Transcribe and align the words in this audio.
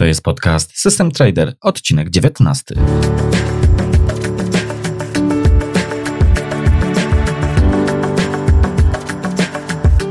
To 0.00 0.04
jest 0.04 0.22
podcast 0.22 0.78
System 0.78 1.10
Trader, 1.10 1.54
odcinek 1.60 2.10
19. 2.10 2.74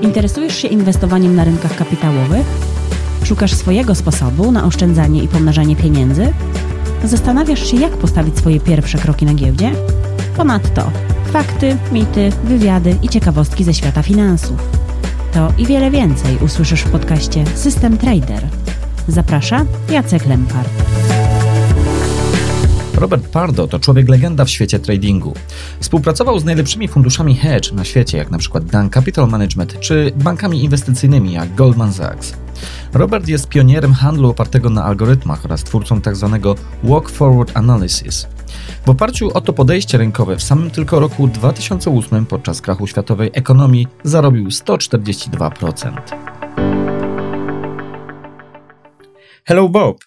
Interesujesz 0.01 0.55
się 0.55 0.67
inwestowaniem 0.67 1.35
na 1.35 1.43
rynkach 1.43 1.77
kapitałowych? 1.77 2.45
Szukasz 3.23 3.53
swojego 3.53 3.95
sposobu 3.95 4.51
na 4.51 4.65
oszczędzanie 4.65 5.23
i 5.23 5.27
pomnażanie 5.27 5.75
pieniędzy? 5.75 6.33
Zastanawiasz 7.03 7.71
się, 7.71 7.77
jak 7.77 7.97
postawić 7.97 8.37
swoje 8.37 8.59
pierwsze 8.59 8.97
kroki 8.97 9.25
na 9.25 9.33
giełdzie? 9.33 9.71
Ponadto 10.37 10.91
fakty, 11.31 11.77
mity, 11.91 12.29
wywiady 12.43 12.95
i 13.01 13.09
ciekawostki 13.09 13.63
ze 13.63 13.73
świata 13.73 14.03
finansów. 14.03 14.57
To 15.33 15.53
i 15.57 15.65
wiele 15.65 15.91
więcej 15.91 16.37
usłyszysz 16.37 16.81
w 16.81 16.91
podcaście 16.91 17.45
System 17.55 17.97
Trader. 17.97 18.47
Zaprasza 19.07 19.65
Jacek 19.89 20.25
Lempart. 20.25 20.69
Robert 22.95 23.27
Pardo 23.27 23.67
to 23.67 23.79
człowiek 23.79 24.09
legenda 24.09 24.45
w 24.45 24.49
świecie 24.49 24.79
tradingu. 24.79 25.33
Współpracował 25.79 26.39
z 26.39 26.45
najlepszymi 26.45 26.87
funduszami 26.87 27.35
hedge 27.35 27.71
na 27.71 27.83
świecie, 27.83 28.17
jak 28.17 28.27
np. 28.27 28.59
Dan 28.59 28.89
Capital 28.89 29.27
Management, 29.27 29.79
czy 29.79 30.11
bankami 30.15 30.63
inwestycyjnymi 30.63 31.33
jak 31.33 31.55
Goldman 31.55 31.93
Sachs. 31.93 32.33
Robert 32.93 33.27
jest 33.27 33.49
pionierem 33.49 33.93
handlu 33.93 34.29
opartego 34.29 34.69
na 34.69 34.83
algorytmach 34.83 35.45
oraz 35.45 35.63
twórcą 35.63 36.01
tzw. 36.01 36.39
Tak 36.43 36.63
Walk 36.83 37.09
Forward 37.09 37.51
Analysis. 37.57 38.27
W 38.85 38.89
oparciu 38.89 39.31
o 39.33 39.41
to 39.41 39.53
podejście 39.53 39.97
rynkowe 39.97 40.37
w 40.37 40.43
samym 40.43 40.71
tylko 40.71 40.99
roku 40.99 41.27
2008 41.27 42.25
podczas 42.25 42.61
krachu 42.61 42.87
światowej 42.87 43.31
ekonomii 43.33 43.87
zarobił 44.03 44.47
142%. 44.47 46.28
Hello 49.45 49.67
Bob. 49.67 50.01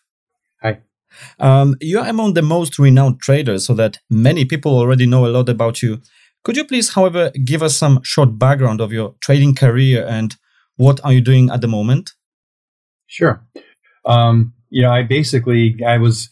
Hi. 0.63 0.81
Um, 1.39 1.77
you 1.81 1.99
are 1.99 2.09
among 2.09 2.35
the 2.35 2.43
most 2.43 2.79
renowned 2.79 3.21
traders, 3.21 3.67
so 3.67 3.75
that 3.75 3.99
many 4.11 4.45
people 4.45 4.77
already 4.77 5.07
know 5.07 5.27
a 5.27 5.29
lot 5.29 5.49
about 5.49 5.83
you. 5.83 6.01
Could 6.45 6.57
you 6.57 6.65
please, 6.65 6.91
however, 6.91 7.31
give 7.45 7.63
us 7.63 7.77
some 7.77 8.01
short 8.03 8.39
background 8.39 8.81
of 8.81 8.93
your 8.93 9.15
trading 9.21 9.55
career 9.55 10.07
and 10.07 10.37
what 10.77 11.01
are 11.05 11.13
you 11.13 11.21
doing 11.21 11.51
at 11.51 11.61
the 11.61 11.69
moment? 11.69 12.13
Sure. 13.07 13.45
Um, 14.05 14.55
you 14.71 14.83
know, 14.83 14.91
I 14.91 15.03
basically 15.03 15.77
I 15.87 15.99
was 15.99 16.31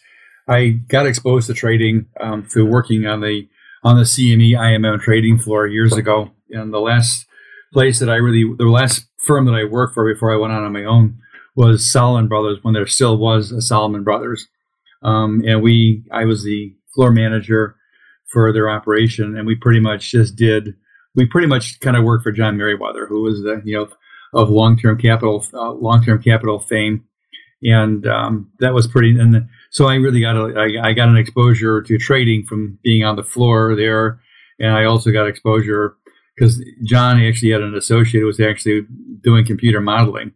I 0.49 0.81
got 0.89 1.07
exposed 1.07 1.47
to 1.47 1.55
trading 1.55 2.07
um, 2.21 2.43
through 2.43 2.67
working 2.67 3.07
on 3.07 3.21
the 3.21 3.49
on 3.85 3.97
the 3.97 4.03
CME 4.03 4.53
IMM 4.53 5.01
trading 5.01 5.39
floor 5.39 5.67
years 5.67 5.93
ago. 5.93 6.31
And 6.51 6.73
the 6.73 6.81
last 6.81 7.27
place 7.73 8.01
that 8.01 8.11
I 8.11 8.17
really 8.17 8.45
the 8.59 8.65
last 8.65 9.07
firm 9.19 9.45
that 9.47 9.55
I 9.55 9.65
worked 9.65 9.95
for 9.95 10.13
before 10.13 10.33
I 10.33 10.37
went 10.37 10.53
out 10.53 10.65
on 10.65 10.73
my 10.73 10.85
own 10.85 11.19
was 11.57 11.91
Salomon 11.91 12.29
Brothers 12.29 12.59
when 12.63 12.75
there 12.75 12.87
still 12.87 13.17
was 13.19 13.53
a 13.53 13.61
Salomon 13.61 14.05
Brothers. 14.05 14.47
Um, 15.03 15.43
and 15.47 15.63
we 15.63 16.05
I 16.13 16.25
was 16.25 16.45
the 16.45 16.75
floor 16.95 17.11
manager 17.11 17.77
for 18.27 18.53
their 18.53 18.69
operation, 18.71 19.37
and 19.37 19.47
we 19.47 19.55
pretty 19.57 19.81
much 19.81 20.11
just 20.11 20.37
did 20.37 20.75
we 21.15 21.27
pretty 21.27 21.49
much 21.49 21.81
kind 21.81 21.97
of 21.97 22.05
worked 22.05 22.23
for 22.23 22.33
John 22.33 22.57
Meriwether, 22.57 23.07
who 23.07 23.23
was 23.23 23.43
the 23.43 23.63
you 23.65 23.77
know 23.77 23.89
of 24.33 24.51
long 24.51 24.79
term 24.79 24.99
capital 24.99 25.45
uh, 25.55 25.73
long 25.73 26.05
term 26.05 26.23
capital 26.23 26.61
fame, 26.61 27.05
and 27.63 28.07
um, 28.07 28.51
that 28.61 28.75
was 28.75 28.87
pretty. 28.87 29.19
And 29.19 29.49
so 29.71 29.87
I 29.87 29.97
really 29.97 30.21
got 30.21 30.37
a, 30.37 30.55
I, 30.59 30.89
I 30.89 30.93
got 30.93 31.09
an 31.09 31.17
exposure 31.17 31.83
to 31.83 31.99
trading 31.99 32.45
from 32.47 32.79
being 32.83 33.05
on 33.05 33.17
the 33.17 33.25
floor 33.25 33.75
there, 33.75 34.21
and 34.59 34.73
I 34.73 34.85
also 34.85 35.11
got 35.11 35.27
exposure 35.27 35.97
because 36.37 36.63
John 36.85 37.21
actually 37.21 37.51
had 37.51 37.61
an 37.61 37.75
associate 37.75 38.21
who 38.21 38.27
was 38.27 38.41
actually 38.41 38.87
doing 39.23 39.45
computer 39.45 39.81
modeling, 39.81 40.33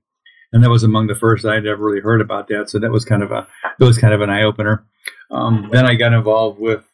and 0.55 0.63
that 0.63 0.71
was 0.71 0.85
among 0.85 1.09
the 1.09 1.17
first 1.17 1.45
I'd 1.45 1.67
ever 1.67 1.85
really 1.85 2.01
heard 2.01 2.21
about 2.21 2.47
that. 2.49 2.71
So 2.71 2.79
that 2.79 2.93
was 2.93 3.05
kind 3.05 3.25
of 3.25 3.33
a 3.33 3.47
it 3.79 3.85
was 3.85 3.99
kind 3.99 4.15
of 4.15 4.21
an 4.21 4.31
eye 4.31 4.45
opener. 4.45 4.87
Um, 5.31 5.69
then 5.73 5.85
I 5.85 5.97
got 5.97 6.13
involved 6.13 6.61
with 6.61 6.85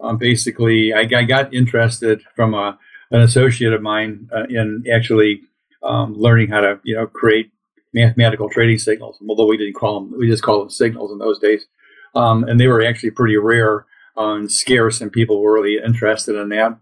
um, 0.00 0.16
basically 0.16 0.94
I, 0.94 1.00
I, 1.00 1.24
got 1.24 1.52
interested 1.52 2.22
from 2.34 2.54
a, 2.54 2.78
an 3.10 3.20
associate 3.20 3.74
of 3.74 3.82
mine 3.82 4.30
uh, 4.34 4.44
in 4.48 4.84
actually 4.92 5.42
um, 5.82 6.14
learning 6.14 6.48
how 6.48 6.62
to 6.62 6.80
you 6.82 6.96
know 6.96 7.06
create 7.06 7.52
mathematical 7.92 8.48
trading 8.48 8.78
signals. 8.78 9.18
Although 9.28 9.46
we 9.46 9.58
didn't 9.58 9.74
call 9.74 10.00
them, 10.00 10.18
we 10.18 10.26
just 10.26 10.42
called 10.42 10.62
them 10.62 10.70
signals 10.70 11.12
in 11.12 11.18
those 11.18 11.38
days, 11.38 11.66
um, 12.14 12.44
and 12.44 12.58
they 12.58 12.68
were 12.68 12.82
actually 12.82 13.10
pretty 13.10 13.36
rare 13.36 13.84
and 14.16 14.50
scarce, 14.50 15.02
and 15.02 15.12
people 15.12 15.42
were 15.42 15.54
really 15.54 15.78
interested 15.84 16.36
in 16.36 16.48
that. 16.50 16.78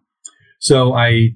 So 0.61 0.95
I 0.95 1.35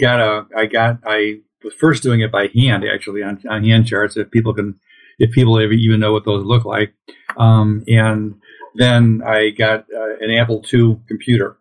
got 0.00 0.20
a, 0.20 0.46
I 0.56 0.66
got, 0.66 0.98
I 1.04 1.40
was 1.66 1.74
first 1.74 2.02
doing 2.02 2.20
it 2.20 2.32
by 2.32 2.48
hand 2.54 2.84
actually 2.84 3.22
on, 3.22 3.42
on 3.48 3.64
hand 3.64 3.86
charts. 3.86 4.16
If 4.16 4.30
people 4.30 4.54
can, 4.54 4.78
if 5.18 5.32
people 5.32 5.60
even 5.60 6.00
know 6.00 6.12
what 6.12 6.24
those 6.24 6.46
look 6.46 6.64
like, 6.64 6.94
um, 7.36 7.84
and 7.88 8.36
then 8.74 9.22
I 9.26 9.50
got 9.50 9.86
uh, 9.94 10.16
an 10.20 10.30
Apple 10.30 10.64
II 10.72 11.00
computer 11.08 11.58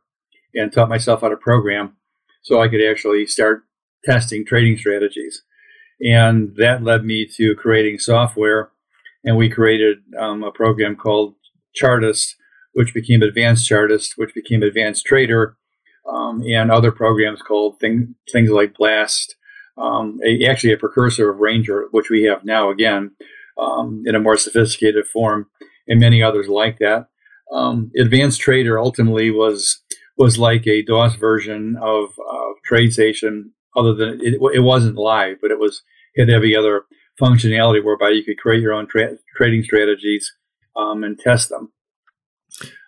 and 0.54 0.72
taught 0.72 0.90
myself 0.90 1.22
how 1.22 1.30
to 1.30 1.38
program 1.38 1.96
so 2.44 2.62
I 2.62 2.68
could 2.68 2.82
actually 2.82 3.26
start 3.26 3.64
testing 4.04 4.46
trading 4.46 4.78
strategies. 4.78 5.44
And 6.06 6.56
that 6.58 6.84
led 6.84 7.04
me 7.04 7.26
to 7.38 7.56
creating 7.56 8.00
software. 8.00 8.70
And 9.24 9.38
we 9.38 9.50
created 9.50 10.00
um, 10.20 10.44
a 10.44 10.52
program 10.52 10.96
called 10.96 11.34
Chartist, 11.74 12.36
which 12.74 12.94
became 12.94 13.24
Advanced 13.24 13.68
Chartist, 13.68 14.14
which 14.18 14.34
became 14.36 14.62
Advanced 14.62 15.06
Trader, 15.06 15.58
um, 16.08 16.44
and 16.44 16.70
other 16.70 16.92
programs 16.92 17.42
called 17.42 17.80
thing, 17.80 18.14
things 18.32 18.52
like 18.52 18.78
Blast, 18.78 19.36
um, 19.78 20.20
a, 20.26 20.46
actually 20.46 20.74
a 20.74 20.78
precursor 20.78 21.30
of 21.30 21.40
Ranger, 21.40 21.88
which 21.92 22.10
we 22.10 22.24
have 22.24 22.44
now 22.46 22.70
again 22.70 23.12
um, 23.58 24.04
in 24.06 24.16
a 24.16 24.20
more 24.20 24.38
sophisticated 24.38 25.08
form, 25.08 25.48
and 25.88 26.00
many 26.00 26.22
others 26.22 26.48
like 26.48 26.80
that. 26.80 27.08
Um, 27.52 27.92
Advanced 27.98 28.42
Trader 28.42 28.80
ultimately 28.80 29.32
was 29.32 29.82
was 30.18 30.38
like 30.40 30.66
a 30.66 30.82
DOS 30.82 31.16
version 31.16 31.78
of 31.82 32.10
uh, 32.20 32.54
TradeStation 32.70 33.50
other 33.76 33.94
than 33.94 34.20
it, 34.22 34.36
it 34.54 34.62
wasn't 34.62 34.96
live, 34.96 35.38
but 35.42 35.52
it 35.52 35.60
was 35.60 35.84
had 36.18 36.30
every 36.30 36.56
other 36.56 36.84
functionality 37.22 37.84
whereby 37.84 38.10
you 38.10 38.24
could 38.24 38.38
create 38.38 38.62
your 38.62 38.74
own 38.74 38.88
tra- 38.88 39.18
trading 39.36 39.64
strategies 39.64 40.34
um, 40.76 41.04
and 41.04 41.20
test 41.20 41.50
them. 41.50 41.72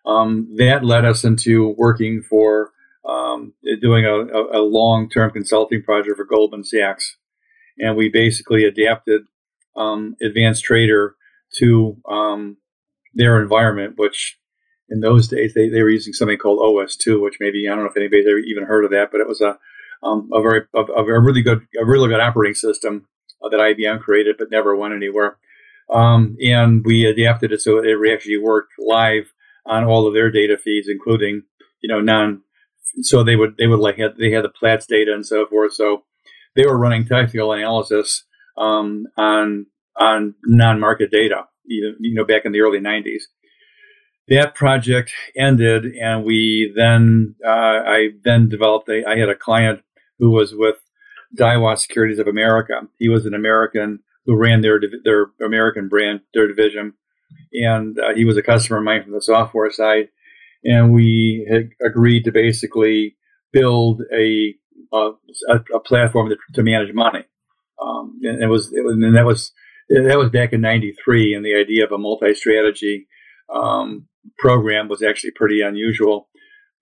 Um, 0.06 0.48
that 0.58 0.86
led 0.86 1.04
us 1.04 1.26
into 1.26 1.76
working 1.78 2.22
for 2.22 2.72
um, 3.08 3.54
doing 3.82 4.06
a, 4.06 4.16
a, 4.58 4.62
long 4.62 5.10
term 5.10 5.32
consulting 5.32 5.82
project 5.82 6.18
for 6.18 6.26
Goldman 6.26 6.64
Sachs. 6.64 7.18
And 7.80 7.96
we 7.96 8.10
basically 8.10 8.66
adapted 8.66 9.22
um, 9.76 10.16
Advanced 10.22 10.64
Trader 10.64 11.16
to 11.60 11.98
um, 12.10 12.58
their 13.14 13.42
environment, 13.42 13.94
which 13.98 14.38
in 14.90 15.00
those 15.00 15.28
days 15.28 15.54
they, 15.54 15.70
they 15.70 15.82
were 15.82 15.90
using 15.90 16.14
something 16.14 16.38
called 16.38 16.60
OS2, 16.60 17.22
which 17.22 17.38
maybe 17.40 17.68
I 17.68 17.76
don't 17.76 17.84
know 17.84 17.90
if 17.90 17.98
anybody's 17.98 18.28
ever 18.28 18.40
even 18.40 18.66
heard 18.66 18.84
of 18.84 18.92
that, 18.92 19.10
but 19.12 19.22
it 19.22 19.28
was 19.28 19.42
a 19.42 19.58
um, 20.04 20.30
a 20.34 20.42
very 20.42 20.62
a, 20.76 20.80
a, 20.82 21.22
really 21.22 21.42
good 21.42 21.66
a 21.80 21.86
really 21.86 22.10
good 22.10 22.20
operating 22.20 22.56
system 22.56 23.08
uh, 23.44 23.50
that 23.50 23.60
IBM 23.60 24.02
created, 24.02 24.36
but 24.38 24.52
never 24.52 24.76
went 24.76 24.94
anywhere. 24.94 25.38
Um, 25.92 26.36
and 26.44 26.86
we 26.86 27.06
adapted 27.06 27.52
it 27.52 27.62
so 27.62 27.78
it 27.78 27.98
actually 28.12 28.38
worked 28.38 28.74
live 28.78 29.32
on 29.66 29.86
all 29.86 30.08
of 30.08 30.14
their 30.14 30.30
data 30.30 30.58
feeds, 30.58 30.88
including 30.90 31.44
you 31.82 31.90
know 31.90 32.02
non. 32.02 32.42
So 33.02 33.24
they 33.24 33.36
would 33.36 33.58
they 33.58 33.68
would 33.68 33.80
like 33.80 33.98
they 33.98 34.32
had 34.32 34.44
the 34.44 34.50
Platts 34.50 34.86
data 34.86 35.14
and 35.14 35.26
so 35.26 35.46
forth. 35.46 35.74
So 35.74 36.04
they 36.56 36.66
were 36.66 36.78
running 36.78 37.06
technical 37.06 37.52
analysis 37.54 38.24
um, 38.58 39.06
on 39.18 39.68
on 40.00 40.36
non 40.44 40.80
market 40.80 41.12
data. 41.12 41.46
You, 41.66 41.96
you 42.00 42.14
know 42.14 42.26
back 42.26 42.46
in 42.46 42.52
the 42.52 42.62
early 42.62 42.80
'90s 42.80 43.24
that 44.28 44.56
project 44.56 45.12
ended, 45.36 45.86
and 45.96 46.26
we 46.26 46.74
then 46.76 47.36
uh, 47.46 47.50
I 47.86 48.10
then 48.24 48.50
developed. 48.50 48.90
A, 48.90 49.06
I 49.08 49.18
had 49.18 49.30
a 49.30 49.36
client 49.36 49.82
who 50.20 50.32
was 50.32 50.54
with 50.54 50.76
Daiwa 51.38 51.78
Securities 51.78 52.20
of 52.20 52.28
America. 52.28 52.82
He 53.00 53.10
was 53.10 53.26
an 53.26 53.34
American 53.34 54.00
who 54.26 54.36
ran 54.36 54.62
their 54.62 54.80
their 55.04 55.28
American 55.44 55.88
brand, 55.88 56.22
their 56.34 56.48
division, 56.48 56.94
and 57.54 57.98
uh, 58.00 58.14
he 58.16 58.26
was 58.26 58.38
a 58.38 58.42
customer 58.44 58.80
of 58.80 58.84
mine 58.84 59.04
from 59.04 59.14
the 59.14 59.22
software 59.22 59.72
side. 59.72 60.10
And 60.64 60.94
we 60.94 61.48
agreed 61.86 62.24
to 62.24 62.32
basically 62.32 63.16
build 63.52 64.02
a 64.14 64.56
a, 64.94 65.12
a 65.74 65.80
platform 65.80 66.30
to, 66.30 66.38
to, 66.54 66.64
manage 66.64 66.94
money. 66.94 67.26
Um, 67.82 68.20
and 68.24 68.42
it 68.42 68.48
was, 68.48 68.72
it 68.72 68.86
was, 68.86 68.94
and 68.94 69.16
that 69.18 69.26
was 69.26 69.52
that 69.90 70.18
was 70.18 70.30
back 70.30 70.54
in 70.54 70.62
'93, 70.62 71.34
and 71.34 71.44
the 71.44 71.56
idea 71.56 71.84
of 71.84 71.92
a 71.92 71.98
multi-strategy 71.98 73.08
um, 73.54 74.08
program 74.38 74.88
was 74.88 75.04
actually 75.04 75.32
pretty 75.32 75.62
unusual 75.62 76.30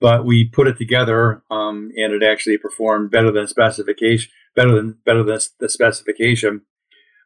but 0.02 0.26
we 0.26 0.46
put 0.46 0.68
it 0.68 0.78
together 0.78 1.44
um, 1.50 1.92
and 1.96 2.14
it 2.14 2.24
actually 2.24 2.58
performed 2.58 3.12
better 3.12 3.32
than 3.32 3.48
specification, 3.48 4.32
better 4.56 4.76
than 4.76 4.98
better 5.06 5.24
than 5.24 5.40
the 5.60 5.70
specification. 5.70 6.62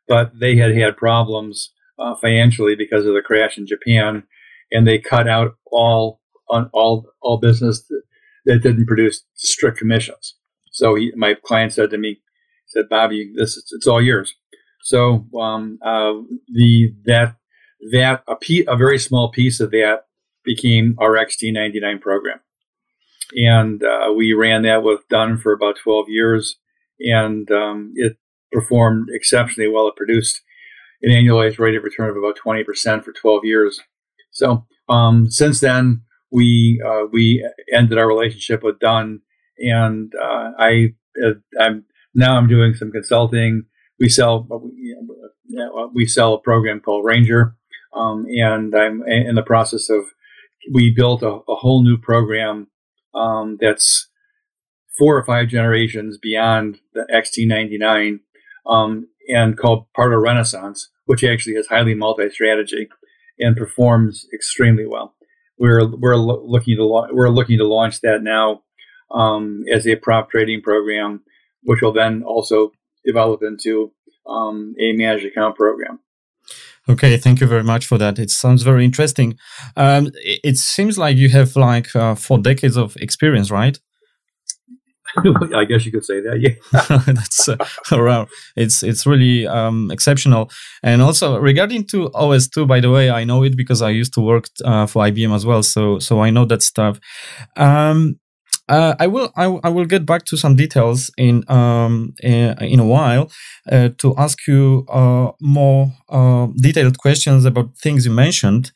But 0.07 0.40
they 0.40 0.56
had 0.56 0.75
had 0.75 0.98
problems 0.98 1.74
uh, 1.98 2.16
financially 2.16 2.75
because 2.75 3.06
of 3.06 3.13
the 3.13 3.22
crash 3.22 3.57
in 3.57 3.68
Japan, 3.68 4.24
and 4.72 4.88
they 4.88 5.00
cut 5.00 5.28
out 5.28 5.56
all 5.72 6.19
on 6.50 6.69
all 6.74 7.12
all 7.22 7.38
business 7.38 7.90
that, 8.46 8.62
didn't 8.63 8.88
produce 8.88 9.24
strict 9.36 9.78
commissions. 9.78 10.36
So 10.72 10.96
he, 10.96 11.12
my 11.16 11.36
client 11.36 11.74
said 11.74 11.92
to 11.92 11.98
me, 11.98 12.22
said, 12.68 12.90
"Bobby, 12.90 13.31
this 13.36 13.57
is, 13.57 13.72
it's 13.75 13.88
all 13.88 14.01
yours." 14.01 14.36
So 14.81 15.28
um, 15.40 15.78
uh, 15.84 16.13
the 16.51 16.94
that 17.06 17.36
that 17.92 18.24
a, 18.28 18.36
pe- 18.36 18.66
a 18.68 18.75
very 18.75 19.00
small 19.00 19.31
piece 19.31 19.60
of 19.60 19.72
that 19.72 20.06
became 20.44 20.96
our 21.00 21.12
XT99 21.12 22.01
program. 22.01 22.40
And 23.36 23.84
uh, 23.84 24.12
we 24.16 24.34
ran 24.34 24.63
that 24.63 24.84
with 24.84 25.07
Dunn 25.10 25.38
for 25.38 25.54
about 25.54 25.78
12 25.78 26.10
years, 26.10 26.57
and 27.00 27.50
um, 27.51 27.94
it 27.96 28.18
performed 28.51 29.10
exceptionally 29.12 29.69
well. 29.69 29.88
It 29.88 29.96
produced 29.96 30.42
an 31.04 31.12
annualized 31.12 31.60
rate 31.60 31.75
of 31.75 31.84
return 31.84 32.10
of 32.10 32.18
about 32.18 32.38
20% 32.44 33.04
for 33.04 33.13
12 33.13 33.46
years. 33.46 33.80
So 34.31 34.66
um, 34.90 35.30
since 35.30 35.60
then, 35.60 36.01
we 36.31 36.81
uh, 36.85 37.05
we 37.11 37.47
ended 37.73 37.97
our 37.97 38.07
relationship 38.07 38.63
with 38.63 38.79
Dunn, 38.79 39.21
and 39.57 40.11
uh, 40.15 40.51
I 40.57 40.93
uh, 41.23 41.33
I'm 41.59 41.85
now 42.13 42.37
I'm 42.37 42.47
doing 42.47 42.73
some 42.73 42.91
consulting. 42.91 43.63
We 43.99 44.09
sell 44.09 44.47
we 45.93 46.05
sell 46.05 46.33
a 46.33 46.41
program 46.41 46.79
called 46.79 47.05
Ranger, 47.05 47.55
um, 47.93 48.25
and 48.27 48.75
I'm 48.75 49.03
in 49.07 49.35
the 49.35 49.43
process 49.43 49.89
of 49.89 50.05
we 50.71 50.91
built 50.91 51.23
a, 51.23 51.39
a 51.47 51.55
whole 51.55 51.83
new 51.83 51.97
program 51.97 52.67
um, 53.13 53.57
that's 53.59 54.09
four 54.97 55.17
or 55.17 55.23
five 55.23 55.47
generations 55.47 56.17
beyond 56.17 56.79
the 56.93 57.07
XT99 57.13 58.19
um, 58.67 59.07
and 59.29 59.57
called 59.57 59.85
Pardo 59.95 60.17
Renaissance, 60.17 60.89
which 61.05 61.23
actually 61.23 61.53
is 61.53 61.67
highly 61.67 61.95
multi-strategy 61.95 62.89
and 63.39 63.55
performs 63.55 64.27
extremely 64.33 64.85
well. 64.85 65.15
We're 65.59 65.88
we're 65.88 66.15
looking 66.15 66.77
to 66.77 67.07
we're 67.11 67.29
looking 67.29 67.57
to 67.57 67.67
launch 67.67 68.01
that 68.01 68.23
now 68.23 68.61
um, 69.11 69.63
as 69.71 69.85
a 69.88 69.95
prop 69.95 70.31
trading 70.31 70.61
program, 70.61 71.21
which 71.63 71.81
will 71.81 71.94
then 71.94 72.23
also 72.23 72.71
develop 73.06 73.41
into 73.44 73.91
um, 74.27 74.75
a 74.79 74.94
managed 74.94 75.25
account 75.25 75.56
program. 75.56 76.00
Okay, 76.88 77.17
thank 77.17 77.39
you 77.39 77.45
very 77.45 77.63
much 77.63 77.85
for 77.85 77.97
that. 78.00 78.17
It 78.17 78.31
sounds 78.31 78.63
very 78.63 78.83
interesting. 78.83 79.38
Um, 79.77 80.07
it, 80.15 80.39
it, 80.44 80.57
seems 80.57 80.97
like 80.97 81.17
you 81.17 81.29
have 81.29 81.56
like 81.56 81.95
uh, 81.95 82.15
four 82.15 82.39
decades 82.39 82.77
of 82.77 82.95
experience, 82.97 83.51
right? 83.51 83.77
I 85.56 85.65
guess 85.65 85.85
you 85.85 85.91
could 85.91 86.06
say 86.06 86.21
that. 86.21 86.39
Yeah, 86.39 86.56
that's 87.13 87.50
uh. 87.50 88.25
It's 88.56 88.83
it's 88.83 89.06
really 89.06 89.47
um, 89.47 89.91
exceptional. 89.91 90.50
And 90.83 91.01
also 91.01 91.38
regarding 91.38 91.85
to 91.88 92.09
OS2, 92.09 92.67
by 92.67 92.79
the 92.79 92.91
way, 92.91 93.09
I 93.09 93.23
know 93.23 93.44
it 93.44 93.56
because 93.56 93.81
I 93.81 93.89
used 93.89 94.13
to 94.13 94.21
work 94.21 94.45
uh, 94.63 94.85
for 94.85 95.03
IBM 95.03 95.33
as 95.33 95.45
well, 95.45 95.63
so 95.63 96.00
so 96.00 96.21
I 96.21 96.29
know 96.29 96.45
that 96.45 96.61
stuff. 96.61 97.00
Um, 97.56 98.19
uh, 98.69 98.95
I 99.00 99.07
will 99.07 99.31
I, 99.35 99.45
I, 99.63 99.69
will 99.69 99.85
get 99.85 100.06
back 100.06 100.25
to 100.25 100.38
some 100.38 100.56
details 100.56 101.12
in 101.17 101.44
um, 101.50 102.13
in, 102.21 102.55
in 102.63 102.79
a 102.79 102.85
while 102.85 103.31
uh, 103.71 103.89
to 103.97 104.15
ask 104.15 104.47
you 104.47 104.85
uh, 104.89 105.31
more 105.41 105.91
uh, 106.09 106.47
detailed 106.55 107.00
questions 107.00 107.45
about 107.45 107.75
things 107.77 108.05
you 108.05 108.12
mentioned. 108.12 108.71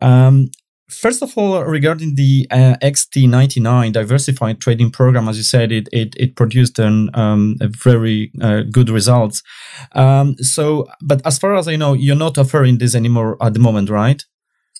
Um, 0.00 0.48
first 0.92 1.22
of 1.22 1.36
all, 1.36 1.62
regarding 1.64 2.14
the 2.14 2.46
uh, 2.50 2.76
XT99 2.82 3.92
diversified 3.92 4.60
trading 4.60 4.90
program, 4.90 5.28
as 5.28 5.36
you 5.36 5.42
said, 5.42 5.72
it 5.72 5.88
it, 5.92 6.14
it 6.16 6.36
produced 6.36 6.78
an 6.78 7.10
um, 7.14 7.56
very 7.60 8.32
uh, 8.40 8.62
good 8.70 8.90
results. 8.90 9.42
Um, 9.92 10.36
so, 10.38 10.88
but 11.00 11.24
as 11.26 11.38
far 11.38 11.56
as 11.56 11.68
I 11.68 11.76
know, 11.76 11.92
you're 11.92 12.16
not 12.16 12.38
offering 12.38 12.78
this 12.78 12.94
anymore 12.94 13.36
at 13.40 13.54
the 13.54 13.60
moment, 13.60 13.90
right? 13.90 14.24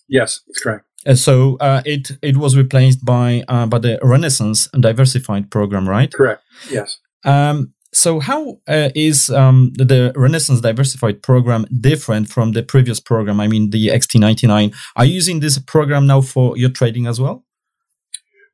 Yes, 0.08 0.40
that's 0.46 0.60
correct. 0.60 0.84
Uh, 1.06 1.14
so 1.14 1.56
uh, 1.60 1.82
it 1.84 2.12
it 2.22 2.36
was 2.36 2.56
replaced 2.56 3.04
by 3.04 3.42
uh, 3.48 3.66
by 3.66 3.78
the 3.78 3.98
Renaissance 4.02 4.68
Diversified 4.78 5.50
program, 5.50 5.88
right? 5.88 6.12
Correct. 6.12 6.42
Yes. 6.70 6.98
Um, 7.24 7.74
so 7.92 8.20
how 8.20 8.60
uh, 8.66 8.90
is 8.94 9.30
um, 9.30 9.72
the 9.74 10.12
Renaissance 10.16 10.60
Diversified 10.60 11.22
program 11.22 11.66
different 11.80 12.28
from 12.28 12.52
the 12.52 12.62
previous 12.62 13.00
program? 13.00 13.40
I 13.40 13.48
mean, 13.48 13.70
the 13.70 13.88
XT99. 13.88 14.74
Are 14.96 15.04
you 15.04 15.14
using 15.14 15.40
this 15.40 15.58
program 15.58 16.06
now 16.06 16.20
for 16.20 16.56
your 16.56 16.70
trading 16.70 17.06
as 17.06 17.20
well? 17.20 17.44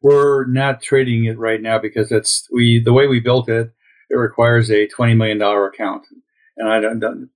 We're 0.02 0.46
not 0.46 0.82
trading 0.82 1.25
it 1.25 1.38
right 1.38 1.61
now 1.61 1.79
because 1.79 2.12
it's 2.12 2.49
we 2.52 2.81
the 2.82 2.93
way 2.93 3.06
we 3.06 3.20
built 3.20 3.49
it. 3.49 3.73
It 4.11 4.17
requires 4.17 4.70
a 4.70 4.87
twenty 4.87 5.14
million 5.14 5.38
dollar 5.38 5.67
account, 5.67 6.06
and 6.56 6.69
I 6.69 6.81
don't, 6.81 7.00
don't 7.00 7.31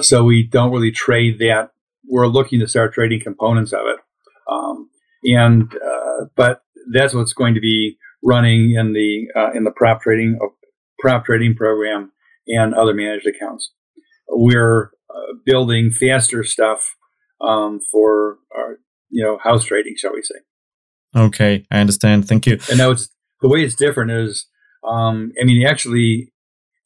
so 0.00 0.24
we 0.24 0.44
don't 0.44 0.72
really 0.72 0.92
trade 0.92 1.38
that. 1.40 1.70
We're 2.06 2.28
looking 2.28 2.60
to 2.60 2.68
start 2.68 2.92
trading 2.94 3.20
components 3.20 3.72
of 3.72 3.80
it 3.86 3.98
um, 4.50 4.90
and 5.24 5.74
uh, 5.74 6.26
but 6.36 6.62
that's 6.92 7.14
what's 7.14 7.32
going 7.32 7.54
to 7.54 7.60
be 7.60 7.96
running 8.22 8.72
in 8.72 8.92
the 8.92 9.28
uh, 9.36 9.52
in 9.52 9.64
the 9.64 9.70
prop 9.70 10.02
trading 10.02 10.38
prop 11.04 11.26
trading 11.26 11.54
program 11.54 12.10
and 12.48 12.72
other 12.72 12.94
managed 12.94 13.26
accounts. 13.26 13.72
We're 14.26 14.90
uh, 15.10 15.34
building 15.44 15.90
faster 15.90 16.42
stuff 16.42 16.96
um, 17.42 17.80
for 17.92 18.38
our, 18.56 18.78
you 19.10 19.22
know 19.22 19.36
house 19.36 19.66
trading, 19.66 19.96
shall 19.98 20.14
we 20.14 20.22
say? 20.22 20.36
Okay, 21.14 21.66
I 21.70 21.80
understand. 21.80 22.26
Thank 22.26 22.46
you. 22.46 22.58
And 22.70 22.78
now 22.78 22.90
it's 22.90 23.10
the 23.42 23.48
way 23.48 23.62
it's 23.62 23.74
different 23.74 24.12
is, 24.12 24.46
um, 24.82 25.32
I 25.38 25.44
mean, 25.44 25.66
actually, 25.66 26.32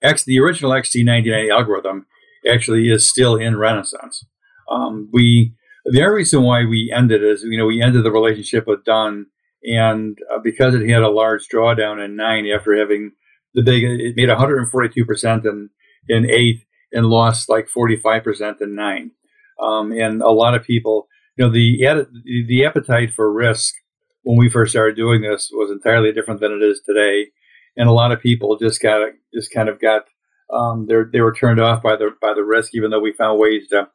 X 0.03 0.25
the 0.25 0.41
original 0.41 0.73
XT99 0.73 1.53
algorithm 1.53 2.06
actually 2.50 2.88
is 2.88 3.09
still 3.09 3.37
in 3.37 3.56
Renaissance. 3.56 4.25
Um, 4.69 5.09
we 5.12 5.55
the 5.85 6.03
other 6.03 6.15
reason 6.15 6.43
why 6.43 6.65
we 6.65 6.93
ended 6.94 7.23
is, 7.23 7.44
you 7.44 7.56
know, 7.56 7.67
we 7.67 7.81
ended 7.81 8.05
the 8.05 8.11
relationship 8.11 8.67
with 8.67 8.85
Dunn, 8.85 9.26
and 9.62 10.19
uh, 10.35 10.41
because 10.43 10.75
it 10.75 10.91
had 10.91 11.03
a 11.03 11.09
large 11.09 11.47
drawdown 11.49 12.05
in 12.05 12.17
nine 12.17 12.49
after 12.49 12.76
having 12.76 13.12
the 13.54 13.62
big, 13.62 13.84
it 13.84 14.16
made 14.16 14.28
142 14.28 15.04
percent 15.04 15.44
in 15.44 15.70
in 16.08 16.30
eight 16.30 16.64
and 16.92 17.06
lost 17.06 17.48
like 17.48 17.68
45 17.68 18.24
percent 18.24 18.60
in 18.60 18.74
nine. 18.74 19.12
Um, 19.60 19.92
and 19.92 20.22
a 20.22 20.30
lot 20.30 20.54
of 20.54 20.62
people, 20.62 21.08
you 21.36 21.44
know, 21.44 21.50
the 21.50 22.06
the 22.46 22.64
appetite 22.64 23.12
for 23.12 23.32
risk 23.32 23.74
when 24.22 24.36
we 24.36 24.50
first 24.50 24.72
started 24.72 24.96
doing 24.96 25.22
this 25.22 25.50
was 25.52 25.70
entirely 25.70 26.12
different 26.12 26.40
than 26.40 26.52
it 26.52 26.62
is 26.62 26.80
today, 26.84 27.28
and 27.76 27.88
a 27.88 27.92
lot 27.92 28.12
of 28.12 28.20
people 28.20 28.56
just 28.56 28.80
got 28.80 29.10
just 29.34 29.52
kind 29.52 29.68
of 29.68 29.80
got 29.80 30.04
um, 30.52 30.86
they 30.86 30.96
they 31.12 31.20
were 31.20 31.34
turned 31.34 31.60
off 31.60 31.82
by 31.82 31.96
the 31.96 32.10
by 32.20 32.34
the 32.34 32.44
risk, 32.44 32.74
even 32.74 32.90
though 32.90 33.00
we 33.00 33.12
found 33.12 33.38
ways 33.38 33.68
to 33.68 33.88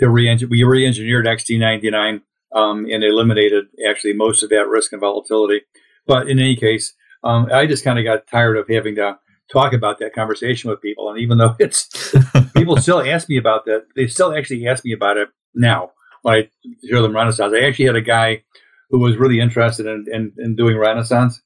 to 0.00 0.08
re 0.08 0.36
we 0.50 0.64
re-engineered 0.64 1.26
XT99 1.26 2.22
um, 2.52 2.86
and 2.90 3.04
eliminated 3.04 3.66
actually 3.88 4.12
most 4.12 4.42
of 4.42 4.50
that 4.50 4.68
risk 4.68 4.92
and 4.92 5.00
volatility. 5.00 5.62
But 6.06 6.28
in 6.28 6.38
any 6.38 6.56
case, 6.56 6.94
um, 7.24 7.48
I 7.52 7.66
just 7.66 7.84
kind 7.84 7.98
of 7.98 8.04
got 8.04 8.26
tired 8.26 8.56
of 8.56 8.68
having 8.68 8.96
to 8.96 9.18
talk 9.50 9.72
about 9.72 9.98
that 9.98 10.14
conversation 10.14 10.70
with 10.70 10.80
people. 10.80 11.10
And 11.10 11.18
even 11.18 11.38
though 11.38 11.56
it's 11.60 12.14
people 12.54 12.76
still 12.76 13.00
ask 13.00 13.28
me 13.28 13.38
about 13.38 13.64
that, 13.64 13.86
they 13.96 14.06
still 14.06 14.36
actually 14.36 14.66
ask 14.68 14.84
me 14.84 14.92
about 14.92 15.16
it 15.16 15.28
now 15.54 15.92
when 16.22 16.34
I 16.34 16.50
show 16.88 17.02
them 17.02 17.16
Renaissance. 17.16 17.52
I 17.54 17.66
actually 17.66 17.86
had 17.86 17.96
a 17.96 18.02
guy 18.02 18.44
who 18.90 19.00
was 19.00 19.16
really 19.16 19.40
interested 19.40 19.86
in, 19.86 20.04
in, 20.12 20.32
in 20.38 20.56
doing 20.56 20.76
Renaissance, 20.76 21.40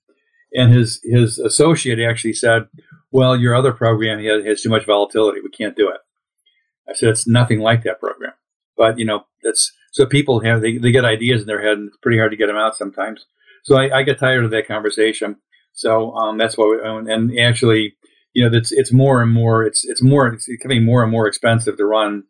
and 0.53 0.73
his 0.73 1.01
his 1.05 1.39
associate 1.39 1.99
actually 2.01 2.33
said, 2.33 2.69
"Well, 3.11 3.37
your 3.37 3.55
other 3.55 3.73
program 3.73 4.23
has, 4.23 4.45
has 4.45 4.63
too 4.63 4.71
much 4.71 4.87
volatility. 4.87 5.41
We 5.41 5.51
can't 5.51 5.77
do 5.77 5.89
it." 5.91 6.01
I 6.89 6.95
said, 6.95 7.11
"It's 7.11 7.29
nothing 7.29 7.61
like 7.61 7.85
that 7.85 8.01
program." 8.01 8.33
But 8.77 8.99
you 8.99 9.05
know, 9.05 9.27
that's 9.43 9.73
so 9.93 10.07
people 10.07 10.41
have 10.41 10.61
they, 10.61 10.79
they 10.79 10.93
get 10.93 11.05
ideas 11.05 11.41
in 11.41 11.47
their 11.47 11.63
head, 11.63 11.79
and 11.79 11.89
it's 11.89 11.97
pretty 11.99 12.19
hard 12.19 12.33
to 12.33 12.37
get 12.37 12.49
them 12.49 12.57
out 12.57 12.77
sometimes. 12.77 13.27
So 13.65 13.77
I, 13.77 13.99
I 13.99 14.03
get 14.03 14.19
tired 14.19 14.45
of 14.45 14.51
that 14.53 14.67
conversation. 14.67 15.37
So 15.79 16.13
um, 16.15 16.39
that's 16.39 16.59
why, 16.59 16.67
we, 16.67 16.89
own. 16.89 17.09
and 17.09 17.39
actually, 17.39 17.95
you 18.33 18.43
know, 18.43 18.57
it's 18.57 18.73
it's 18.73 18.93
more 18.93 19.23
and 19.23 19.33
more 19.33 19.65
it's 19.65 19.85
it's 19.85 20.03
more 20.03 20.27
it's 20.27 20.49
becoming 20.49 20.85
more 20.85 21.05
and 21.05 21.13
more 21.13 21.29
expensive 21.29 21.77
to 21.77 21.85
run, 21.85 22.25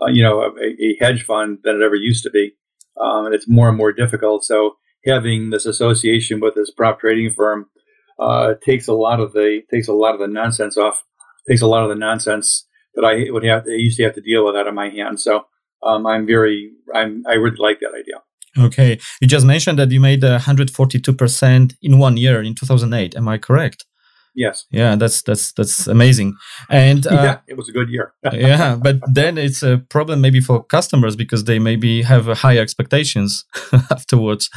uh, 0.00 0.06
you 0.06 0.22
know, 0.22 0.40
a, 0.40 0.48
a, 0.48 0.96
hedge 1.00 1.24
fund 1.24 1.58
than 1.64 1.76
it 1.76 1.84
ever 1.84 1.96
used 1.96 2.22
to 2.22 2.30
be, 2.30 2.52
um, 3.00 3.26
and 3.26 3.34
it's 3.34 3.48
more 3.48 3.68
and 3.68 3.76
more 3.76 3.92
difficult. 3.92 4.44
So 4.44 4.76
having 5.04 5.50
this 5.50 5.66
association 5.66 6.38
with 6.38 6.54
this 6.54 6.70
prop 6.70 7.00
trading 7.00 7.32
firm 7.32 7.66
uh, 8.20 8.54
takes 8.64 8.86
a 8.86 8.94
lot 8.94 9.18
of 9.18 9.32
the 9.32 9.62
takes 9.68 9.88
a 9.88 9.92
lot 9.92 10.14
of 10.14 10.20
the 10.20 10.28
nonsense 10.28 10.76
off, 10.76 11.02
takes 11.48 11.60
a 11.60 11.66
lot 11.66 11.82
of 11.82 11.88
the 11.88 11.96
nonsense 11.96 12.68
that 12.94 13.04
I 13.04 13.32
would 13.32 13.44
have 13.44 13.64
I 13.66 13.72
used 13.72 13.96
to 13.96 14.04
have 14.04 14.14
to 14.14 14.20
deal 14.20 14.46
with 14.46 14.54
out 14.54 14.68
of 14.68 14.74
my 14.74 14.90
hands. 14.90 15.24
So 15.24 15.46
um, 15.82 16.06
I'm 16.06 16.26
very, 16.26 16.70
I'm, 16.94 17.24
I 17.28 17.34
really 17.34 17.56
like 17.58 17.80
that 17.80 17.98
idea. 17.98 18.22
Okay. 18.58 18.98
You 19.20 19.26
just 19.26 19.46
mentioned 19.46 19.78
that 19.78 19.90
you 19.90 20.00
made 20.00 20.22
142% 20.22 21.74
in 21.82 21.98
one 21.98 22.16
year 22.16 22.42
in 22.42 22.54
2008. 22.54 23.16
Am 23.16 23.28
I 23.28 23.38
correct? 23.38 23.86
Yes. 24.34 24.64
Yeah, 24.70 24.96
that's 24.96 25.22
that's 25.22 25.52
that's 25.52 25.86
amazing. 25.86 26.34
And 26.70 27.06
uh, 27.10 27.14
yeah, 27.14 27.38
it 27.46 27.56
was 27.56 27.68
a 27.68 27.72
good 27.72 27.90
year. 27.90 28.14
yeah, 28.32 28.76
but 28.76 28.98
then 29.06 29.36
it's 29.36 29.62
a 29.62 29.78
problem 29.90 30.20
maybe 30.20 30.40
for 30.40 30.64
customers 30.64 31.16
because 31.16 31.44
they 31.44 31.58
maybe 31.58 32.02
have 32.02 32.26
higher 32.26 32.60
expectations 32.60 33.44
afterwards. 33.90 34.48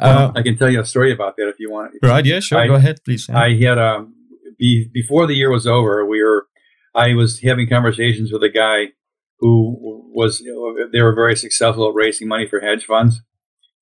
Well, 0.00 0.28
uh, 0.28 0.32
I 0.34 0.42
can 0.42 0.56
tell 0.56 0.70
you 0.70 0.80
a 0.80 0.84
story 0.86 1.12
about 1.12 1.36
that 1.36 1.48
if 1.48 1.60
you 1.60 1.70
want. 1.70 1.94
Right? 2.02 2.24
Yeah, 2.24 2.40
sure. 2.40 2.58
I, 2.58 2.66
Go 2.66 2.74
ahead, 2.74 3.04
please. 3.04 3.26
Yeah. 3.28 3.38
I 3.38 3.54
had 3.54 3.78
a 3.78 3.96
um, 3.96 4.14
be, 4.58 4.88
before 4.92 5.26
the 5.26 5.34
year 5.34 5.50
was 5.50 5.66
over. 5.66 6.04
We 6.06 6.22
were 6.22 6.46
I 6.94 7.14
was 7.14 7.40
having 7.40 7.68
conversations 7.68 8.32
with 8.32 8.42
a 8.42 8.48
guy 8.48 8.92
who 9.40 9.76
was 10.14 10.40
you 10.40 10.52
know, 10.52 10.88
they 10.92 11.02
were 11.02 11.14
very 11.14 11.36
successful 11.36 11.88
at 11.88 11.94
raising 11.94 12.28
money 12.28 12.46
for 12.46 12.60
hedge 12.60 12.84
funds, 12.84 13.22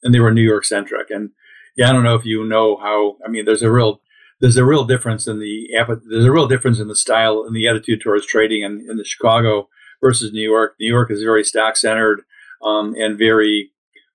and 0.02 0.14
they 0.14 0.20
were 0.20 0.32
New 0.32 0.42
York 0.42 0.64
centric. 0.64 1.10
And 1.10 1.30
yeah, 1.76 1.90
I 1.90 1.92
don't 1.92 2.04
know 2.04 2.14
if 2.14 2.24
you 2.24 2.44
know 2.44 2.76
how. 2.76 3.16
I 3.24 3.28
mean, 3.28 3.44
there's 3.44 3.62
a 3.62 3.70
real 3.70 4.00
there's 4.40 4.56
a 4.56 4.64
real 4.64 4.84
difference 4.84 5.26
in 5.26 5.38
the 5.38 5.68
there's 6.10 6.24
a 6.24 6.32
real 6.32 6.48
difference 6.48 6.80
in 6.80 6.88
the 6.88 6.96
style 6.96 7.44
and 7.46 7.54
the 7.54 7.68
attitude 7.68 8.00
towards 8.00 8.26
trading 8.26 8.62
in, 8.62 8.84
in 8.88 8.96
the 8.96 9.04
Chicago 9.04 9.68
versus 10.00 10.32
New 10.32 10.42
York. 10.42 10.74
New 10.80 10.90
York 10.90 11.10
is 11.10 11.22
very 11.22 11.44
stock 11.44 11.76
centered. 11.76 12.22
um, 12.64 12.94
and 12.96 13.18
very 13.18 13.70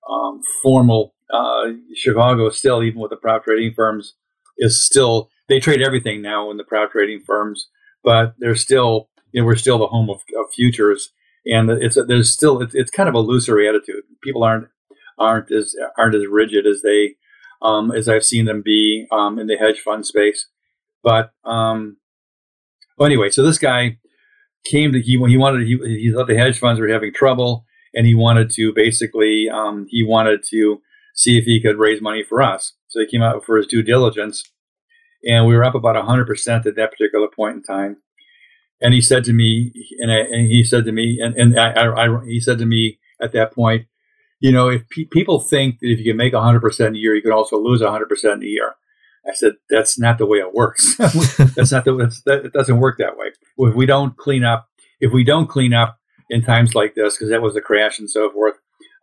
um, 0.08 0.42
formal. 0.62 1.14
Uh, 1.32 1.72
Chicago 1.94 2.48
still, 2.48 2.82
even 2.82 3.00
with 3.00 3.10
the 3.10 3.16
prop 3.16 3.44
trading 3.44 3.72
firms, 3.74 4.14
is 4.58 4.84
still 4.84 5.30
they 5.48 5.60
trade 5.60 5.82
everything 5.82 6.22
now 6.22 6.50
in 6.50 6.56
the 6.56 6.64
prop 6.64 6.92
trading 6.92 7.20
firms, 7.26 7.68
but 8.02 8.34
they're 8.38 8.54
still 8.54 9.10
you 9.32 9.40
know, 9.40 9.46
we're 9.46 9.56
still 9.56 9.78
the 9.78 9.86
home 9.86 10.08
of, 10.10 10.20
of 10.38 10.46
futures, 10.54 11.10
and 11.48 11.70
it's 11.70 11.98
there's 12.06 12.30
still 12.30 12.60
it's, 12.60 12.74
it's 12.74 12.90
kind 12.90 13.08
of 13.08 13.14
a 13.14 13.20
looser 13.20 13.58
attitude. 13.60 14.04
People 14.22 14.44
aren't 14.44 14.68
aren't 15.18 15.50
as 15.50 15.74
aren't 15.96 16.14
as 16.14 16.26
rigid 16.26 16.66
as 16.66 16.82
they 16.82 17.14
um, 17.62 17.90
as 17.90 18.08
I've 18.08 18.24
seen 18.24 18.44
them 18.44 18.62
be 18.64 19.06
um, 19.10 19.38
in 19.38 19.46
the 19.46 19.56
hedge 19.56 19.80
fund 19.80 20.06
space. 20.06 20.46
But 21.02 21.32
um, 21.44 21.96
well, 22.96 23.06
anyway, 23.06 23.30
so 23.30 23.42
this 23.42 23.58
guy 23.58 23.98
came 24.64 24.92
to 24.92 25.00
he 25.00 25.18
he 25.26 25.36
wanted 25.36 25.66
he 25.66 25.78
he 25.84 26.12
thought 26.12 26.28
the 26.28 26.36
hedge 26.36 26.58
funds 26.58 26.80
were 26.80 26.88
having 26.88 27.12
trouble, 27.12 27.64
and 27.94 28.06
he 28.06 28.14
wanted 28.14 28.50
to 28.50 28.72
basically 28.74 29.48
um, 29.48 29.86
he 29.88 30.02
wanted 30.02 30.42
to 30.50 30.80
see 31.14 31.38
if 31.38 31.44
he 31.44 31.60
could 31.60 31.78
raise 31.78 32.00
money 32.00 32.22
for 32.22 32.42
us. 32.42 32.74
So 32.88 33.00
he 33.00 33.06
came 33.06 33.22
out 33.22 33.44
for 33.44 33.56
his 33.56 33.66
due 33.66 33.82
diligence, 33.82 34.44
and 35.26 35.46
we 35.46 35.54
were 35.54 35.64
up 35.64 35.74
about 35.74 35.96
hundred 36.04 36.26
percent 36.26 36.66
at 36.66 36.76
that 36.76 36.90
particular 36.90 37.28
point 37.28 37.56
in 37.56 37.62
time. 37.62 37.96
And 38.80 38.94
he 38.94 39.00
said 39.00 39.24
to 39.24 39.32
me, 39.32 39.72
and, 39.98 40.12
I, 40.12 40.18
and 40.18 40.46
he 40.46 40.62
said 40.62 40.84
to 40.84 40.92
me, 40.92 41.18
and, 41.20 41.34
and 41.36 41.58
I, 41.58 42.06
I, 42.06 42.24
he 42.24 42.40
said 42.40 42.58
to 42.58 42.66
me 42.66 42.98
at 43.20 43.32
that 43.32 43.52
point, 43.52 43.86
you 44.40 44.52
know, 44.52 44.68
if 44.68 44.88
pe- 44.88 45.04
people 45.04 45.40
think 45.40 45.80
that 45.80 45.88
if 45.88 45.98
you 45.98 46.12
can 46.12 46.16
make 46.16 46.32
100% 46.32 46.94
a 46.94 46.98
year, 46.98 47.14
you 47.14 47.22
can 47.22 47.32
also 47.32 47.58
lose 47.58 47.82
100% 47.82 48.42
a 48.42 48.46
year. 48.46 48.74
I 49.28 49.34
said, 49.34 49.54
that's 49.68 49.98
not 49.98 50.18
the 50.18 50.26
way 50.26 50.38
it 50.38 50.54
works. 50.54 50.96
that's 50.96 51.72
not 51.72 51.84
the, 51.84 52.20
that, 52.26 52.46
it 52.46 52.52
doesn't 52.52 52.78
work 52.78 52.98
that 52.98 53.16
way. 53.16 53.28
If 53.58 53.74
we 53.74 53.84
don't 53.84 54.16
clean 54.16 54.44
up, 54.44 54.68
if 55.00 55.12
we 55.12 55.24
don't 55.24 55.48
clean 55.48 55.74
up 55.74 55.98
in 56.30 56.42
times 56.42 56.74
like 56.74 56.94
this, 56.94 57.16
because 57.16 57.30
that 57.30 57.42
was 57.42 57.56
a 57.56 57.60
crash 57.60 57.98
and 57.98 58.08
so 58.08 58.30
forth, 58.30 58.54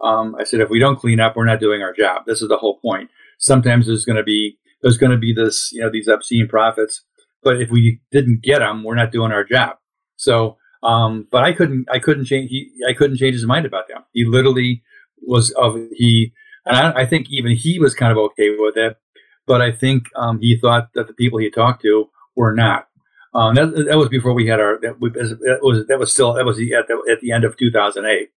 um, 0.01 0.35
I 0.39 0.43
said, 0.43 0.61
if 0.61 0.69
we 0.69 0.79
don't 0.79 0.99
clean 0.99 1.19
up, 1.19 1.35
we're 1.35 1.45
not 1.45 1.59
doing 1.59 1.81
our 1.81 1.93
job. 1.93 2.23
This 2.25 2.41
is 2.41 2.49
the 2.49 2.57
whole 2.57 2.79
point. 2.79 3.09
Sometimes 3.37 3.87
there's 3.87 4.05
going 4.05 4.17
to 4.17 4.23
be, 4.23 4.57
there's 4.81 4.97
going 4.97 5.11
to 5.11 5.17
be 5.17 5.33
this, 5.33 5.71
you 5.71 5.81
know, 5.81 5.89
these 5.89 6.07
obscene 6.07 6.47
profits, 6.47 7.03
but 7.45 7.61
if 7.61 7.69
we 7.69 8.01
didn't 8.11 8.41
get 8.41 8.59
them, 8.59 8.83
we're 8.83 8.95
not 8.95 9.11
doing 9.11 9.31
our 9.31 9.43
job. 9.43 9.77
So, 10.17 10.57
um, 10.81 11.27
but 11.31 11.43
I 11.43 11.53
couldn't, 11.53 11.87
I 11.89 11.99
couldn't 11.99 12.25
change, 12.25 12.49
he, 12.49 12.71
I 12.89 12.93
couldn't 12.93 13.17
change 13.17 13.35
his 13.35 13.45
mind 13.45 13.67
about 13.67 13.87
them. 13.87 14.03
He 14.11 14.25
literally 14.25 14.81
was 15.21 15.51
of 15.51 15.75
he, 15.93 16.33
and 16.65 16.75
I, 16.75 17.01
I, 17.01 17.05
think 17.05 17.27
even 17.29 17.55
he 17.55 17.79
was 17.79 17.93
kind 17.93 18.11
of 18.11 18.17
okay 18.17 18.55
with 18.57 18.75
it, 18.77 18.97
but 19.45 19.61
I 19.61 19.71
think 19.71 20.07
um, 20.15 20.39
he 20.41 20.57
thought 20.57 20.89
that 20.95 21.07
the 21.07 21.13
people 21.13 21.39
he 21.39 21.51
talked 21.51 21.83
to 21.83 22.09
were 22.35 22.53
not. 22.53 22.87
Um, 23.35 23.53
that, 23.55 23.85
that, 23.89 23.97
was 23.97 24.09
before 24.09 24.33
we 24.33 24.47
had 24.47 24.59
our 24.59 24.79
that, 24.81 24.99
we, 24.99 25.09
that, 25.09 25.59
was 25.61 25.85
that 25.87 25.99
was 25.99 26.11
still 26.11 26.33
that 26.33 26.45
was 26.45 26.57
at 26.57 26.87
the, 26.87 27.11
at 27.11 27.19
the 27.21 27.31
end 27.31 27.43
of 27.43 27.57
2008. 27.57 28.29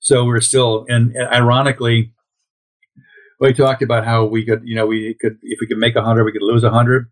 So 0.00 0.24
we're 0.24 0.40
still 0.40 0.84
and, 0.88 1.14
and 1.14 1.28
ironically, 1.28 2.12
we 3.38 3.52
talked 3.54 3.82
about 3.82 4.04
how 4.04 4.24
we 4.24 4.44
could 4.44 4.62
you 4.64 4.74
know 4.74 4.86
we 4.86 5.14
could 5.20 5.38
if 5.42 5.58
we 5.60 5.66
could 5.66 5.78
make 5.78 5.94
a 5.94 6.02
hundred 6.02 6.24
we 6.24 6.32
could 6.32 6.42
lose 6.42 6.64
a 6.64 6.70
hundred. 6.70 7.06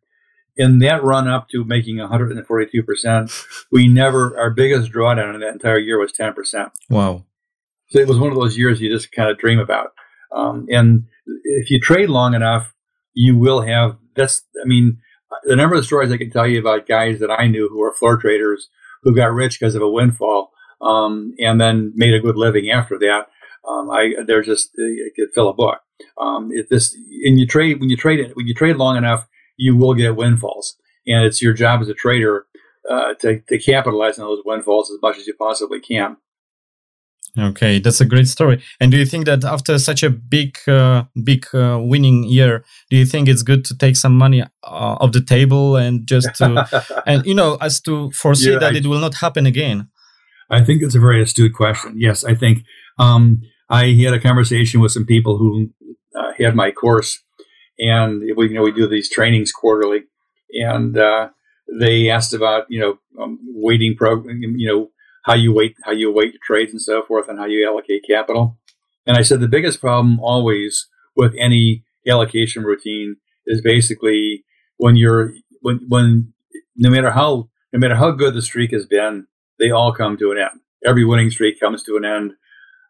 In 0.60 0.78
that 0.80 1.02
run 1.02 1.26
up 1.26 1.48
to 1.50 1.64
making 1.64 1.98
142 1.98 2.82
percent, 2.82 3.32
we 3.72 3.88
never 3.88 4.38
our 4.38 4.50
biggest 4.50 4.92
drawdown 4.92 5.34
in 5.34 5.40
that 5.40 5.52
entire 5.52 5.78
year 5.78 5.98
was 5.98 6.12
10 6.12 6.34
percent. 6.34 6.70
Wow! 6.88 7.24
So 7.88 7.98
it 7.98 8.08
was 8.08 8.18
one 8.18 8.30
of 8.30 8.38
those 8.38 8.56
years 8.56 8.80
you 8.80 8.90
just 8.90 9.12
kind 9.12 9.30
of 9.30 9.38
dream 9.38 9.58
about. 9.58 9.92
Um, 10.32 10.66
and 10.70 11.04
if 11.44 11.70
you 11.70 11.80
trade 11.80 12.08
long 12.08 12.34
enough, 12.34 12.72
you 13.14 13.36
will 13.36 13.62
have 13.62 13.96
that's, 14.14 14.42
I 14.62 14.66
mean, 14.66 14.98
the 15.44 15.56
number 15.56 15.76
of 15.76 15.84
stories 15.84 16.12
I 16.12 16.16
can 16.16 16.30
tell 16.30 16.46
you 16.46 16.60
about 16.60 16.86
guys 16.86 17.20
that 17.20 17.30
I 17.30 17.46
knew 17.46 17.68
who 17.68 17.78
were 17.78 17.92
floor 17.92 18.16
traders 18.16 18.68
who 19.02 19.14
got 19.14 19.32
rich 19.32 19.58
because 19.58 19.74
of 19.74 19.82
a 19.82 19.90
windfall 19.90 20.52
um, 20.80 21.34
and 21.38 21.60
then 21.60 21.92
made 21.94 22.14
a 22.14 22.20
good 22.20 22.36
living 22.36 22.70
after 22.70 22.98
that. 22.98 23.26
Um, 23.68 23.90
I 23.90 24.14
they're 24.26 24.42
just 24.42 24.70
it 24.74 25.14
could 25.14 25.32
fill 25.34 25.48
a 25.48 25.54
book. 25.54 25.80
Um, 26.18 26.50
if 26.52 26.68
this 26.68 26.94
and 26.94 27.38
you 27.38 27.46
trade 27.46 27.80
when 27.80 27.90
you 27.90 27.96
trade 27.96 28.20
it 28.20 28.36
when 28.36 28.46
you 28.46 28.54
trade 28.54 28.76
long 28.76 28.96
enough, 28.96 29.28
you 29.60 29.76
will 29.76 29.94
get 29.94 30.16
windfalls, 30.16 30.76
and 31.06 31.24
it's 31.24 31.42
your 31.42 31.52
job 31.52 31.80
as 31.82 31.88
a 31.88 31.94
trader 31.94 32.46
uh, 32.88 33.14
to 33.20 33.40
to 33.48 33.58
capitalize 33.58 34.18
on 34.18 34.26
those 34.26 34.42
windfalls 34.44 34.90
as 34.90 34.98
much 35.02 35.18
as 35.18 35.26
you 35.26 35.34
possibly 35.34 35.80
can. 35.80 36.16
Okay, 37.38 37.78
that's 37.78 38.00
a 38.00 38.04
great 38.04 38.26
story. 38.26 38.60
And 38.80 38.90
do 38.90 38.98
you 38.98 39.06
think 39.06 39.26
that 39.26 39.44
after 39.44 39.78
such 39.78 40.02
a 40.02 40.10
big, 40.10 40.58
uh, 40.66 41.04
big 41.22 41.46
uh, 41.54 41.78
winning 41.80 42.24
year, 42.24 42.64
do 42.90 42.96
you 42.96 43.06
think 43.06 43.28
it's 43.28 43.42
good 43.42 43.64
to 43.66 43.78
take 43.78 43.94
some 43.94 44.16
money 44.18 44.42
uh, 44.42 44.46
off 44.64 45.12
the 45.12 45.20
table 45.20 45.76
and 45.76 46.06
just 46.08 46.34
to, 46.36 47.02
and 47.06 47.24
you 47.24 47.34
know, 47.34 47.56
as 47.60 47.80
to 47.82 48.10
foresee 48.10 48.50
yeah, 48.52 48.58
that 48.58 48.72
I, 48.74 48.78
it 48.78 48.86
will 48.86 48.98
not 48.98 49.14
happen 49.14 49.46
again? 49.46 49.88
I 50.50 50.64
think 50.64 50.82
it's 50.82 50.96
a 50.96 51.00
very 51.00 51.22
astute 51.22 51.54
question. 51.54 51.94
Yes, 51.96 52.24
I 52.24 52.34
think 52.34 52.64
um, 52.98 53.42
I 53.68 53.92
had 53.92 54.12
a 54.12 54.20
conversation 54.20 54.80
with 54.80 54.90
some 54.90 55.06
people 55.06 55.38
who 55.38 55.70
uh, 56.16 56.32
had 56.36 56.56
my 56.56 56.72
course, 56.72 57.22
and 57.80 58.22
we, 58.36 58.48
you 58.48 58.54
know, 58.54 58.62
we 58.62 58.72
do 58.72 58.86
these 58.86 59.10
trainings 59.10 59.50
quarterly, 59.50 60.04
and 60.52 60.96
uh, 60.96 61.30
they 61.80 62.10
asked 62.10 62.34
about 62.34 62.66
you 62.68 62.78
know 62.78 62.98
um, 63.22 63.38
weighting 63.42 63.96
program, 63.96 64.40
you 64.42 64.68
know 64.68 64.90
how 65.24 65.34
you 65.34 65.52
wait 65.52 65.76
how 65.84 65.92
you 65.92 66.12
weight 66.12 66.32
your 66.32 66.40
trades 66.44 66.72
and 66.72 66.82
so 66.82 67.02
forth, 67.02 67.28
and 67.28 67.38
how 67.38 67.46
you 67.46 67.66
allocate 67.66 68.04
capital. 68.06 68.58
And 69.06 69.16
I 69.16 69.22
said 69.22 69.40
the 69.40 69.48
biggest 69.48 69.80
problem 69.80 70.20
always 70.20 70.88
with 71.16 71.34
any 71.38 71.84
allocation 72.06 72.64
routine 72.64 73.16
is 73.46 73.60
basically 73.62 74.44
when 74.76 74.96
you're 74.96 75.32
when 75.62 75.80
when 75.88 76.32
no 76.76 76.90
matter 76.90 77.10
how 77.10 77.48
no 77.72 77.78
matter 77.78 77.96
how 77.96 78.10
good 78.10 78.34
the 78.34 78.42
streak 78.42 78.72
has 78.72 78.86
been, 78.86 79.26
they 79.58 79.70
all 79.70 79.92
come 79.92 80.16
to 80.18 80.32
an 80.32 80.38
end. 80.38 80.60
Every 80.84 81.04
winning 81.04 81.30
streak 81.30 81.58
comes 81.58 81.82
to 81.84 81.96
an 81.96 82.04
end, 82.04 82.32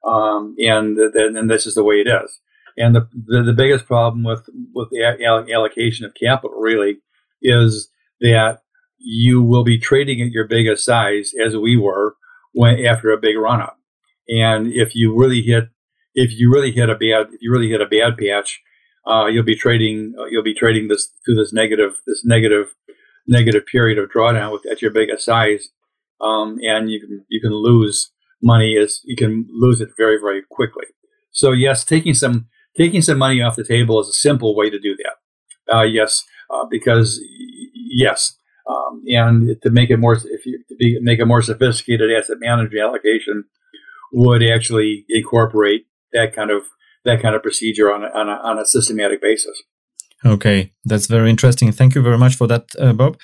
um, 0.05 0.57
and 0.59 0.99
then 1.15 1.37
and 1.37 1.49
this 1.49 1.67
is 1.67 1.75
the 1.75 1.85
way 1.85 1.97
it 1.97 2.09
is. 2.09 2.41
And 2.77 2.95
the, 2.95 3.09
the, 3.13 3.43
the 3.43 3.53
biggest 3.53 3.87
problem 3.87 4.25
with 4.25 4.49
with 4.75 4.91
the 4.91 5.03
allocation 5.53 6.05
of 6.07 6.15
capital 6.15 6.59
really 6.59 6.99
is 7.43 7.89
that 8.21 8.61
you 8.99 9.43
will 9.43 9.65
be 9.65 9.79
trading 9.79 10.21
at 10.21 10.31
your 10.31 10.47
biggest 10.47 10.85
size 10.85 11.33
as 11.45 11.57
we 11.57 11.77
were 11.77 12.17
when 12.53 12.85
after 12.85 13.11
a 13.11 13.19
big 13.19 13.37
run 13.37 13.61
up. 13.61 13.79
And 14.29 14.73
if 14.73 14.95
you 14.95 15.17
really 15.17 15.43
hit, 15.43 15.69
if 16.15 16.39
you 16.39 16.53
really 16.53 16.71
hit 16.71 16.89
a 16.89 16.95
bad, 16.95 17.33
if 17.33 17.41
you 17.41 17.51
really 17.51 17.71
hit 17.71 17.81
a 17.81 17.87
bad 17.87 18.19
patch, 18.19 18.61
uh, 19.07 19.27
you'll 19.27 19.43
be 19.43 19.57
trading, 19.57 20.15
uh, 20.19 20.27
you'll 20.27 20.43
be 20.43 20.55
trading 20.55 20.89
this 20.89 21.09
through 21.25 21.37
this 21.37 21.53
negative, 21.53 21.95
this 22.07 22.25
negative, 22.25 22.75
negative 23.27 23.65
period 23.67 23.99
of 23.99 24.11
drawdown 24.11 24.53
with, 24.53 24.67
at 24.71 24.83
your 24.83 24.91
biggest 24.91 25.25
size. 25.25 25.71
Um, 26.21 26.59
and 26.63 26.91
you 26.91 27.01
can, 27.01 27.25
you 27.29 27.41
can 27.41 27.53
lose 27.53 28.13
money 28.43 28.77
as 28.77 29.01
you 29.05 29.17
can 29.17 29.47
lose 29.51 29.81
it 29.81 29.91
very, 29.97 30.19
very 30.21 30.43
quickly. 30.51 30.85
So 31.31 31.53
yes, 31.53 31.85
taking 31.85 32.15
some, 32.15 32.49
taking 32.81 33.03
some 33.03 33.19
money 33.19 33.43
off 33.43 33.57
the 33.57 33.65
table 33.65 34.01
is 34.01 34.09
a 34.09 34.13
simple 34.13 34.57
way 34.57 34.71
to 34.71 34.79
do 34.79 34.97
that. 34.97 35.75
Uh, 35.75 35.83
yes, 35.83 36.25
uh, 36.51 36.65
because 36.71 37.21
yes, 37.75 38.37
um, 38.69 39.03
and 39.07 39.57
to 39.63 39.71
make 39.71 39.91
it 39.91 39.99
more, 39.99 40.15
if 40.15 40.47
you 40.47 40.63
be, 40.79 40.99
make 41.03 41.21
a 41.21 41.27
more 41.27 41.43
sophisticated 41.43 42.11
asset 42.11 42.39
management 42.41 42.83
allocation, 42.83 43.45
would 44.13 44.43
actually 44.43 45.05
incorporate 45.09 45.87
that 46.13 46.35
kind 46.35 46.51
of 46.51 46.63
that 47.05 47.23
kind 47.23 47.35
of 47.35 47.43
procedure 47.43 47.93
on 47.93 48.05
a, 48.05 48.09
on 48.09 48.29
a, 48.29 48.37
on 48.43 48.59
a 48.59 48.67
systematic 48.67 49.23
basis. 49.23 49.63
Okay, 50.25 50.73
that's 50.85 51.07
very 51.07 51.31
interesting. 51.31 51.73
Thank 51.73 51.95
you 51.95 52.03
very 52.03 52.19
much 52.19 52.35
for 52.37 52.47
that, 52.47 52.65
uh, 52.79 52.93
Bob. 52.93 53.19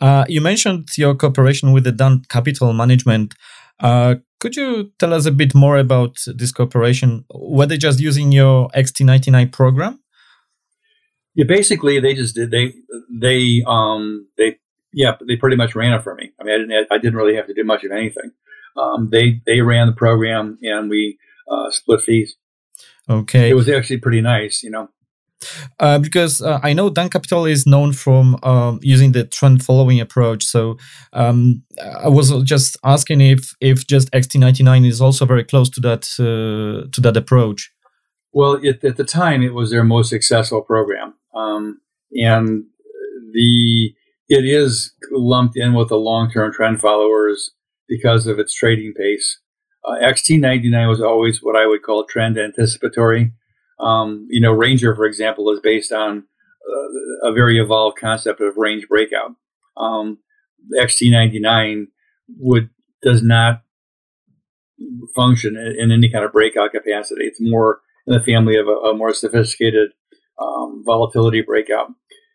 Uh, 0.00 0.24
you 0.28 0.40
mentioned 0.40 0.88
your 0.96 1.14
cooperation 1.16 1.72
with 1.72 1.84
the 1.84 1.92
Dunn 1.92 2.22
Capital 2.28 2.72
Management. 2.72 3.34
Uh, 3.80 4.16
could 4.40 4.56
you 4.56 4.92
tell 4.98 5.14
us 5.14 5.26
a 5.26 5.30
bit 5.30 5.54
more 5.54 5.78
about 5.78 6.18
this 6.26 6.52
cooperation? 6.52 7.24
Were 7.30 7.66
they 7.66 7.78
just 7.78 8.00
using 8.00 8.32
your 8.32 8.68
XT99 8.70 9.52
program? 9.52 10.00
Yeah, 11.34 11.44
basically 11.46 12.00
they 12.00 12.14
just 12.14 12.34
did 12.34 12.50
they 12.50 12.72
they 13.10 13.62
um 13.66 14.26
they 14.38 14.56
yeah, 14.92 15.16
they 15.26 15.36
pretty 15.36 15.56
much 15.56 15.74
ran 15.74 15.92
it 15.92 16.02
for 16.02 16.14
me. 16.14 16.32
I 16.40 16.44
mean, 16.44 16.54
I 16.54 16.58
didn't, 16.58 16.86
I 16.90 16.98
didn't 16.98 17.16
really 17.16 17.36
have 17.36 17.46
to 17.48 17.54
do 17.54 17.64
much 17.64 17.84
of 17.84 17.92
anything. 17.92 18.32
Um, 18.76 19.10
they 19.10 19.42
they 19.46 19.60
ran 19.60 19.86
the 19.86 19.92
program 19.92 20.58
and 20.62 20.88
we 20.88 21.18
uh, 21.50 21.70
split 21.70 22.00
fees. 22.00 22.36
Okay, 23.08 23.50
it 23.50 23.54
was 23.54 23.68
actually 23.68 23.98
pretty 23.98 24.22
nice, 24.22 24.62
you 24.62 24.70
know. 24.70 24.88
Uh, 25.78 25.98
because 25.98 26.40
uh, 26.40 26.58
I 26.62 26.72
know 26.72 26.88
Dunn 26.90 27.10
Capital 27.10 27.44
is 27.44 27.66
known 27.66 27.92
from 27.92 28.38
um, 28.42 28.78
using 28.82 29.12
the 29.12 29.24
trend 29.24 29.62
following 29.62 30.00
approach. 30.00 30.44
So 30.44 30.78
um, 31.12 31.62
I 32.02 32.08
was 32.08 32.42
just 32.42 32.76
asking 32.84 33.20
if 33.20 33.54
if 33.60 33.86
just 33.86 34.10
XT99 34.12 34.86
is 34.86 35.00
also 35.00 35.26
very 35.26 35.44
close 35.44 35.68
to 35.70 35.80
that 35.80 36.04
uh, 36.18 36.88
to 36.90 37.00
that 37.00 37.16
approach. 37.16 37.70
Well, 38.32 38.54
it, 38.62 38.84
at 38.84 38.96
the 38.96 39.04
time, 39.04 39.42
it 39.42 39.54
was 39.54 39.70
their 39.70 39.84
most 39.84 40.10
successful 40.10 40.62
program, 40.62 41.14
um, 41.34 41.80
and 42.12 42.64
the 43.32 43.94
it 44.28 44.44
is 44.44 44.92
lumped 45.12 45.56
in 45.56 45.74
with 45.74 45.88
the 45.88 45.96
long 45.96 46.30
term 46.30 46.52
trend 46.52 46.80
followers 46.80 47.52
because 47.88 48.26
of 48.26 48.38
its 48.38 48.54
trading 48.54 48.92
pace. 48.94 49.38
Uh, 49.84 49.94
XT99 50.02 50.88
was 50.88 51.00
always 51.00 51.42
what 51.42 51.56
I 51.56 51.66
would 51.66 51.82
call 51.82 52.04
trend 52.04 52.36
anticipatory. 52.38 53.32
Um, 53.78 54.26
you 54.30 54.40
know, 54.40 54.52
Ranger, 54.52 54.94
for 54.94 55.04
example, 55.04 55.50
is 55.50 55.60
based 55.60 55.92
on 55.92 56.24
uh, 56.68 57.28
a 57.28 57.32
very 57.32 57.58
evolved 57.58 57.98
concept 57.98 58.40
of 58.40 58.56
range 58.56 58.88
breakout. 58.88 59.32
Um, 59.76 60.18
XT99 60.78 61.86
would 62.38 62.70
does 63.02 63.22
not 63.22 63.62
function 65.14 65.56
in, 65.56 65.90
any 65.90 66.08
kind 66.08 66.24
of 66.24 66.32
breakout 66.32 66.72
capacity. 66.72 67.24
It's 67.24 67.40
more 67.40 67.80
in 68.06 68.14
the 68.14 68.22
family 68.22 68.56
of 68.56 68.66
a, 68.68 68.72
a 68.72 68.96
more 68.96 69.12
sophisticated 69.14 69.90
um, 70.40 70.82
volatility 70.84 71.42
breakout. 71.42 71.88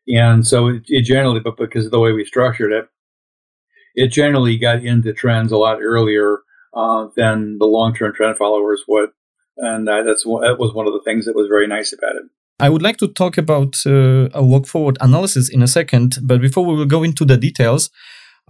And 0.08 0.46
so 0.46 0.68
it, 0.68 0.84
it, 0.88 1.02
generally, 1.04 1.40
but 1.40 1.58
because 1.58 1.86
of 1.86 1.92
the 1.92 2.00
way 2.00 2.12
we 2.12 2.26
structured 2.26 2.72
it, 2.72 2.88
it 3.94 4.08
generally 4.08 4.58
got 4.58 4.84
into 4.84 5.14
trends 5.14 5.52
a 5.52 5.58
lot 5.58 5.80
earlier 5.82 6.40
uh, 6.74 7.08
than 7.16 7.58
the 7.60 7.66
long-term 7.66 8.14
trend 8.16 8.38
followers 8.38 8.84
would. 8.88 9.10
And 9.62 9.88
uh, 9.88 10.04
that's 10.04 10.24
that 10.24 10.58
was 10.60 10.74
one 10.74 10.88
of 10.88 10.94
the 10.94 11.02
things 11.06 11.26
that 11.26 11.36
was 11.36 11.48
very 11.48 11.68
nice 11.68 11.94
about 11.94 12.16
it. 12.16 12.24
I 12.60 12.70
would 12.70 12.82
like 12.82 12.98
to 12.98 13.08
talk 13.08 13.38
about 13.38 13.76
uh, 13.86 14.30
a 14.34 14.44
walk 14.44 14.68
forward 14.68 14.98
analysis 15.02 15.50
in 15.50 15.62
a 15.64 15.68
second, 15.68 16.18
but 16.22 16.42
before 16.42 16.66
we 16.66 16.76
will 16.76 16.86
go 16.86 17.04
into 17.04 17.26
the 17.26 17.38
details, 17.38 17.90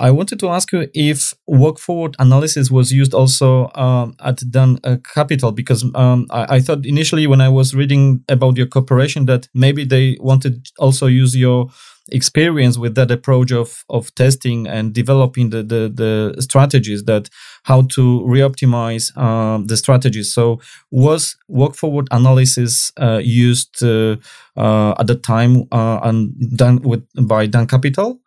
I 0.02 0.10
wanted 0.10 0.40
to 0.40 0.50
ask 0.50 0.72
you 0.72 0.90
if 0.96 1.32
walk 1.46 1.78
forward 1.78 2.16
analysis 2.18 2.72
was 2.72 2.92
used 2.92 3.14
also 3.14 3.70
um, 3.76 4.16
at 4.20 4.42
Dunn 4.50 4.80
uh, 4.84 4.98
Capital 5.14 5.52
because 5.52 5.86
um, 5.94 6.26
I, 6.32 6.56
I, 6.56 6.60
thought 6.60 6.88
initially 6.88 7.28
when 7.28 7.40
I 7.40 7.50
was 7.50 7.76
reading 7.76 8.24
about 8.28 8.58
your 8.58 8.66
cooperation 8.66 9.28
that 9.28 9.48
maybe 9.54 9.86
they 9.86 10.18
wanted 10.20 10.68
also 10.80 11.06
use 11.06 11.38
your 11.38 11.70
experience 12.12 12.80
with 12.80 12.96
that 12.96 13.12
approach 13.12 13.52
of 13.52 13.86
of 13.90 14.14
testing 14.16 14.66
and 14.66 14.92
developing 14.92 15.52
the 15.52 15.62
the, 15.62 15.92
the 15.94 16.42
strategies 16.42 17.04
that 17.04 17.30
how 17.64 17.84
to 17.84 18.22
reoptimize 18.22 19.16
um, 19.16 19.68
the 19.68 19.78
strategies. 19.78 20.34
So 20.34 20.62
was 20.90 21.36
walk 21.48 21.76
forward 21.76 22.08
analysis 22.10 22.92
uh, 23.00 23.22
used 23.24 23.84
uh, 23.84 24.16
uh 24.58 24.96
at 24.98 25.06
the 25.06 25.16
time 25.16 25.66
uh, 25.72 26.00
and 26.02 26.34
done 26.58 26.82
with 26.82 27.06
by 27.28 27.46
Dunn 27.46 27.68
Capital? 27.68 28.21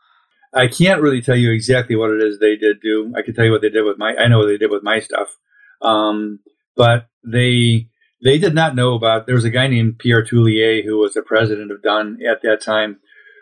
I 0.55 0.69
can't 0.69 1.03
really 1.03 1.21
tell 1.21 1.37
you 1.37 1.51
exactly 1.51 1.97
what 1.97 2.11
it 2.11 2.23
is 2.23 2.39
they 2.39 2.57
did 2.57 2.81
do. 2.81 3.13
I 3.17 3.23
can 3.23 3.35
tell 3.35 3.45
you 3.45 3.51
what 3.51 3.61
they 3.61 3.71
did 3.71 3.85
with 3.85 3.99
my. 3.99 4.15
I 4.15 4.29
know 4.29 4.39
what 4.39 4.47
they 4.47 4.57
did 4.57 4.71
with 4.71 4.85
my 4.85 5.01
stuff, 5.01 5.37
um, 5.83 6.39
but 6.77 7.09
they 7.25 7.89
they 8.23 8.39
did 8.39 8.55
not 8.55 8.77
know 8.77 8.95
about. 8.95 9.27
There 9.27 9.35
was 9.35 9.45
a 9.45 9.51
guy 9.51 9.67
named 9.67 9.99
Pierre 9.99 10.25
Tullier 10.25 10.83
who 10.85 10.99
was 10.99 11.15
the 11.15 11.23
president 11.23 11.73
of 11.73 11.83
Dunn 11.83 12.19
at 12.29 12.43
that 12.43 12.63
time, 12.63 13.01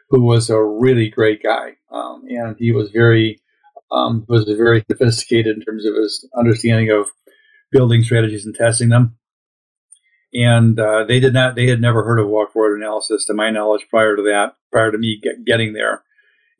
who 0.08 0.22
was 0.22 0.48
a 0.48 0.62
really 0.62 1.10
great 1.10 1.42
guy, 1.42 1.76
um, 1.90 2.22
and 2.28 2.56
he 2.58 2.72
was 2.72 2.90
very 2.90 3.42
um, 3.90 4.24
was 4.26 4.44
very 4.44 4.82
sophisticated 4.90 5.56
in 5.56 5.62
terms 5.62 5.84
of 5.84 5.94
his 5.94 6.26
understanding 6.36 6.90
of 6.90 7.08
building 7.70 8.02
strategies 8.02 8.46
and 8.46 8.54
testing 8.54 8.88
them. 8.88 9.18
And 10.32 10.80
uh, 10.80 11.04
they 11.04 11.20
did 11.20 11.34
not. 11.34 11.56
They 11.56 11.66
had 11.66 11.82
never 11.82 12.04
heard 12.04 12.18
of 12.18 12.28
walk 12.28 12.54
forward 12.54 12.80
analysis, 12.80 13.26
to 13.26 13.34
my 13.34 13.50
knowledge, 13.50 13.86
prior 13.90 14.16
to 14.16 14.22
that. 14.22 14.56
Prior 14.70 14.90
to 14.90 14.96
me 14.96 15.20
get, 15.22 15.44
getting 15.44 15.74
there 15.74 16.04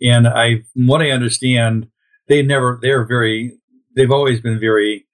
and 0.02 0.26
I, 0.26 0.62
from 0.72 0.86
what 0.86 1.02
I 1.02 1.10
understand, 1.10 1.88
they 2.28 2.42
never, 2.42 2.78
they're 2.80 3.04
very, 3.04 3.58
they've 3.94 4.10
always 4.10 4.40
been 4.40 4.58
very 4.58 5.06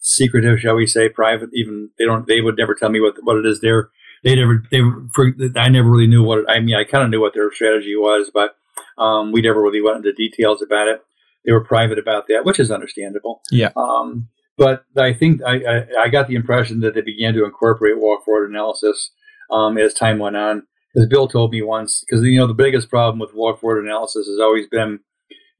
secretive, 0.00 0.60
shall 0.60 0.74
we 0.74 0.86
say, 0.86 1.08
private. 1.08 1.50
Even 1.52 1.90
they 1.98 2.04
don't, 2.04 2.26
they 2.26 2.40
would 2.40 2.56
never 2.56 2.74
tell 2.74 2.90
me 2.90 3.00
what 3.00 3.16
what 3.22 3.36
it 3.36 3.46
is. 3.46 3.60
They're, 3.60 3.90
they 4.22 4.36
never, 4.36 4.62
they, 4.70 4.80
for, 5.12 5.34
I 5.56 5.68
never 5.68 5.90
really 5.90 6.06
knew 6.06 6.22
what. 6.22 6.40
It, 6.40 6.46
I 6.48 6.60
mean, 6.60 6.74
I 6.74 6.84
kind 6.84 7.04
of 7.04 7.10
knew 7.10 7.20
what 7.20 7.34
their 7.34 7.52
strategy 7.52 7.96
was, 7.96 8.30
but 8.32 8.56
um, 8.98 9.32
we 9.32 9.42
never 9.42 9.60
really 9.60 9.82
went 9.82 9.98
into 9.98 10.12
details 10.12 10.62
about 10.62 10.88
it. 10.88 11.02
They 11.44 11.52
were 11.52 11.64
private 11.64 11.98
about 11.98 12.26
that, 12.28 12.44
which 12.44 12.58
is 12.58 12.70
understandable. 12.70 13.42
Yeah. 13.50 13.70
Um, 13.76 14.28
but 14.56 14.84
I 14.96 15.12
think 15.12 15.42
I, 15.42 15.56
I, 15.56 15.86
I, 16.02 16.08
got 16.08 16.28
the 16.28 16.36
impression 16.36 16.80
that 16.80 16.94
they 16.94 17.00
began 17.00 17.34
to 17.34 17.44
incorporate 17.44 17.98
walk 17.98 18.24
forward 18.24 18.48
analysis 18.48 19.10
um, 19.50 19.76
as 19.76 19.92
time 19.92 20.18
went 20.18 20.36
on 20.36 20.62
as 20.96 21.06
Bill 21.06 21.26
told 21.26 21.50
me 21.52 21.62
once, 21.62 22.04
because 22.04 22.24
you 22.24 22.38
know 22.38 22.46
the 22.46 22.54
biggest 22.54 22.88
problem 22.88 23.18
with 23.18 23.34
walk 23.34 23.60
forward 23.60 23.84
analysis 23.84 24.26
has 24.26 24.38
always 24.38 24.66
been 24.68 25.00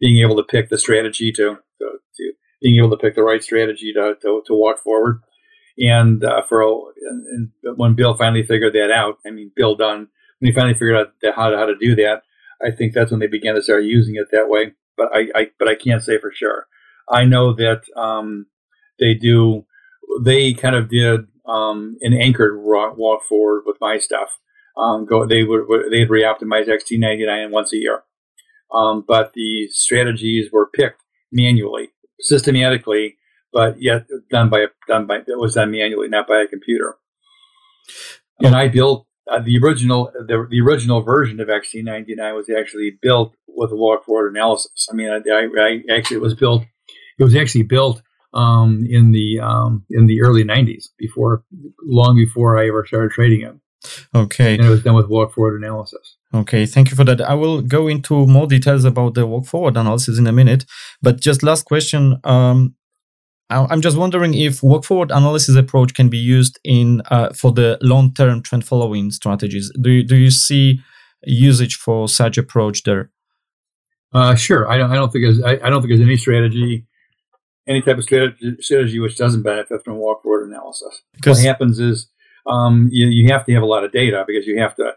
being 0.01 0.19
able 0.19 0.37
to 0.37 0.45
pick 0.45 0.69
the 0.69 0.79
strategy 0.79 1.33
to, 1.33 1.59
to, 1.81 1.91
to 2.17 2.33
being 2.63 2.79
able 2.79 2.91
to 2.91 2.97
pick 2.97 3.15
the 3.15 3.23
right 3.23 3.43
strategy 3.43 3.93
to, 3.93 4.15
to, 4.23 4.43
to 4.47 4.55
walk 4.55 4.79
forward. 4.83 5.21
And 5.79 6.25
uh, 6.25 6.43
for 6.43 6.63
and, 6.63 7.51
and 7.65 7.77
when 7.77 7.95
Bill 7.95 8.15
finally 8.15 8.45
figured 8.45 8.75
that 8.75 8.93
out, 8.93 9.19
I 9.27 9.31
mean 9.31 9.51
Bill 9.57 9.75
Dunn, 9.75 10.09
when 10.39 10.51
he 10.51 10.53
finally 10.53 10.75
figured 10.75 10.97
out 10.97 11.13
how 11.35 11.51
to, 11.51 11.57
how 11.57 11.67
to 11.67 11.77
do 11.77 11.97
that, 11.97 12.23
I 12.63 12.71
think 12.71 12.95
that's 12.95 13.11
when 13.11 13.21
they 13.21 13.27
began 13.27 13.57
to 13.57 13.63
start 13.63 13.85
using 13.85 14.15
it 14.15 14.29
that 14.31 14.49
way. 14.49 14.73
But 14.97 15.09
I, 15.13 15.27
I 15.35 15.51
but 15.59 15.67
I 15.67 15.75
can't 15.75 16.03
say 16.03 16.19
for 16.19 16.33
sure. 16.33 16.67
I 17.09 17.25
know 17.25 17.53
that 17.55 17.83
um, 17.97 18.47
they 19.01 19.15
do. 19.15 19.67
They 20.23 20.55
kind 20.55 20.77
of 20.77 20.89
did 20.89 21.27
um, 21.45 21.97
an 22.03 22.15
anchored 22.15 22.63
walk 22.63 23.25
forward 23.25 23.65
with 23.67 23.79
my 23.81 23.99
stuff 23.99 24.39
um, 24.77 25.07
go 25.07 25.27
they 25.27 25.43
would 25.45 25.67
they'd 25.91 26.09
reoptimize 26.09 26.69
XT99 26.69 27.51
once 27.51 27.73
a 27.73 27.77
year. 27.77 28.03
Um, 28.73 29.05
but 29.07 29.33
the 29.35 29.69
strategies 29.69 30.51
were 30.53 30.67
picked 30.67 31.03
manually, 31.31 31.91
systematically, 32.21 33.17
but 33.53 33.81
yet 33.81 34.07
done 34.31 34.51
by 34.51 34.67
done 34.89 35.07
by 35.07 35.19
it 35.19 35.39
was 35.39 35.55
done 35.55 35.71
manually, 35.71 36.09
not 36.09 36.27
by 36.27 36.43
a 36.43 36.49
computer. 36.49 36.97
And 38.41 38.55
I 38.55 38.69
built 38.69 39.07
uh, 39.31 39.41
the 39.41 39.59
original 39.59 40.11
the, 40.13 40.47
the 40.51 40.61
original 40.61 41.03
version 41.03 41.41
of 41.41 41.49
XT99 41.49 42.35
was 42.35 42.51
actually 42.51 42.99
built 43.01 43.35
with 43.47 43.71
a 43.71 43.77
walk 43.77 44.05
forward 44.05 44.35
analysis. 44.35 44.89
I 44.91 44.95
mean, 44.95 45.09
I, 45.09 45.19
I, 45.31 45.49
I 45.63 45.97
actually 45.97 46.17
it 46.17 46.23
was 46.23 46.35
built. 46.35 46.65
It 47.19 47.23
was 47.23 47.37
actually 47.37 47.63
built 47.63 48.03
um, 48.33 48.85
in 48.89 49.13
the 49.13 49.39
um, 49.41 49.85
in 49.91 50.07
the 50.07 50.23
early 50.23 50.45
'90s, 50.45 50.89
before 50.99 51.45
long 51.83 52.17
before 52.17 52.59
I 52.59 52.69
ever 52.69 52.85
started 52.87 53.13
trading 53.13 53.43
it. 53.43 53.55
Okay. 54.15 54.55
And 54.55 54.65
it 54.65 54.71
was 54.71 54.83
done 54.83 54.95
with 54.95 55.09
walk 55.09 55.35
forward 55.35 55.63
analysis. 55.63 56.17
Okay, 56.33 56.67
thank 56.67 56.91
you 56.91 56.97
for 56.97 57.05
that. 57.05 57.21
I 57.21 57.35
will 57.35 57.63
go 57.63 57.87
into 57.87 58.27
more 58.27 58.47
details 58.47 58.85
about 58.85 59.15
the 59.15 59.25
walk 59.25 59.47
forward 59.47 59.77
analysis 59.77 60.19
in 60.19 60.27
a 60.27 60.33
minute. 60.33 60.65
But 61.01 61.21
just 61.21 61.43
last 61.43 61.65
question. 61.65 62.19
Um, 62.25 62.75
I'm 63.51 63.83
just 63.83 63.97
wondering 63.97 64.35
if 64.35 64.63
walk 64.63 64.85
forward 64.85 65.11
analysis 65.11 65.55
approach 65.55 65.95
can 65.95 66.09
be 66.09 66.19
used 66.19 66.59
in 66.65 67.03
uh, 67.11 67.33
for 67.33 67.53
the 67.53 67.79
long 67.83 68.13
term 68.13 68.43
trend 68.43 68.67
following 68.67 69.11
strategies. 69.11 69.71
Do 69.81 69.91
you, 69.91 70.03
do 70.03 70.17
you 70.17 70.31
see 70.31 70.81
usage 71.23 71.77
for 71.77 72.09
such 72.09 72.37
approach 72.37 72.83
there? 72.83 73.11
Uh, 74.13 74.35
sure. 74.35 74.69
I 74.71 74.79
don't. 74.79 74.91
I 74.91 74.95
don't 74.95 75.13
think 75.13 75.25
there's. 75.25 75.43
I, 75.43 75.67
I, 75.67 75.71
don't 75.71 75.83
think 75.83 75.91
there's 75.91 76.01
any 76.01 76.17
strategy, 76.17 76.87
any 77.67 77.83
type 77.83 77.99
of 77.99 78.05
strategy, 78.05 78.57
strategy 78.61 78.99
which 78.99 79.17
doesn't 79.17 79.43
benefit 79.43 79.85
from 79.85 79.97
walk 79.97 80.23
forward 80.23 80.49
analysis. 80.49 81.03
Because 81.15 81.39
what 81.39 81.47
happens 81.47 81.79
is 81.79 82.09
um, 82.47 82.89
you, 82.93 83.07
you 83.09 83.33
have 83.33 83.45
to 83.47 83.53
have 83.53 83.63
a 83.63 83.67
lot 83.67 83.85
of 83.85 83.93
data 83.93 84.25
because 84.27 84.47
you 84.47 84.61
have 84.61 84.75
to 84.77 84.93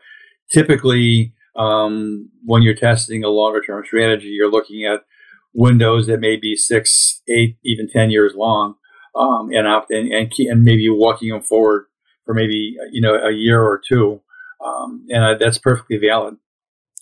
typically 0.51 1.33
um, 1.55 2.29
when 2.45 2.61
you're 2.61 2.75
testing 2.75 3.23
a 3.23 3.29
longer 3.29 3.61
term 3.61 3.83
strategy, 3.85 4.27
you're 4.27 4.51
looking 4.51 4.85
at 4.85 5.01
windows 5.53 6.07
that 6.07 6.19
may 6.19 6.37
be 6.37 6.55
six, 6.55 7.21
eight, 7.27 7.57
even 7.65 7.89
ten 7.89 8.11
years 8.11 8.33
long, 8.35 8.75
um, 9.15 9.49
and 9.51 9.67
up 9.67 9.87
and 9.89 10.11
and, 10.11 10.31
and 10.37 10.63
maybe 10.63 10.87
walking 10.89 11.29
them 11.29 11.41
forward 11.41 11.85
for 12.25 12.33
maybe 12.33 12.75
you 12.91 13.01
know 13.01 13.15
a 13.15 13.31
year 13.31 13.61
or 13.61 13.81
two, 13.85 14.21
um, 14.63 15.05
and 15.09 15.39
that's 15.41 15.57
perfectly 15.57 15.97
valid. 15.97 16.37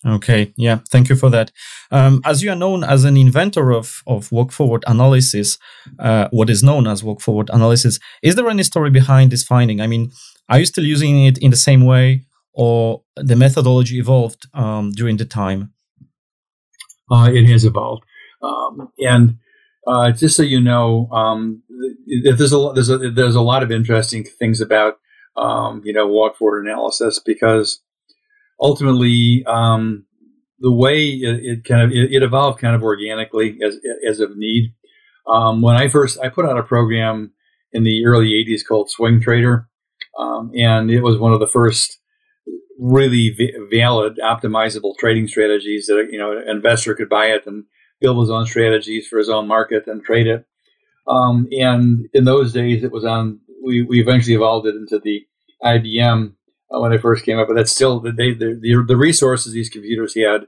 Okay, 0.04 0.54
yeah, 0.56 0.80
thank 0.92 1.10
you 1.10 1.16
for 1.16 1.30
that. 1.32 1.52
Um, 1.92 2.22
as 2.26 2.44
you 2.44 2.52
are 2.52 2.56
known 2.56 2.84
as 2.84 3.06
an 3.06 3.18
inventor 3.18 3.72
of, 3.72 4.04
of 4.06 4.32
walk 4.32 4.52
forward 4.52 4.84
analysis, 4.86 5.58
uh, 6.00 6.28
what 6.32 6.50
is 6.50 6.62
known 6.62 6.86
as 6.86 7.04
walk 7.04 7.22
forward 7.22 7.50
analysis, 7.52 8.00
is 8.22 8.36
there 8.36 8.48
any 8.48 8.64
story 8.64 8.92
behind 8.92 9.32
this 9.32 9.44
finding? 9.44 9.82
I 9.82 9.88
mean, 9.88 10.12
are 10.48 10.60
you 10.60 10.66
still 10.66 10.84
using 10.84 11.26
it 11.26 11.40
in 11.40 11.50
the 11.50 11.58
same 11.58 11.86
way, 11.86 12.26
or 12.54 13.02
the 13.16 13.36
methodology 13.36 13.98
evolved 13.98 14.48
um, 14.54 14.92
during 14.92 15.18
the 15.18 15.26
time? 15.26 15.74
Uh, 17.10 17.30
it 17.32 17.50
has 17.50 17.66
evolved, 17.66 18.04
um, 18.44 18.92
and 19.00 19.38
uh, 19.88 20.12
just 20.12 20.36
so 20.36 20.44
you 20.44 20.60
know, 20.60 21.08
um, 21.12 21.64
there's 22.24 22.54
a 22.54 22.72
there's 22.74 22.90
a 22.90 22.98
there's 22.98 23.36
a 23.36 23.42
lot 23.42 23.64
of 23.64 23.72
interesting 23.72 24.24
things 24.24 24.62
about 24.62 24.98
um, 25.36 25.82
you 25.84 25.94
know 25.94 26.08
walk 26.08 26.38
forward 26.38 26.66
analysis 26.66 27.20
because 27.20 27.82
ultimately 28.60 29.44
um, 29.46 30.06
the 30.60 30.72
way 30.72 31.08
it, 31.08 31.40
it 31.44 31.64
kind 31.64 31.82
of 31.82 31.92
it, 31.92 32.14
it, 32.14 32.24
evolved 32.24 32.60
kind 32.60 32.76
of 32.76 32.84
organically 32.84 33.58
as 33.64 33.78
as 34.08 34.20
of 34.20 34.38
need. 34.38 34.74
Um, 35.28 35.62
when 35.62 35.76
I 35.76 35.90
first 35.90 36.20
I 36.20 36.30
put 36.30 36.46
out 36.46 36.58
a 36.58 36.64
program 36.64 37.32
in 37.72 37.84
the 37.84 38.06
early 38.06 38.32
'80s 38.46 38.66
called 38.68 38.90
Swing 38.90 39.20
Trader, 39.20 39.68
um, 40.18 40.52
and 40.56 40.90
it 40.90 41.02
was 41.02 41.18
one 41.18 41.34
of 41.34 41.40
the 41.40 41.48
first 41.48 42.00
really 42.78 43.30
v- 43.30 43.54
valid 43.72 44.20
optimizable 44.22 44.98
trading 44.98 45.28
strategies 45.28 45.88
that 45.88 46.10
you 46.12 46.18
know 46.18 46.38
an 46.38 46.50
investor 46.50 46.94
could 46.94 47.10
buy 47.10 47.28
it 47.28 47.46
and 47.46 47.66
build 48.00 48.20
his 48.20 48.30
own 48.30 48.46
strategies 48.46 49.08
for 49.08 49.18
his 49.18 49.30
own 49.30 49.48
market 49.48 49.88
and 49.88 50.04
trade 50.04 50.28
it. 50.28 50.46
Um, 51.08 51.48
and 51.52 52.08
in 52.14 52.26
those 52.26 52.54
days, 52.54 52.84
it 52.84 52.92
was 52.92 53.06
on. 53.06 53.40
We, 53.64 53.82
we 53.82 54.00
eventually 54.00 54.36
evolved 54.36 54.68
it 54.68 54.76
into 54.76 55.00
the 55.00 55.26
IBM 55.64 56.34
uh, 56.74 56.80
when 56.80 56.94
it 56.94 57.02
first 57.02 57.26
came 57.26 57.40
up, 57.40 57.48
but 57.48 57.56
that's 57.56 57.72
still 57.72 58.00
the, 58.00 58.12
they, 58.12 58.34
the, 58.34 58.58
the 58.60 58.84
the 58.88 58.98
resources 58.98 59.54
these 59.54 59.70
computers 59.70 60.16
had 60.16 60.48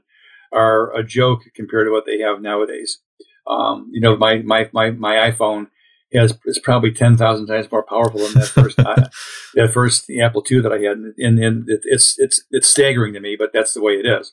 are 0.52 0.94
a 0.94 1.04
joke 1.04 1.42
compared 1.54 1.86
to 1.86 1.92
what 1.92 2.06
they 2.06 2.18
have 2.18 2.40
nowadays. 2.40 3.00
Um, 3.46 3.88
you 3.92 4.00
know, 4.00 4.16
my, 4.16 4.38
my, 4.38 4.68
my, 4.72 4.90
my 4.90 5.30
iPhone 5.30 5.68
has 6.12 6.38
is 6.46 6.58
probably 6.58 6.90
ten 6.90 7.16
thousand 7.16 7.46
times 7.46 7.70
more 7.70 7.82
powerful 7.82 8.20
than 8.20 8.34
that 8.34 8.46
first 8.46 8.78
uh, 8.78 9.08
that 9.54 9.72
first 9.72 10.10
Apple 10.10 10.44
II 10.50 10.60
that 10.60 10.72
I 10.72 10.78
had, 10.78 10.96
and, 10.96 11.38
and 11.38 11.68
it, 11.68 11.80
it's 11.84 12.18
it's 12.18 12.44
it's 12.50 12.68
staggering 12.68 13.12
to 13.14 13.20
me, 13.20 13.36
but 13.38 13.50
that's 13.52 13.74
the 13.74 13.82
way 13.82 13.92
it 13.92 14.06
is. 14.06 14.32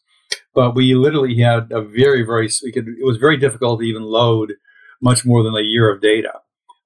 But 0.53 0.73
we 0.73 0.95
literally 0.95 1.37
had 1.39 1.71
a 1.71 1.81
very 1.81 2.23
very 2.23 2.49
we 2.63 2.71
could 2.71 2.87
it 2.87 3.05
was 3.05 3.17
very 3.17 3.37
difficult 3.37 3.81
to 3.81 3.85
even 3.85 4.03
load 4.03 4.53
much 5.01 5.25
more 5.25 5.43
than 5.43 5.53
a 5.53 5.61
year 5.61 5.89
of 5.91 6.01
data. 6.01 6.39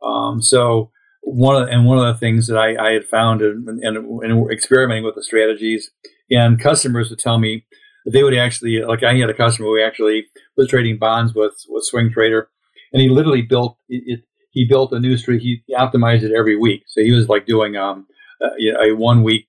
Um, 0.04 0.42
so 0.42 0.92
one 1.30 1.62
of, 1.62 1.70
and 1.70 1.86
one 1.86 2.00
of 2.00 2.06
the 2.06 2.20
things 2.20 2.48
that 2.48 2.58
I, 2.58 2.90
I 2.90 2.92
had 2.92 3.06
found 3.06 3.42
and, 3.42 3.68
and, 3.68 3.98
and 4.24 4.52
experimenting 4.52 5.04
with 5.04 5.16
the 5.16 5.24
strategies 5.24 5.92
and 6.32 6.60
customers 6.60 7.10
would 7.10 7.20
tell 7.20 7.38
me 7.38 7.66
they 8.06 8.24
would 8.24 8.36
actually 8.36 8.82
like 8.82 9.04
I 9.04 9.16
had 9.16 9.30
a 9.30 9.34
customer 9.34 9.68
who 9.68 9.82
actually 9.82 10.26
was 10.58 10.68
trading 10.70 10.98
bonds 10.98 11.34
with 11.34 11.54
with 11.68 11.86
Swing 11.86 12.12
Trader, 12.12 12.50
and 12.94 13.02
he 13.02 13.10
literally 13.10 13.42
built 13.42 13.78
it. 13.88 14.22
He 14.52 14.66
built 14.66 14.92
a 14.92 15.00
new 15.00 15.16
street. 15.18 15.42
He 15.42 15.62
optimized 15.76 16.24
it 16.24 16.36
every 16.36 16.56
week, 16.56 16.84
so 16.88 17.02
he 17.02 17.12
was 17.12 17.30
like 17.30 17.46
doing 17.46 17.76
um, 17.76 18.08
a, 18.42 18.90
a 18.90 18.96
one 18.96 19.22
week 19.22 19.48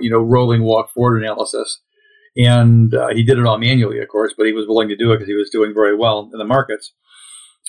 you 0.00 0.10
know 0.10 0.18
rolling 0.18 0.62
walk 0.62 0.92
forward 0.92 1.22
analysis, 1.22 1.80
and 2.36 2.94
uh, 2.94 3.08
he 3.14 3.22
did 3.22 3.38
it 3.38 3.46
all 3.46 3.58
manually, 3.58 4.00
of 4.00 4.08
course, 4.08 4.34
but 4.36 4.46
he 4.46 4.52
was 4.52 4.66
willing 4.68 4.88
to 4.88 4.96
do 4.96 5.12
it 5.12 5.16
because 5.16 5.28
he 5.28 5.34
was 5.34 5.50
doing 5.50 5.72
very 5.72 5.96
well 5.96 6.28
in 6.32 6.38
the 6.38 6.44
markets. 6.44 6.92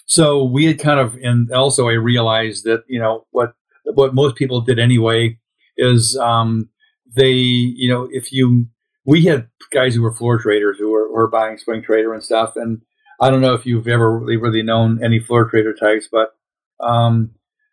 So 0.06 0.44
we 0.44 0.66
had 0.66 0.80
kind 0.80 1.00
of, 1.00 1.16
and 1.16 1.52
also 1.52 1.88
I 1.90 1.94
realized 1.94 2.64
that 2.66 2.84
you 2.88 3.00
know 3.00 3.26
what 3.32 3.54
what 3.86 4.14
most 4.14 4.36
people 4.36 4.62
did 4.62 4.80
anyway 4.80 5.38
is 5.78 6.18
um, 6.18 6.70
they 7.16 7.32
you 7.32 7.90
know 7.90 8.08
if 8.12 8.32
you 8.32 8.68
we 9.06 9.24
had 9.24 9.48
guys 9.72 9.96
who 9.96 10.02
were 10.02 10.14
floor 10.14 10.40
traders 10.40 10.78
who 10.80 10.92
were, 10.92 11.12
were 11.12 11.28
buying 11.28 11.58
swing 11.58 11.84
trader 11.84 12.14
and 12.14 12.24
stuff, 12.24 12.54
and 12.56 12.82
I 13.22 13.30
don't 13.30 13.42
know 13.42 13.54
if 13.54 13.66
you've 13.66 13.88
ever 13.88 14.20
really 14.20 14.38
really 14.38 14.64
known 14.64 15.04
any 15.04 15.20
floor 15.20 15.50
trader 15.50 15.74
types, 15.74 16.08
but 16.12 16.32
um, 16.80 17.32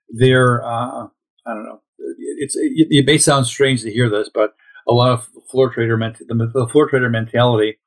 they're 0.09 0.65
uh, 0.65 1.07
I 1.47 1.55
don't 1.55 1.65
know. 1.65 1.81
It's 2.39 2.57
it, 2.57 2.89
it, 2.91 3.07
may 3.07 3.19
sound 3.19 3.47
strange 3.47 3.83
to 3.83 3.93
hear 3.93 4.09
this, 4.09 4.29
but 4.33 4.55
a 4.89 4.93
lot 4.93 5.13
of 5.13 5.29
floor 5.51 5.73
trader 5.73 5.97
ment- 5.97 6.19
the, 6.19 6.35
the 6.35 6.69
floor 6.71 6.89
trader 6.89 7.09
mentality 7.09 7.79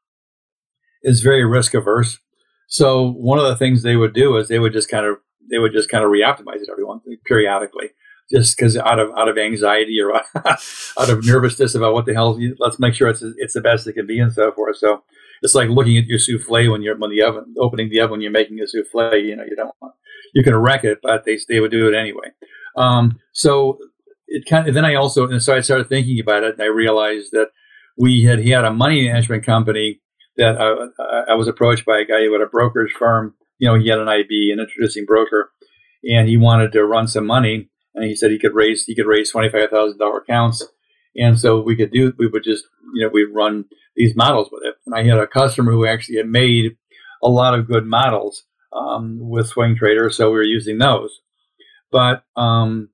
is 1.04 1.22
very 1.22 1.46
risk 1.46 1.74
averse. 1.74 2.20
So 2.68 3.12
one 3.12 3.40
of 3.40 3.46
the 3.46 3.56
things 3.56 3.84
they 3.84 3.96
would 3.96 4.14
do 4.14 4.38
is 4.38 4.48
they 4.48 4.60
would 4.60 4.74
just 4.74 4.90
kind 4.90 5.06
of 5.06 5.18
they 5.50 5.60
would 5.60 5.74
just 5.74 5.90
kind 5.90 6.04
of 6.04 6.10
reoptimize 6.10 6.62
it 6.62 6.70
every 6.72 6.84
once 6.84 7.04
periodically, 7.26 7.90
just 8.32 8.58
because 8.58 8.78
out 8.78 9.00
of 9.00 9.12
out 9.18 9.30
of 9.30 9.38
anxiety 9.38 10.00
or 10.02 10.16
out 10.36 11.10
of 11.10 11.26
nervousness 11.26 11.76
about 11.76 11.94
what 11.94 12.06
the 12.06 12.14
hell. 12.14 12.40
Let's 12.60 12.80
make 12.80 12.94
sure 12.94 13.08
it's 13.08 13.24
it's 13.38 13.54
the 13.54 13.62
best 13.62 13.88
it 13.88 13.94
can 13.94 14.08
be 14.08 14.20
and 14.20 14.34
so 14.34 14.52
forth. 14.52 14.78
So 14.78 15.04
it's 15.42 15.56
like 15.56 15.70
looking 15.70 15.98
at 15.98 16.06
your 16.06 16.20
souffle 16.20 16.72
when 16.72 16.82
you're 16.82 16.98
when 16.98 17.12
the 17.12 17.22
oven 17.22 17.54
opening 17.60 17.90
the 17.90 18.00
oven 18.00 18.12
when 18.12 18.22
you're 18.22 18.32
making 18.32 18.60
a 18.60 18.68
souffle. 18.68 19.16
You 19.18 19.36
know 19.36 19.44
you 19.44 19.56
don't 19.56 19.76
want 19.82 19.94
you 20.34 20.44
can 20.44 20.56
wreck 20.56 20.84
it, 20.84 21.00
but 21.02 21.26
they 21.26 21.38
they 21.48 21.60
would 21.60 21.72
do 21.72 21.88
it 21.88 21.96
anyway. 21.96 22.32
Um, 22.76 23.20
so 23.32 23.80
it 24.28 24.46
kind 24.50 24.68
of 24.68 24.74
then 24.74 24.86
I 24.86 24.96
also 24.96 25.28
and 25.28 25.42
so 25.42 25.56
I 25.56 25.62
started 25.62 25.88
thinking 25.88 26.20
about 26.20 26.44
it 26.44 26.54
and 26.54 26.62
I 26.62 26.68
realized 26.68 27.32
that 27.32 27.50
we 27.98 28.24
had 28.24 28.40
he 28.40 28.50
had 28.50 28.66
a 28.66 28.74
money 28.74 29.08
management 29.08 29.46
company 29.46 30.02
that 30.38 30.58
I, 30.60 31.32
I 31.32 31.36
was 31.36 31.48
approached 31.48 31.86
by 31.86 32.00
a 32.00 32.06
guy 32.06 32.24
who 32.24 32.34
had 32.34 32.42
a 32.42 32.48
brokerage 32.48 32.94
firm. 32.94 33.36
You 33.58 33.68
know, 33.68 33.80
he 33.80 33.90
had 33.90 34.00
an 34.00 34.10
IB, 34.10 34.52
an 34.52 34.60
introducing 34.60 35.06
broker, 35.06 35.52
and 36.04 36.28
he 36.28 36.38
wanted 36.38 36.72
to 36.74 36.86
run 36.86 37.08
some 37.08 37.26
money. 37.26 37.70
And 37.94 38.04
he 38.04 38.16
said 38.16 38.32
he 38.32 38.40
could 38.40 38.54
raise 38.54 38.86
he 38.86 38.96
could 38.96 39.08
raise 39.08 39.32
twenty 39.32 39.50
five 39.50 39.70
thousand 39.70 40.00
dollar 40.00 40.18
accounts, 40.18 40.66
and 41.16 41.40
so 41.40 41.62
we 41.62 41.78
could 41.78 41.92
do 41.92 42.12
we 42.18 42.28
would 42.28 42.44
just 42.44 42.66
you 42.94 43.06
know 43.06 43.10
we'd 43.14 43.34
run 43.34 43.66
these 43.96 44.16
models 44.16 44.50
with 44.52 44.64
it. 44.66 44.76
And 44.86 44.94
I 44.94 45.04
had 45.04 45.18
a 45.18 45.28
customer 45.28 45.72
who 45.72 45.86
actually 45.86 46.18
had 46.18 46.28
made 46.28 46.76
a 47.24 47.30
lot 47.30 47.58
of 47.58 47.68
good 47.68 47.86
models 47.86 48.44
um, 48.74 49.20
with 49.22 49.48
Swing 49.48 49.78
Trader, 49.78 50.10
so 50.10 50.30
we 50.30 50.36
were 50.36 50.44
using 50.44 50.78
those. 50.78 51.22
But 51.90 52.26
um, 52.36 52.90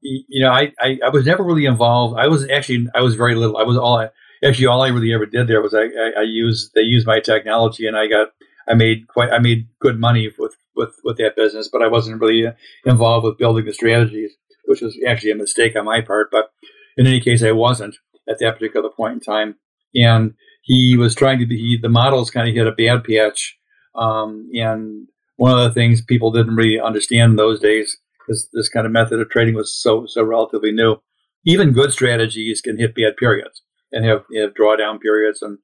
you 0.00 0.42
know, 0.42 0.50
I, 0.50 0.72
I, 0.80 0.98
I 1.04 1.08
was 1.10 1.26
never 1.26 1.42
really 1.42 1.66
involved. 1.66 2.18
I 2.18 2.28
was 2.28 2.48
actually 2.48 2.86
I 2.94 3.02
was 3.02 3.14
very 3.14 3.34
little. 3.34 3.56
I 3.56 3.64
was 3.64 3.76
all 3.76 4.08
actually 4.44 4.66
all 4.66 4.82
I 4.82 4.88
really 4.88 5.12
ever 5.12 5.26
did 5.26 5.48
there 5.48 5.62
was 5.62 5.74
I, 5.74 5.84
I, 5.84 6.12
I 6.18 6.22
used 6.22 6.72
they 6.74 6.82
used 6.82 7.06
my 7.06 7.20
technology 7.20 7.86
and 7.86 7.96
I 7.96 8.06
got 8.06 8.28
I 8.68 8.74
made 8.74 9.08
quite 9.08 9.30
I 9.30 9.38
made 9.38 9.68
good 9.80 9.98
money 9.98 10.30
with 10.38 10.54
with 10.76 10.94
with 11.04 11.16
that 11.18 11.36
business, 11.36 11.68
but 11.68 11.82
I 11.82 11.88
wasn't 11.88 12.20
really 12.20 12.46
involved 12.84 13.24
with 13.24 13.38
building 13.38 13.64
the 13.64 13.72
strategies, 13.72 14.32
which 14.66 14.80
was 14.80 14.96
actually 15.06 15.32
a 15.32 15.36
mistake 15.36 15.76
on 15.76 15.86
my 15.86 16.00
part. 16.00 16.30
But 16.30 16.50
in 16.96 17.06
any 17.06 17.20
case, 17.20 17.42
I 17.42 17.52
wasn't 17.52 17.96
at 18.28 18.38
that 18.40 18.54
particular 18.54 18.90
point 18.90 19.14
in 19.14 19.20
time, 19.20 19.56
and 19.94 20.34
he 20.62 20.96
was 20.96 21.14
trying 21.14 21.38
to 21.38 21.46
be 21.46 21.56
he, 21.56 21.78
the 21.80 21.88
models 21.88 22.30
kind 22.30 22.48
of 22.48 22.54
hit 22.54 22.66
a 22.66 22.72
bad 22.72 23.04
patch, 23.04 23.58
um, 23.94 24.48
and 24.54 25.08
one 25.36 25.52
of 25.52 25.64
the 25.64 25.74
things 25.74 26.02
people 26.02 26.30
didn't 26.30 26.56
really 26.56 26.80
understand 26.80 27.32
in 27.32 27.36
those 27.36 27.60
days 27.60 27.98
because 28.18 28.48
this 28.52 28.68
kind 28.68 28.86
of 28.86 28.92
method 28.92 29.20
of 29.20 29.30
trading 29.30 29.54
was 29.54 29.74
so 29.74 30.06
so 30.06 30.22
relatively 30.22 30.72
new. 30.72 30.96
Even 31.44 31.72
good 31.72 31.92
strategies 31.92 32.60
can 32.60 32.78
hit 32.78 32.94
bad 32.94 33.16
periods 33.16 33.62
and 33.92 34.04
have, 34.04 34.24
have 34.36 34.54
drawdown 34.54 35.00
periods. 35.00 35.42
And 35.42 35.58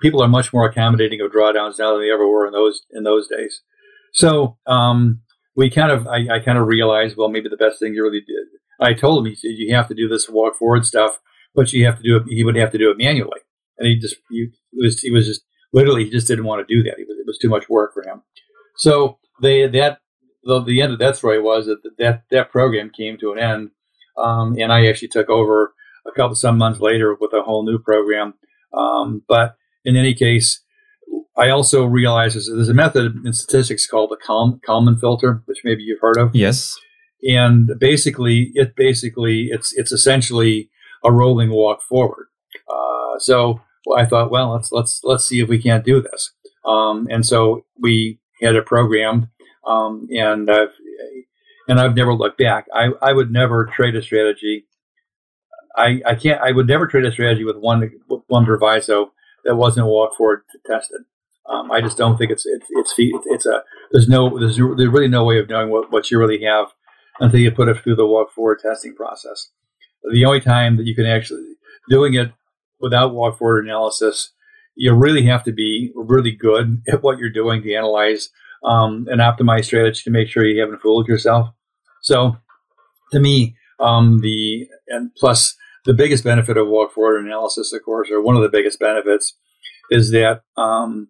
people 0.00 0.22
are 0.22 0.28
much 0.28 0.52
more 0.52 0.68
accommodating 0.68 1.20
of 1.20 1.32
drawdowns 1.32 1.78
now 1.78 1.92
than 1.92 2.02
they 2.02 2.12
ever 2.12 2.28
were 2.28 2.46
in 2.46 2.52
those 2.52 2.82
in 2.90 3.04
those 3.04 3.28
days. 3.28 3.62
So 4.12 4.56
um, 4.66 5.20
we 5.56 5.70
kind 5.70 5.92
of 5.92 6.06
I, 6.06 6.36
I, 6.36 6.40
kind 6.40 6.58
of 6.58 6.66
realized 6.66 7.16
well 7.16 7.28
maybe 7.28 7.48
the 7.48 7.56
best 7.56 7.78
thing 7.78 7.94
you 7.94 8.02
really 8.02 8.20
did. 8.20 8.46
I 8.80 8.94
told 8.94 9.18
him 9.18 9.30
he 9.30 9.34
said 9.34 9.52
you 9.56 9.74
have 9.74 9.88
to 9.88 9.94
do 9.94 10.08
this 10.08 10.28
walk 10.28 10.56
forward 10.56 10.86
stuff, 10.86 11.18
but 11.54 11.72
you 11.72 11.84
have 11.84 11.96
to 11.96 12.02
do 12.02 12.16
it. 12.16 12.22
He 12.28 12.44
would 12.44 12.56
have 12.56 12.70
to 12.72 12.78
do 12.78 12.90
it 12.90 12.98
manually, 12.98 13.40
and 13.78 13.88
he 13.88 13.98
just 13.98 14.16
he 14.30 14.48
was 14.72 15.00
he 15.00 15.10
was 15.10 15.26
just 15.26 15.42
literally 15.72 16.04
he 16.04 16.10
just 16.10 16.28
didn't 16.28 16.44
want 16.44 16.66
to 16.66 16.74
do 16.74 16.82
that. 16.84 16.96
Was, 16.98 17.18
it 17.18 17.26
was 17.26 17.38
too 17.38 17.48
much 17.48 17.68
work 17.68 17.92
for 17.92 18.02
him. 18.02 18.22
So 18.76 19.18
they 19.42 19.66
that 19.66 19.98
the, 20.44 20.62
the 20.62 20.80
end 20.80 20.92
of 20.92 20.98
that 21.00 21.16
story 21.16 21.40
was 21.40 21.66
that 21.66 21.78
that 21.98 22.22
that 22.30 22.50
program 22.50 22.90
came 22.96 23.18
to 23.18 23.32
an 23.32 23.38
end, 23.38 23.70
um, 24.16 24.56
and 24.58 24.72
I 24.72 24.86
actually 24.86 25.08
took 25.08 25.28
over 25.28 25.74
a 26.08 26.12
couple 26.12 26.34
some 26.34 26.58
months 26.58 26.80
later 26.80 27.16
with 27.20 27.32
a 27.32 27.42
whole 27.42 27.64
new 27.64 27.78
program. 27.78 28.34
Um, 28.72 29.22
but 29.28 29.56
in 29.84 29.96
any 29.96 30.14
case, 30.14 30.62
I 31.36 31.50
also 31.50 31.84
realized 31.84 32.34
there's, 32.34 32.68
a 32.68 32.74
method 32.74 33.14
in 33.24 33.32
statistics 33.32 33.86
called 33.86 34.10
the 34.10 34.16
Kalman, 34.16 34.60
Kalman 34.64 34.98
filter, 34.98 35.42
which 35.46 35.60
maybe 35.64 35.82
you've 35.82 36.00
heard 36.00 36.16
of. 36.16 36.34
Yes. 36.34 36.76
And 37.22 37.72
basically, 37.78 38.50
it 38.54 38.76
basically 38.76 39.48
it's 39.50 39.72
it's 39.76 39.92
essentially 39.92 40.70
a 41.04 41.12
rolling 41.12 41.50
walk 41.50 41.82
forward. 41.82 42.26
Uh, 42.68 43.18
so 43.18 43.60
I 43.96 44.04
thought, 44.04 44.30
well, 44.30 44.52
let's 44.52 44.70
let's 44.70 45.00
let's 45.02 45.24
see 45.24 45.40
if 45.40 45.48
we 45.48 45.60
can't 45.60 45.84
do 45.84 46.00
this. 46.00 46.32
Um, 46.64 47.08
and 47.10 47.26
so 47.26 47.64
we 47.80 48.20
had 48.40 48.54
it 48.54 48.66
programmed, 48.66 49.28
um, 49.66 50.06
and 50.10 50.48
I've 50.50 50.74
and 51.68 51.80
I've 51.80 51.94
never 51.96 52.14
looked 52.14 52.38
back. 52.38 52.66
I, 52.72 52.90
I 53.02 53.12
would 53.12 53.30
never 53.30 53.66
trade 53.66 53.96
a 53.96 54.02
strategy 54.02 54.64
I, 55.78 56.00
I 56.06 56.14
can't. 56.14 56.40
I 56.40 56.52
would 56.52 56.66
never 56.66 56.86
trade 56.86 57.04
a 57.04 57.12
strategy 57.12 57.44
with 57.44 57.56
one 57.56 57.90
one 58.26 58.44
proviso 58.44 59.12
that 59.44 59.56
wasn't 59.56 59.86
walk 59.86 60.16
forward 60.16 60.42
tested. 60.66 61.02
Um, 61.48 61.70
I 61.70 61.80
just 61.80 61.96
don't 61.96 62.18
think 62.18 62.30
it's 62.30 62.44
it's 62.44 62.66
it's 62.68 62.94
it's 62.98 63.46
a 63.46 63.62
there's 63.92 64.08
no 64.08 64.38
there's 64.38 64.56
there's 64.56 64.88
really 64.88 65.08
no 65.08 65.24
way 65.24 65.38
of 65.38 65.48
knowing 65.48 65.70
what, 65.70 65.90
what 65.90 66.10
you 66.10 66.18
really 66.18 66.42
have 66.44 66.68
until 67.20 67.40
you 67.40 67.50
put 67.50 67.68
it 67.68 67.78
through 67.82 67.96
the 67.96 68.06
walk 68.06 68.32
forward 68.32 68.58
testing 68.60 68.94
process. 68.94 69.50
The 70.12 70.24
only 70.24 70.40
time 70.40 70.76
that 70.76 70.86
you 70.86 70.94
can 70.94 71.06
actually 71.06 71.54
doing 71.88 72.14
it 72.14 72.32
without 72.80 73.14
walk 73.14 73.38
forward 73.38 73.64
analysis, 73.64 74.32
you 74.74 74.92
really 74.94 75.24
have 75.26 75.42
to 75.44 75.52
be 75.52 75.92
really 75.94 76.32
good 76.32 76.82
at 76.88 77.02
what 77.02 77.18
you're 77.18 77.30
doing 77.30 77.62
to 77.62 77.74
analyze 77.74 78.30
um, 78.64 79.06
an 79.08 79.18
optimized 79.18 79.66
strategy 79.66 80.02
to 80.04 80.10
make 80.10 80.28
sure 80.28 80.44
you 80.44 80.60
haven't 80.60 80.80
fooled 80.80 81.08
yourself. 81.08 81.48
So, 82.02 82.36
to 83.12 83.20
me, 83.20 83.56
um, 83.80 84.20
the 84.20 84.68
and 84.88 85.14
plus 85.14 85.56
the 85.84 85.94
biggest 85.94 86.24
benefit 86.24 86.56
of 86.56 86.68
walk 86.68 86.92
forward 86.92 87.24
analysis, 87.24 87.72
of 87.72 87.82
course, 87.84 88.10
or 88.10 88.22
one 88.22 88.36
of 88.36 88.42
the 88.42 88.48
biggest 88.48 88.78
benefits, 88.78 89.36
is 89.90 90.10
that 90.10 90.42
um, 90.56 91.08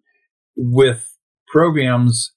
with 0.56 1.14
programs 1.48 2.32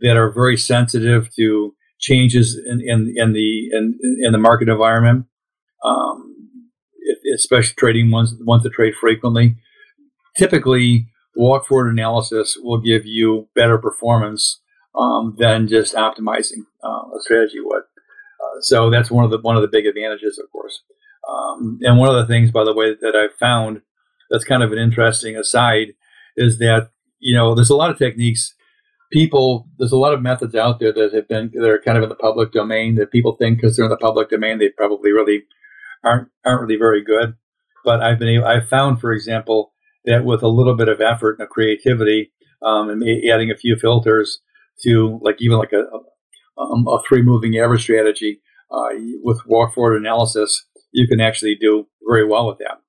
that 0.00 0.16
are 0.16 0.32
very 0.32 0.56
sensitive 0.56 1.28
to 1.36 1.74
changes 1.98 2.58
in, 2.58 2.80
in, 2.80 3.12
in 3.16 3.32
the 3.32 3.68
in, 3.72 3.98
in, 4.22 4.32
the 4.32 4.38
market 4.38 4.68
environment, 4.68 5.26
um, 5.84 6.34
especially 7.34 7.74
trading 7.76 8.10
ones 8.10 8.34
ones 8.40 8.62
that 8.62 8.72
trade 8.72 8.94
frequently, 8.98 9.56
typically 10.36 11.06
walk 11.36 11.66
forward 11.66 11.90
analysis 11.90 12.56
will 12.62 12.80
give 12.80 13.04
you 13.04 13.48
better 13.54 13.78
performance 13.78 14.60
um, 14.98 15.36
than 15.38 15.68
just 15.68 15.94
optimizing 15.94 16.64
uh, 16.82 17.16
a 17.16 17.20
strategy 17.20 17.60
would. 17.60 17.82
Uh, 17.82 18.60
so 18.62 18.90
that's 18.90 19.10
one 19.10 19.24
of 19.24 19.30
the 19.30 19.38
one 19.38 19.56
of 19.56 19.62
the 19.62 19.68
big 19.68 19.86
advantages, 19.86 20.38
of 20.38 20.50
course. 20.50 20.82
Um, 21.28 21.78
and 21.82 21.98
one 21.98 22.08
of 22.08 22.16
the 22.16 22.26
things, 22.26 22.50
by 22.50 22.64
the 22.64 22.74
way, 22.74 22.94
that 23.00 23.16
I've 23.16 23.38
found 23.38 23.82
that's 24.30 24.44
kind 24.44 24.62
of 24.62 24.72
an 24.72 24.78
interesting 24.78 25.36
aside 25.36 25.94
is 26.36 26.58
that, 26.58 26.90
you 27.18 27.36
know, 27.36 27.54
there's 27.54 27.70
a 27.70 27.76
lot 27.76 27.90
of 27.90 27.98
techniques. 27.98 28.54
People, 29.12 29.68
there's 29.78 29.92
a 29.92 29.98
lot 29.98 30.14
of 30.14 30.22
methods 30.22 30.54
out 30.54 30.78
there 30.78 30.92
that 30.92 31.12
have 31.12 31.28
been, 31.28 31.50
that 31.54 31.68
are 31.68 31.82
kind 31.84 31.98
of 31.98 32.04
in 32.04 32.08
the 32.08 32.14
public 32.14 32.52
domain 32.52 32.94
that 32.94 33.10
people 33.10 33.36
think 33.36 33.58
because 33.58 33.76
they're 33.76 33.86
in 33.86 33.90
the 33.90 33.96
public 33.96 34.30
domain, 34.30 34.58
they 34.58 34.68
probably 34.68 35.12
really 35.12 35.42
aren't, 36.04 36.28
aren't 36.44 36.62
really 36.62 36.76
very 36.76 37.02
good. 37.02 37.34
But 37.84 38.02
I've 38.02 38.18
been 38.18 38.42
I've 38.42 38.68
found, 38.68 39.00
for 39.00 39.12
example, 39.12 39.72
that 40.04 40.24
with 40.24 40.42
a 40.42 40.48
little 40.48 40.76
bit 40.76 40.88
of 40.88 41.00
effort 41.00 41.38
and 41.40 41.48
creativity, 41.48 42.30
um, 42.62 42.90
and 42.90 43.02
adding 43.30 43.50
a 43.50 43.56
few 43.56 43.76
filters 43.76 44.40
to 44.82 45.18
like 45.22 45.36
even 45.40 45.58
like 45.58 45.72
a, 45.72 45.84
a, 46.60 46.62
a 46.62 47.02
three 47.08 47.22
moving 47.22 47.58
average 47.58 47.82
strategy, 47.82 48.40
uh, 48.70 48.88
with 49.22 49.40
walk 49.46 49.74
forward 49.74 49.96
analysis, 49.96 50.66
you 50.92 51.06
can 51.08 51.20
actually 51.20 51.56
do 51.60 51.86
very 52.08 52.26
well 52.26 52.48
with 52.48 52.58
that. 52.58 52.80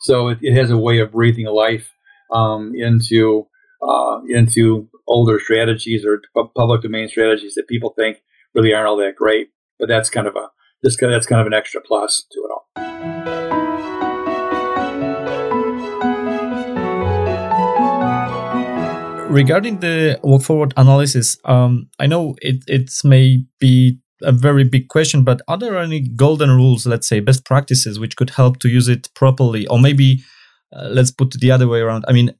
So 0.00 0.28
it, 0.28 0.38
it 0.40 0.54
has 0.54 0.70
a 0.70 0.78
way 0.78 0.98
of 0.98 1.12
breathing 1.12 1.46
life 1.46 1.92
um, 2.32 2.72
into 2.74 3.46
uh, 3.82 4.20
into 4.28 4.88
older 5.06 5.40
strategies 5.40 6.04
or 6.04 6.20
public 6.54 6.82
domain 6.82 7.08
strategies 7.08 7.54
that 7.54 7.68
people 7.68 7.94
think 7.96 8.18
really 8.54 8.72
aren't 8.72 8.88
all 8.88 8.96
that 8.98 9.16
great. 9.16 9.48
But 9.78 9.88
that's 9.88 10.10
kind 10.10 10.26
of 10.26 10.36
a 10.36 10.48
just 10.84 10.98
that's 11.00 11.26
kind 11.26 11.40
of 11.40 11.46
an 11.46 11.54
extra 11.54 11.80
plus 11.80 12.24
to 12.32 12.40
it 12.40 12.50
all. 12.50 12.66
Regarding 19.28 19.78
the 19.78 20.18
forward 20.42 20.74
analysis, 20.76 21.38
um, 21.44 21.88
I 22.00 22.06
know 22.06 22.34
it 22.42 22.64
it 22.66 22.90
may 23.04 23.44
be 23.60 23.98
a 24.22 24.32
very 24.32 24.64
big 24.64 24.88
question, 24.88 25.24
but 25.24 25.40
are 25.48 25.58
there 25.58 25.78
any 25.78 26.00
golden 26.00 26.50
rules, 26.50 26.86
let's 26.86 27.08
say 27.08 27.20
best 27.20 27.44
practices, 27.44 27.98
which 27.98 28.16
could 28.16 28.30
help 28.30 28.58
to 28.60 28.68
use 28.68 28.88
it 28.88 29.08
properly, 29.14 29.66
or 29.66 29.78
maybe 29.78 30.22
uh, 30.74 30.88
let's 30.88 31.10
put 31.10 31.34
it 31.34 31.40
the 31.40 31.50
other 31.50 31.68
way 31.68 31.80
around? 31.80 32.04
I 32.08 32.12
mean, 32.12 32.34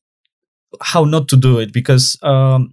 how 0.80 1.04
not 1.04 1.28
to 1.28 1.36
do 1.36 1.58
it 1.58 1.72
because 1.72 2.16
um, 2.22 2.72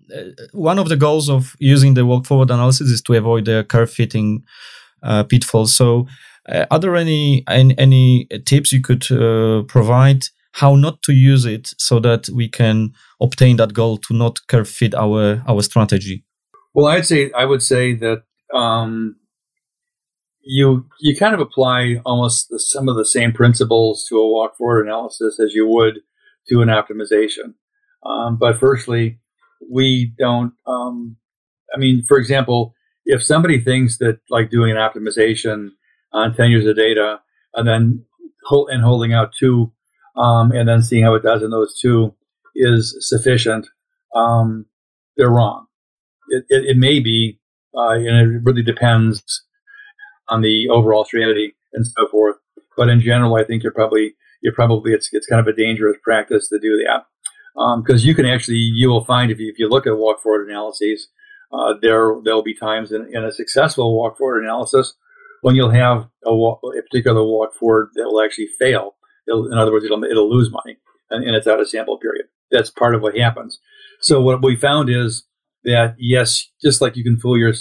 one 0.51 0.77
of 0.77 0.87
the 0.89 0.95
goals 0.95 1.29
of 1.29 1.55
using 1.59 1.95
the 1.95 2.05
walk 2.05 2.25
forward 2.25 2.51
analysis 2.51 2.89
is 2.89 3.01
to 3.01 3.13
avoid 3.13 3.45
the 3.45 3.65
curve 3.67 3.91
fitting 3.91 4.43
uh, 5.01 5.23
pitfalls. 5.23 5.75
So, 5.75 6.07
uh, 6.47 6.65
are 6.71 6.79
there 6.79 6.95
any, 6.95 7.43
any, 7.47 7.77
any 7.77 8.27
tips 8.45 8.71
you 8.71 8.81
could 8.81 9.11
uh, 9.11 9.63
provide 9.63 10.25
how 10.53 10.75
not 10.75 11.01
to 11.03 11.13
use 11.13 11.45
it 11.45 11.73
so 11.77 11.99
that 11.99 12.29
we 12.29 12.49
can 12.49 12.93
obtain 13.21 13.57
that 13.57 13.73
goal 13.73 13.97
to 13.97 14.13
not 14.13 14.39
curve 14.47 14.69
fit 14.69 14.95
our 14.95 15.43
our 15.47 15.61
strategy? 15.61 16.23
Well, 16.73 16.87
I'd 16.87 17.05
say 17.05 17.31
I 17.31 17.45
would 17.45 17.61
say 17.61 17.93
that 17.95 18.23
um, 18.53 19.15
you 20.41 20.85
you 20.99 21.15
kind 21.15 21.33
of 21.33 21.39
apply 21.39 22.01
almost 22.05 22.49
the, 22.49 22.59
some 22.59 22.87
of 22.87 22.95
the 22.95 23.05
same 23.05 23.31
principles 23.33 24.05
to 24.09 24.17
a 24.17 24.27
walk 24.27 24.57
forward 24.57 24.85
analysis 24.85 25.39
as 25.39 25.53
you 25.53 25.67
would 25.67 25.99
to 26.49 26.61
an 26.61 26.69
optimization. 26.69 27.53
Um, 28.05 28.37
but 28.37 28.59
firstly, 28.59 29.19
we 29.69 30.13
don't. 30.17 30.53
Um, 30.65 31.17
I 31.73 31.77
mean, 31.77 32.03
for 32.07 32.17
example, 32.17 32.73
if 33.05 33.21
somebody 33.23 33.59
thinks 33.59 33.97
that 33.97 34.19
like 34.29 34.49
doing 34.49 34.71
an 34.71 34.77
optimization 34.77 35.69
on 36.13 36.33
ten 36.35 36.51
years 36.51 36.65
of 36.65 36.75
data 36.75 37.19
and 37.53 37.67
then 37.67 38.05
and 38.49 38.83
holding 38.83 39.13
out 39.13 39.33
two, 39.37 39.73
um, 40.15 40.51
and 40.51 40.69
then 40.69 40.81
seeing 40.81 41.03
how 41.03 41.15
it 41.15 41.23
does 41.23 41.43
in 41.43 41.49
those 41.49 41.77
two 41.81 42.15
is 42.55 42.95
sufficient, 43.01 43.67
um, 44.15 44.65
they're 45.17 45.29
wrong. 45.29 45.65
It, 46.29 46.45
it, 46.49 46.65
it 46.71 46.77
may 46.77 46.99
be, 46.99 47.39
uh, 47.77 47.91
and 47.91 48.05
it 48.05 48.41
really 48.43 48.63
depends 48.63 49.43
on 50.29 50.41
the 50.41 50.67
overall 50.69 51.05
strategy 51.05 51.55
and 51.73 51.85
so 51.85 52.07
forth. 52.07 52.35
But 52.75 52.89
in 52.89 53.01
general, 53.01 53.35
I 53.35 53.43
think 53.43 53.63
you're 53.63 53.71
probably 53.71 54.15
you're 54.41 54.53
probably 54.53 54.93
it's 54.93 55.09
it's 55.11 55.27
kind 55.27 55.39
of 55.39 55.47
a 55.47 55.53
dangerous 55.53 55.97
practice 56.03 56.49
to 56.49 56.59
do 56.59 56.83
that 56.85 57.05
because 57.83 58.03
um, 58.03 58.07
you 58.07 58.13
can 58.13 58.25
actually 58.25 58.57
you 58.57 58.89
will 58.89 59.03
find 59.03 59.31
if 59.31 59.39
you, 59.39 59.49
if 59.49 59.57
you 59.57 59.67
look 59.67 59.87
at 59.87 59.97
walk 59.97 60.21
forward 60.21 60.47
analyses, 60.47 61.07
uh, 61.51 61.73
there 61.81 62.15
there'll 62.23 62.43
be 62.43 62.53
times 62.53 62.91
in, 62.91 63.07
in, 63.13 63.23
a 63.23 63.31
successful 63.31 63.97
walk 63.97 64.17
forward 64.17 64.43
analysis 64.43 64.93
when 65.41 65.55
you'll 65.55 65.71
have 65.71 66.07
a, 66.25 66.35
walk, 66.35 66.59
a 66.77 66.81
particular 66.81 67.23
walk 67.23 67.55
forward 67.55 67.89
that 67.95 68.03
will 68.05 68.23
actually 68.23 68.49
fail. 68.59 68.95
It'll, 69.27 69.51
in 69.51 69.57
other 69.57 69.71
words, 69.71 69.85
it'll 69.85 70.03
it'll 70.03 70.29
lose 70.29 70.51
money 70.51 70.77
and, 71.09 71.23
and 71.23 71.35
it's 71.35 71.47
out 71.47 71.59
of 71.59 71.69
sample 71.69 71.97
period. 71.97 72.27
That's 72.51 72.69
part 72.69 72.95
of 72.95 73.01
what 73.01 73.17
happens. 73.17 73.59
So 73.99 74.21
what 74.21 74.43
we 74.43 74.55
found 74.55 74.89
is 74.89 75.23
that 75.67 75.95
yes, 75.99 76.49
just 76.61 76.81
like 76.81 76.95
you 76.95 77.03
can 77.03 77.19
fool 77.19 77.37
your 77.37 77.53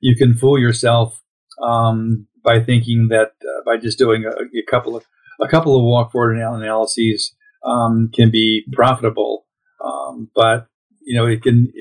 you 0.00 0.14
can 0.14 0.34
fool 0.34 0.58
yourself 0.58 1.20
um, 1.62 2.26
by 2.44 2.60
thinking 2.60 3.08
that 3.08 3.32
uh, 3.42 3.62
by 3.64 3.78
just 3.78 3.98
doing 3.98 4.24
a, 4.24 4.30
a, 4.30 4.62
couple 4.70 4.94
of 4.96 5.04
a 5.40 5.48
couple 5.48 5.74
of 5.74 5.82
walk 5.82 6.12
forward 6.12 6.36
analyses 6.36 7.34
um, 7.64 8.10
can 8.14 8.30
be 8.30 8.64
profitable. 8.72 9.46
Um, 9.84 10.30
but 10.34 10.68
you 11.02 11.16
know, 11.16 11.26
it 11.26 11.42
can 11.42 11.72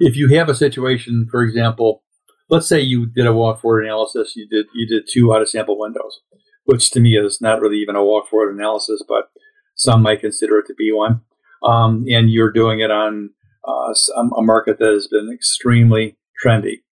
if 0.00 0.16
you 0.16 0.28
have 0.36 0.48
a 0.48 0.54
situation, 0.54 1.28
for 1.30 1.42
example, 1.42 2.02
let's 2.50 2.68
say 2.68 2.80
you 2.80 3.06
did 3.06 3.26
a 3.26 3.32
walk 3.32 3.60
forward 3.60 3.84
analysis, 3.84 4.34
you 4.34 4.48
did 4.48 4.66
you 4.74 4.88
did 4.88 5.08
two 5.08 5.32
out 5.32 5.40
of 5.40 5.48
sample 5.48 5.78
windows, 5.78 6.20
which 6.64 6.90
to 6.90 7.00
me 7.00 7.16
is 7.16 7.40
not 7.40 7.60
really 7.60 7.78
even 7.78 7.94
a 7.94 8.04
walk 8.04 8.28
forward 8.28 8.54
analysis, 8.54 9.04
but 9.08 9.30
some 9.76 10.02
might 10.02 10.20
consider 10.20 10.58
it 10.58 10.66
to 10.66 10.74
be 10.74 10.90
one. 10.92 11.20
Um, 11.62 12.06
and 12.08 12.30
you're 12.30 12.52
doing 12.52 12.80
it 12.80 12.90
on 12.90 13.30
uh, 13.64 13.94
a 14.16 14.42
market 14.42 14.78
that 14.78 14.92
has 14.92 15.08
been 15.08 15.30
extremely 15.32 16.16
trendy. 16.44 16.82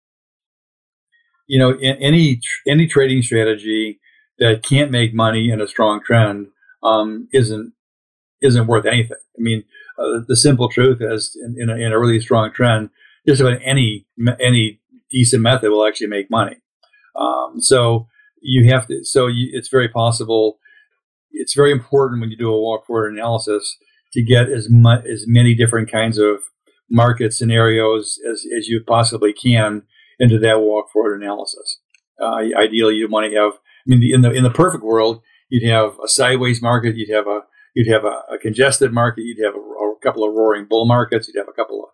You 1.46 1.58
know, 1.58 1.76
any 1.80 2.40
any 2.66 2.86
trading 2.86 3.22
strategy 3.22 4.00
that 4.38 4.62
can't 4.62 4.90
make 4.90 5.14
money 5.14 5.50
in 5.50 5.60
a 5.60 5.68
strong 5.68 6.00
trend 6.04 6.48
um, 6.82 7.28
isn't 7.32 7.72
isn't 8.42 8.66
worth 8.66 8.84
anything. 8.84 9.16
I 9.38 9.40
mean, 9.40 9.64
uh, 9.98 10.20
the 10.26 10.36
simple 10.36 10.68
truth 10.68 10.98
is, 11.00 11.36
in, 11.42 11.56
in, 11.58 11.70
a, 11.70 11.74
in, 11.76 11.92
a, 11.92 11.98
really 11.98 12.20
strong 12.20 12.52
trend, 12.52 12.90
just 13.26 13.40
about 13.40 13.60
any 13.64 14.06
any 14.40 14.80
decent 15.10 15.42
method 15.42 15.70
will 15.70 15.86
actually 15.86 16.08
make 16.08 16.30
money. 16.30 16.56
Um, 17.14 17.60
so 17.60 18.08
you 18.42 18.70
have 18.72 18.86
to. 18.88 19.04
So 19.04 19.26
you, 19.26 19.48
it's 19.52 19.68
very 19.68 19.88
possible. 19.88 20.58
It's 21.30 21.54
very 21.54 21.72
important 21.72 22.20
when 22.20 22.30
you 22.30 22.36
do 22.36 22.52
a 22.52 22.60
walk 22.60 22.86
forward 22.86 23.12
analysis 23.12 23.76
to 24.12 24.22
get 24.22 24.48
as 24.48 24.68
as 25.08 25.24
many 25.26 25.54
different 25.54 25.90
kinds 25.90 26.18
of 26.18 26.42
market 26.90 27.32
scenarios 27.32 28.18
as, 28.30 28.44
as 28.56 28.68
you 28.68 28.82
possibly 28.86 29.32
can 29.32 29.82
into 30.18 30.38
that 30.38 30.60
walk 30.60 30.90
forward 30.92 31.20
analysis. 31.20 31.80
Uh, 32.20 32.36
ideally, 32.56 32.94
you 32.94 33.08
want 33.08 33.30
to 33.30 33.38
have. 33.38 33.52
I 33.52 33.58
mean, 33.86 34.14
in 34.14 34.22
the 34.22 34.30
in 34.30 34.42
the 34.42 34.50
perfect 34.50 34.82
world, 34.82 35.20
you'd 35.48 35.68
have 35.70 35.98
a 36.02 36.08
sideways 36.08 36.62
market, 36.62 36.96
you'd 36.96 37.14
have 37.14 37.26
a 37.26 37.42
You'd 37.76 37.92
have 37.92 38.06
a, 38.06 38.22
a 38.32 38.38
congested 38.40 38.90
market. 38.90 39.24
You'd 39.24 39.44
have 39.44 39.54
a, 39.54 39.58
a, 39.58 39.94
couple 40.02 40.26
of 40.26 40.34
roaring 40.34 40.66
bull 40.68 40.86
markets. 40.86 41.28
You'd 41.28 41.38
have 41.38 41.48
a 41.48 41.52
couple 41.52 41.84
of 41.84 41.90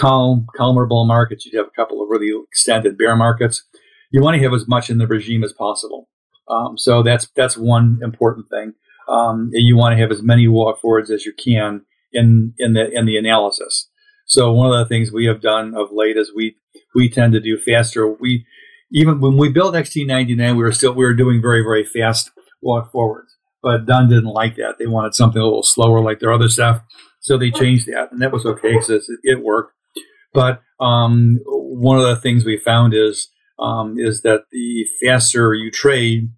calm, 0.00 0.46
calmer 0.56 0.84
bull 0.84 1.06
markets. 1.06 1.46
You'd 1.46 1.56
have 1.56 1.68
a 1.68 1.76
couple 1.76 2.02
of 2.02 2.08
really 2.10 2.32
extended 2.48 2.98
bear 2.98 3.14
markets. 3.14 3.62
You 4.10 4.20
want 4.20 4.36
to 4.36 4.42
have 4.42 4.52
as 4.52 4.66
much 4.66 4.90
in 4.90 4.98
the 4.98 5.06
regime 5.06 5.44
as 5.44 5.52
possible. 5.52 6.08
Um, 6.48 6.76
so 6.76 7.04
that's 7.04 7.28
that's 7.36 7.56
one 7.56 8.00
important 8.02 8.48
thing. 8.50 8.74
Um, 9.08 9.50
you 9.52 9.76
want 9.76 9.92
to 9.92 10.00
have 10.00 10.10
as 10.10 10.22
many 10.22 10.48
walk 10.48 10.80
forwards 10.80 11.08
as 11.08 11.24
you 11.24 11.32
can 11.32 11.82
in 12.12 12.52
in 12.58 12.72
the 12.72 12.90
in 12.90 13.06
the 13.06 13.16
analysis. 13.16 13.88
So 14.32 14.50
one 14.50 14.72
of 14.72 14.78
the 14.78 14.88
things 14.88 15.12
we 15.12 15.26
have 15.26 15.42
done 15.42 15.74
of 15.74 15.92
late 15.92 16.16
is 16.16 16.32
we 16.34 16.56
we 16.94 17.10
tend 17.10 17.34
to 17.34 17.40
do 17.40 17.58
faster. 17.58 18.10
We 18.10 18.46
even 18.90 19.20
when 19.20 19.36
we 19.36 19.50
built 19.50 19.74
XT99, 19.74 20.56
we 20.56 20.62
were 20.62 20.72
still 20.72 20.94
we 20.94 21.04
were 21.04 21.12
doing 21.12 21.42
very 21.42 21.62
very 21.62 21.84
fast 21.84 22.30
walk 22.62 22.90
forwards. 22.90 23.36
But 23.62 23.84
Dunn 23.84 24.08
didn't 24.08 24.32
like 24.32 24.56
that. 24.56 24.76
They 24.78 24.86
wanted 24.86 25.14
something 25.14 25.40
a 25.40 25.44
little 25.44 25.62
slower, 25.62 26.00
like 26.00 26.20
their 26.20 26.32
other 26.32 26.48
stuff. 26.48 26.80
So 27.20 27.36
they 27.36 27.50
changed 27.50 27.86
that, 27.88 28.08
and 28.10 28.22
that 28.22 28.32
was 28.32 28.46
okay 28.46 28.72
because 28.72 29.06
it 29.22 29.42
worked. 29.44 29.74
But 30.32 30.62
um, 30.80 31.38
one 31.44 31.98
of 31.98 32.04
the 32.04 32.16
things 32.16 32.46
we 32.46 32.56
found 32.56 32.94
is 32.94 33.28
um, 33.58 33.96
is 33.98 34.22
that 34.22 34.44
the 34.50 34.86
faster 35.04 35.52
you 35.52 35.70
trade, 35.70 36.30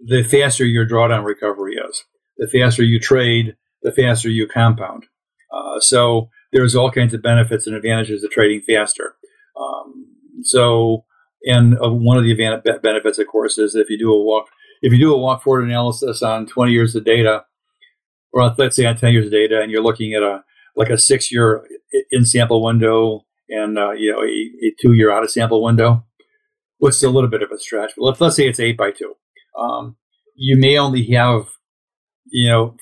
the 0.00 0.22
faster 0.22 0.64
your 0.64 0.86
drawdown 0.86 1.24
recovery 1.24 1.74
is. 1.74 2.04
The 2.38 2.46
faster 2.46 2.84
you 2.84 3.00
trade, 3.00 3.56
the 3.82 3.90
faster 3.90 4.28
you 4.28 4.46
compound. 4.46 5.06
Uh, 5.52 5.80
so 5.80 6.30
there's 6.52 6.74
all 6.74 6.90
kinds 6.90 7.14
of 7.14 7.22
benefits 7.22 7.66
and 7.66 7.74
advantages 7.74 8.22
to 8.22 8.28
trading 8.28 8.60
faster. 8.60 9.14
Um, 9.56 10.06
so, 10.42 11.04
and 11.44 11.74
uh, 11.82 11.90
one 11.90 12.16
of 12.16 12.24
the 12.24 12.34
benefits, 12.82 13.18
of 13.18 13.26
course, 13.26 13.58
is 13.58 13.74
if 13.74 13.90
you 13.90 13.98
do 13.98 14.12
a 14.12 14.22
walk 14.22 14.46
if 14.82 14.92
you 14.92 14.98
do 14.98 15.14
a 15.14 15.18
walk 15.18 15.42
forward 15.42 15.64
analysis 15.64 16.22
on 16.22 16.46
20 16.46 16.72
years 16.72 16.96
of 16.96 17.04
data, 17.04 17.44
or 18.32 18.52
let's 18.58 18.74
say 18.74 18.84
on 18.84 18.96
10 18.96 19.12
years 19.12 19.26
of 19.26 19.32
data, 19.32 19.60
and 19.62 19.70
you're 19.70 19.82
looking 19.82 20.12
at 20.12 20.22
a 20.22 20.42
like 20.74 20.90
a 20.90 20.98
six 20.98 21.30
year 21.30 21.66
in 22.10 22.24
sample 22.24 22.62
window 22.62 23.24
and 23.48 23.78
uh, 23.78 23.92
you 23.92 24.10
know 24.10 24.22
a, 24.22 24.66
a 24.66 24.74
two 24.80 24.94
year 24.94 25.10
out 25.10 25.22
of 25.22 25.30
sample 25.30 25.62
window, 25.62 26.04
what's 26.78 27.02
a 27.02 27.10
little 27.10 27.30
bit 27.30 27.42
of 27.42 27.50
a 27.50 27.58
stretch. 27.58 27.92
But 27.96 28.04
let's, 28.04 28.20
let's 28.20 28.36
say 28.36 28.48
it's 28.48 28.60
eight 28.60 28.76
by 28.76 28.90
two. 28.90 29.14
Um, 29.58 29.96
you 30.34 30.56
may 30.56 30.78
only 30.78 31.04
have 31.12 31.46
you 32.26 32.48
know 32.48 32.76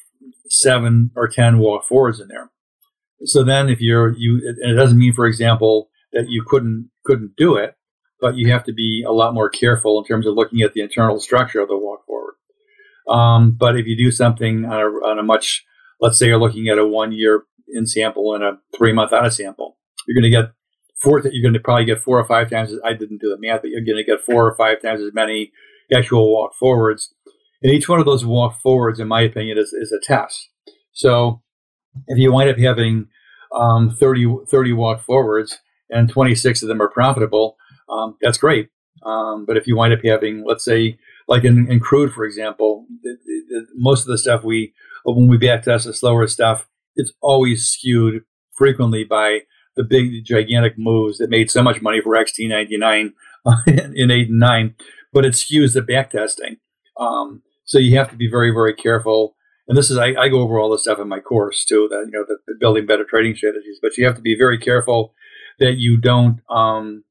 seven 0.49 1.11
or 1.17 1.29
ten 1.29 1.59
walk 1.59 1.85
forwards 1.85 2.21
in 2.21 2.29
there. 2.29 2.51
So 3.25 3.45
then, 3.45 3.69
if 3.69 3.81
you're 3.81 4.15
you, 4.17 4.41
and 4.63 4.73
it 4.73 4.77
doesn't 4.77 4.99
mean, 4.99 5.13
for 5.13 5.27
example, 5.27 5.91
that 6.13 6.29
you 6.29 6.43
couldn't 6.47 6.91
couldn't 7.05 7.37
do 7.37 7.57
it 7.57 7.77
but 8.21 8.37
you 8.37 8.53
have 8.53 8.65
to 8.65 8.73
be 8.73 9.05
a 9.07 9.13
lot 9.13 9.35
more 9.35 9.49
careful 9.49 9.99
in 9.99 10.05
terms 10.05 10.27
of 10.27 10.35
looking 10.35 10.61
at 10.61 10.75
the 10.75 10.81
internal 10.81 11.19
structure 11.19 11.61
of 11.61 11.69
the 11.69 11.77
walk 11.77 12.05
forward. 12.07 12.35
Um, 13.09 13.53
but 13.53 13.77
if 13.77 13.87
you 13.87 13.97
do 13.97 14.11
something 14.11 14.65
on 14.65 14.81
a, 14.81 14.85
on 14.85 15.19
a 15.19 15.23
much, 15.23 15.65
let's 16.01 16.19
say 16.19 16.27
you're 16.27 16.39
looking 16.39 16.69
at 16.69 16.79
a 16.79 16.87
one 16.87 17.13
year 17.13 17.45
in 17.69 17.87
sample 17.87 18.35
and 18.35 18.45
a 18.45 18.59
three 18.77 18.93
month 18.93 19.13
out 19.13 19.27
of 19.27 19.33
sample, 19.33 19.79
you're 20.07 20.21
going 20.21 20.31
to 20.31 20.37
get 20.37 20.53
four. 21.03 21.21
You're 21.21 21.43
going 21.43 21.55
to 21.55 21.61
probably 21.61 21.87
get 21.87 22.03
four 22.03 22.19
or 22.19 22.27
five 22.27 22.51
times. 22.51 22.73
I 22.85 22.93
didn't 22.93 23.21
do 23.21 23.31
the 23.31 23.39
math, 23.39 23.63
but 23.63 23.71
you're 23.71 23.85
going 23.85 23.97
to 23.97 24.05
get 24.05 24.21
four 24.21 24.47
or 24.47 24.55
five 24.55 24.83
times 24.83 25.01
as 25.01 25.15
many 25.15 25.53
actual 25.93 26.33
walk 26.33 26.55
forwards. 26.55 27.15
And 27.63 27.73
each 27.73 27.89
one 27.89 28.01
of 28.01 28.07
those 28.07 28.25
walk 28.25 28.61
forwards, 28.61 29.01
in 29.01 29.09
my 29.09 29.23
opinion, 29.23 29.59
is, 29.59 29.73
is 29.73 29.93
a 29.93 30.01
test. 30.03 30.49
So 30.93 31.43
if 32.07 32.19
you 32.19 32.33
wind 32.33 32.51
up 32.51 32.59
having 32.59 33.09
um, 33.53 33.91
30, 33.91 34.37
30 34.49 34.73
walk 34.73 35.03
forwards 35.03 35.59
and 35.91 36.09
26 36.09 36.63
of 36.63 36.69
them 36.69 36.81
are 36.81 36.89
profitable, 36.89 37.57
um, 37.89 38.17
that's 38.21 38.39
great. 38.39 38.71
Um, 39.03 39.47
but 39.47 39.57
if 39.57 39.67
you 39.67 39.77
wind 39.77 39.95
up 39.95 40.01
having, 40.05 40.45
let's 40.47 40.65
say, 40.65 40.99
like 41.27 41.45
in, 41.45 41.71
in 41.71 41.81
crude, 41.81 42.13
for 42.13 42.25
example, 42.25 42.87
it, 43.03 43.19
it, 43.25 43.67
most 43.75 44.03
of 44.03 44.09
the 44.09 44.19
stuff 44.19 44.45
we, 44.45 44.75
when 45.05 45.29
we 45.29 45.39
back 45.39 45.63
test 45.63 45.87
the 45.87 45.95
slower 45.95 46.27
stuff, 46.27 46.69
it's 46.97 47.13
always 47.21 47.67
skewed 47.67 48.23
frequently 48.53 49.05
by 49.05 49.41
the 49.77 49.85
big, 49.85 50.25
gigantic 50.25 50.75
moves 50.77 51.19
that 51.19 51.31
made 51.31 51.51
so 51.51 51.63
much 51.63 51.81
money 51.81 52.01
for 52.01 52.15
XT99 52.15 53.13
in 53.67 54.11
eight 54.11 54.29
and 54.29 54.39
nine, 54.39 54.75
but 55.13 55.25
it 55.25 55.33
skews 55.33 55.75
the 55.75 55.83
back 55.83 56.11
testing. 56.11 56.57
Um, 56.99 57.43
so 57.65 57.79
you 57.79 57.97
have 57.97 58.11
to 58.11 58.17
be 58.17 58.29
very, 58.29 58.51
very 58.51 58.75
careful. 58.75 59.37
And 59.71 59.79
this 59.79 59.89
is 59.89 59.99
I, 59.99 60.15
I, 60.15 60.29
go 60.29 60.41
over 60.41 60.59
all 60.59 60.69
this 60.69 60.83
stuff 60.83 60.99
in 60.99 61.07
my 61.07 61.21
course 61.21 61.65
too. 61.65 61.87
That 61.93 62.05
you 62.07 62.11
know, 62.11 62.25
the, 62.27 62.39
the, 62.49 62.55
building 62.59 62.87
better 62.87 63.05
trading 63.09 63.37
strategies. 63.37 63.79
But 63.81 63.97
you 63.97 64.05
have 64.05 64.17
to 64.17 64.21
be 64.21 64.37
very 64.37 64.59
careful 64.59 65.15
that 65.61 65.77
you 65.77 65.97
don't 65.97 66.41
um, 66.51 67.05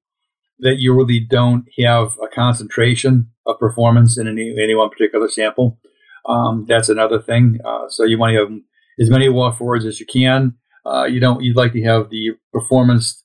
that 0.60 0.76
you 0.78 0.94
really 0.94 1.22
don't 1.22 1.64
have 1.80 2.18
a 2.22 2.28
concentration 2.28 3.30
of 3.46 3.58
performance 3.60 4.18
in 4.18 4.28
any 4.28 4.54
any 4.62 4.76
one 4.76 4.90
particular 4.90 5.30
sample. 5.30 5.80
Um, 6.26 6.66
that's 6.68 6.90
another 6.90 7.22
thing. 7.22 7.60
Uh, 7.64 7.88
so 7.88 8.04
you 8.04 8.20
want 8.20 8.34
to 8.34 8.40
have 8.40 8.52
as 9.00 9.10
many 9.10 9.30
walk 9.30 9.58
forwards 9.58 9.86
as 9.86 10.02
you 10.02 10.06
can. 10.06 10.56
Uh, 10.86 11.06
you 11.06 11.22
don't. 11.22 11.42
You'd 11.42 11.56
like 11.56 11.72
to 11.72 11.84
have 11.84 12.10
the 12.10 12.32
performance 12.52 13.24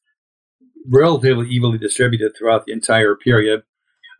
relatively 0.86 1.48
evenly 1.48 1.78
distributed 1.78 2.36
throughout 2.38 2.66
the 2.66 2.72
entire 2.72 3.16
period. 3.16 3.64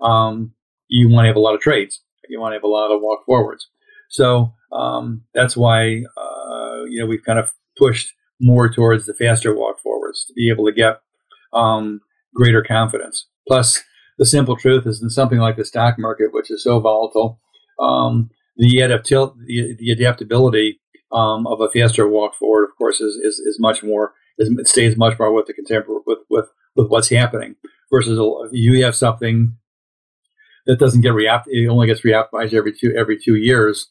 Um, 0.01 0.55
you 0.89 1.09
want 1.09 1.27
to 1.27 1.29
have 1.29 1.37
a 1.37 1.41
lot 1.41 1.55
of 1.55 1.61
trades. 1.61 2.01
You 2.29 2.41
want 2.41 2.51
to 2.51 2.57
have 2.57 2.65
a 2.65 2.67
lot 2.67 2.91
of 2.91 3.01
walk 3.01 3.25
forwards. 3.25 3.69
So 4.11 4.55
um, 4.73 5.23
that's 5.35 5.57
why 5.57 6.05
uh, 6.17 6.85
you 6.89 7.01
know 7.01 7.07
we've 7.07 7.25
kind 7.25 7.39
of 7.39 7.53
pushed 7.77 8.13
more 8.41 8.69
towards 8.69 9.07
the 9.07 9.15
faster 9.15 9.55
walk 9.55 9.81
forwards 9.81 10.25
to 10.27 10.33
be 10.35 10.51
able 10.51 10.67
to 10.67 10.73
get 10.73 11.01
um, 11.53 12.01
greater 12.35 12.63
confidence. 12.63 13.27
Plus, 13.47 13.83
the 14.19 14.27
simple 14.27 14.57
truth 14.57 14.87
is 14.87 15.03
in 15.03 15.11
something 15.11 15.39
like 15.39 15.57
the 15.57 15.65
stock 15.65 15.99
market, 15.99 16.33
which 16.33 16.51
is 16.51 16.63
so 16.63 16.81
volatile, 16.81 17.41
um, 17.81 18.31
the, 18.57 18.77
adaptil- 18.77 19.35
the, 19.47 19.77
the 19.79 19.91
adaptability 19.91 20.81
um, 21.13 21.47
of 21.47 21.61
a 21.61 21.71
faster 21.71 22.09
walk 22.09 22.35
forward, 22.35 22.65
of 22.65 22.77
course, 22.77 23.01
is, 23.01 23.17
is, 23.17 23.39
is 23.39 23.59
much 23.61 23.83
more, 23.83 24.13
is, 24.39 24.51
it 24.59 24.69
stays 24.69 24.97
much 24.97 25.19
more 25.19 25.33
with 25.33 25.47
the 25.47 25.53
contemporary, 25.53 26.01
with, 26.07 26.21
with, 26.31 26.47
with 26.77 26.89
what's 26.89 27.11
happening 27.11 27.57
versus 27.93 28.19
you 28.53 28.85
have 28.85 28.97
something 28.97 29.57
that 30.67 30.79
doesn't 30.79 31.03
get 31.03 31.15
re 31.15 31.29
it 31.29 31.69
only 31.69 31.87
gets 31.87 32.03
reoptimized 32.03 32.55
every 32.55 32.73
two, 32.73 32.95
every 32.97 33.19
two 33.19 33.37
years. 33.37 33.89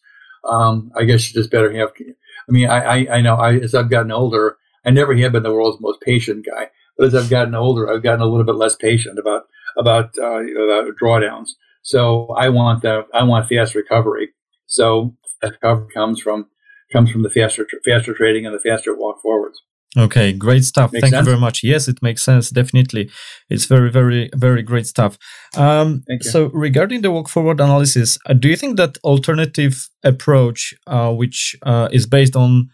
Um, 0.50 0.92
I 0.96 1.04
guess 1.04 1.28
you 1.28 1.40
just 1.40 1.52
better 1.52 1.72
have, 1.74 1.92
I 2.00 2.52
mean, 2.52 2.70
I, 2.70 2.80
I, 2.80 3.18
I 3.18 3.22
know 3.22 3.36
I, 3.36 3.56
as 3.56 3.74
I've 3.74 3.90
gotten 3.90 4.12
older, 4.12 4.58
I 4.86 4.90
never 4.90 5.16
have 5.16 5.32
been 5.32 5.44
the 5.44 5.54
world's 5.54 5.82
most 5.82 6.02
patient 6.02 6.46
guy, 6.46 6.68
but 6.98 7.08
as 7.08 7.16
I've 7.16 7.30
gotten 7.30 7.56
older, 7.56 7.90
I've 7.90 8.04
gotten 8.04 8.22
a 8.22 8.26
little 8.26 8.46
bit 8.46 8.56
less 8.56 8.76
patient 8.76 9.18
about, 9.18 9.44
about, 9.78 10.12
uh, 10.18 10.42
about 10.42 10.96
drawdowns. 11.02 11.52
So 11.82 12.28
I 12.38 12.50
want 12.50 12.82
that, 12.82 13.06
I 13.14 13.24
want 13.24 13.48
fast 13.48 13.76
recovery. 13.76 14.30
So 14.66 15.16
that 15.42 15.52
recovery 15.52 15.94
comes 15.94 16.20
from 16.20 16.48
comes 16.92 17.10
from 17.10 17.24
the 17.24 17.30
faster 17.30 17.68
faster 17.84 18.14
trading 18.14 18.46
and 18.46 18.54
the 18.54 18.60
faster 18.60 18.96
walk 18.96 19.22
forwards. 19.22 19.62
Okay, 19.98 20.34
great 20.34 20.64
stuff. 20.64 20.92
Makes 20.92 21.02
Thank 21.02 21.14
sense? 21.14 21.26
you 21.26 21.32
very 21.32 21.40
much. 21.40 21.64
Yes, 21.64 21.88
it 21.88 22.02
makes 22.02 22.24
sense. 22.24 22.50
Definitely, 22.50 23.12
it's 23.50 23.66
very, 23.66 23.92
very, 23.92 24.30
very 24.36 24.64
great 24.64 24.88
stuff. 24.88 25.18
Um. 25.56 26.04
So, 26.22 26.50
regarding 26.54 27.02
the 27.02 27.12
walk 27.12 27.30
forward 27.30 27.60
analysis, 27.60 28.18
uh, 28.26 28.34
do 28.34 28.48
you 28.48 28.56
think 28.56 28.78
that 28.78 28.98
alternative 29.04 29.90
approach, 30.04 30.74
uh, 30.88 31.14
which 31.14 31.56
uh, 31.64 31.90
is 31.92 32.08
based 32.08 32.36
on 32.36 32.70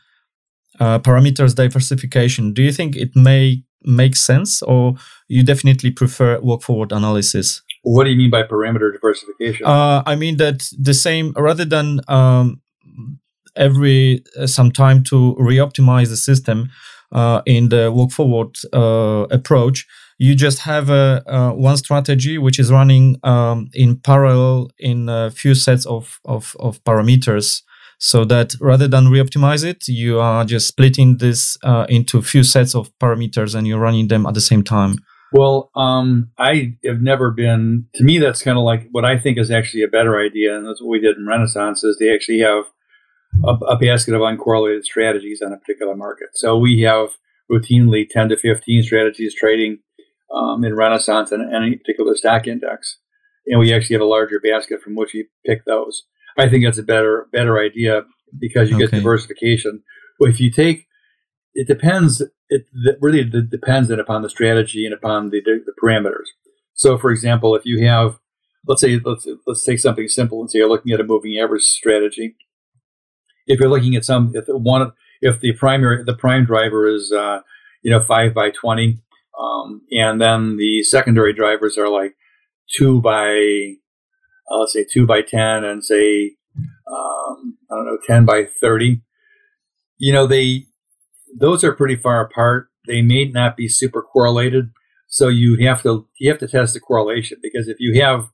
uh, 0.79 0.99
parameters 0.99 1.55
diversification, 1.55 2.53
do 2.53 2.61
you 2.61 2.71
think 2.71 2.95
it 2.95 3.15
may 3.15 3.63
make 3.83 4.15
sense, 4.15 4.61
or 4.61 4.95
you 5.27 5.43
definitely 5.43 5.91
prefer 5.91 6.39
walk 6.39 6.63
forward 6.63 6.91
analysis? 6.93 7.61
What 7.83 8.05
do 8.05 8.11
you 8.11 8.17
mean 8.17 8.29
by 8.29 8.43
parameter 8.43 8.91
diversification? 8.93 9.65
Uh, 9.65 10.03
I 10.05 10.15
mean 10.15 10.37
that 10.37 10.69
the 10.77 10.93
same 10.93 11.33
rather 11.35 11.65
than 11.65 11.99
um, 12.07 12.61
every 13.55 14.23
uh, 14.37 14.47
some 14.47 14.71
time 14.71 15.03
to 15.03 15.35
re-optimize 15.37 16.09
the 16.09 16.17
system 16.17 16.69
uh, 17.11 17.41
in 17.45 17.69
the 17.69 17.91
walk 17.91 18.11
forward 18.11 18.55
uh, 18.73 19.25
approach 19.31 19.87
you 20.19 20.35
just 20.35 20.59
have 20.59 20.89
a, 20.89 21.23
uh, 21.27 21.51
one 21.53 21.77
strategy 21.77 22.37
which 22.37 22.59
is 22.59 22.71
running 22.71 23.17
um, 23.23 23.69
in 23.73 23.95
parallel 23.95 24.69
in 24.77 25.07
a 25.09 25.31
few 25.31 25.55
sets 25.55 25.85
of, 25.85 26.19
of, 26.25 26.55
of, 26.59 26.83
parameters 26.83 27.63
so 27.99 28.25
that 28.25 28.53
rather 28.59 28.87
than 28.87 29.07
re-optimize 29.07 29.63
it 29.63 29.87
you 29.87 30.19
are 30.19 30.45
just 30.45 30.67
splitting 30.67 31.17
this 31.17 31.57
uh, 31.63 31.85
into 31.89 32.21
few 32.21 32.43
sets 32.43 32.75
of 32.75 32.91
parameters 32.99 33.55
and 33.55 33.65
you're 33.65 33.79
running 33.79 34.09
them 34.09 34.25
at 34.25 34.33
the 34.33 34.41
same 34.41 34.63
time. 34.63 34.97
Well 35.31 35.71
um, 35.75 36.31
i 36.37 36.75
have 36.83 37.01
never 37.01 37.31
been 37.31 37.85
to 37.95 38.03
me 38.03 38.19
that's 38.19 38.41
kind 38.41 38.57
of 38.57 38.63
like 38.63 38.87
what 38.91 39.05
i 39.05 39.17
think 39.17 39.37
is 39.37 39.51
actually 39.51 39.83
a 39.83 39.87
better 39.87 40.19
idea 40.19 40.57
and 40.57 40.67
that's 40.67 40.81
what 40.81 40.89
we 40.89 40.99
did 40.99 41.17
in 41.17 41.25
renaissance 41.27 41.83
is 41.83 41.97
they 41.97 42.13
actually 42.13 42.39
have 42.39 42.65
a, 43.43 43.53
a, 43.65 43.77
basket 43.77 44.13
of 44.13 44.21
uncorrelated 44.21 44.83
strategies 44.83 45.41
on 45.41 45.53
a 45.53 45.57
particular 45.57 45.95
market. 45.95 46.29
So 46.33 46.57
we 46.57 46.81
have 46.81 47.09
routinely 47.51 48.07
10 48.09 48.29
to 48.29 48.37
15 48.37 48.83
strategies 48.83 49.33
trading 49.35 49.79
um, 50.33 50.63
in 50.63 50.75
Renaissance 50.75 51.31
and 51.31 51.53
any 51.53 51.75
particular 51.75 52.15
stock 52.15 52.47
index. 52.47 52.97
And 53.47 53.59
we 53.59 53.73
actually 53.73 53.95
have 53.95 54.01
a 54.01 54.05
larger 54.05 54.39
basket 54.39 54.81
from 54.81 54.95
which 54.95 55.13
we 55.13 55.27
pick 55.45 55.65
those. 55.65 56.03
I 56.37 56.49
think 56.49 56.63
that's 56.63 56.77
a 56.77 56.83
better 56.83 57.27
better 57.31 57.59
idea 57.59 58.03
because 58.37 58.69
you 58.69 58.75
okay. 58.75 58.85
get 58.85 58.91
diversification. 58.91 59.83
But 60.19 60.29
if 60.29 60.39
you 60.39 60.51
take, 60.51 60.87
it 61.53 61.67
depends. 61.67 62.21
It 62.49 62.65
really 63.01 63.23
depends 63.23 63.89
upon 63.89 64.21
the 64.21 64.29
strategy 64.29 64.85
and 64.85 64.93
upon 64.93 65.29
the, 65.29 65.41
the, 65.43 65.63
the 65.65 65.73
parameters. 65.81 66.27
So, 66.73 66.97
for 66.97 67.11
example, 67.11 67.55
if 67.55 67.65
you 67.65 67.85
have, 67.85 68.19
let's 68.67 68.81
say, 68.81 68.99
let's 69.03 69.27
let's 69.47 69.65
take 69.65 69.79
something 69.79 70.07
simple 70.07 70.41
and 70.41 70.49
say 70.49 70.59
you're 70.59 70.69
looking 70.69 70.93
at 70.93 70.99
a 70.99 71.03
moving 71.03 71.37
average 71.39 71.63
strategy 71.63 72.35
if 73.49 73.59
you're 73.59 73.69
looking 73.69 73.95
at 73.95 74.05
some, 74.05 74.31
if 74.35 74.45
one, 74.47 74.91
if 75.21 75.41
the 75.41 75.53
primary, 75.53 76.03
the 76.03 76.13
prime 76.13 76.45
driver 76.45 76.87
is, 76.87 77.11
uh, 77.11 77.41
you 77.81 77.91
know, 77.91 77.99
five 77.99 78.33
by 78.33 78.51
20, 78.51 78.99
um, 79.37 79.81
and 79.91 80.21
then 80.21 80.55
the 80.57 80.83
secondary 80.83 81.33
drivers 81.33 81.77
are 81.77 81.89
like 81.89 82.15
two 82.77 83.01
by, 83.01 83.75
uh, 84.49 84.57
let's 84.59 84.73
say 84.73 84.85
two 84.85 85.05
by 85.05 85.21
10 85.21 85.63
and 85.63 85.83
say, 85.83 86.35
um, 86.87 87.57
I 87.71 87.75
don't 87.75 87.85
know, 87.85 87.97
10 88.05 88.25
by 88.25 88.45
30, 88.61 89.01
you 89.97 90.13
know, 90.13 90.27
they, 90.27 90.67
those 91.35 91.63
are 91.63 91.73
pretty 91.73 91.95
far 91.95 92.21
apart. 92.21 92.67
They 92.87 93.01
may 93.01 93.25
not 93.25 93.57
be 93.57 93.67
super 93.67 94.01
correlated. 94.01 94.71
So 95.07 95.27
you 95.27 95.57
have 95.65 95.81
to, 95.83 96.07
you 96.19 96.29
have 96.29 96.39
to 96.39 96.47
test 96.47 96.75
the 96.75 96.79
correlation 96.79 97.39
because 97.41 97.67
if 97.67 97.77
you 97.79 97.99
have, 98.01 98.29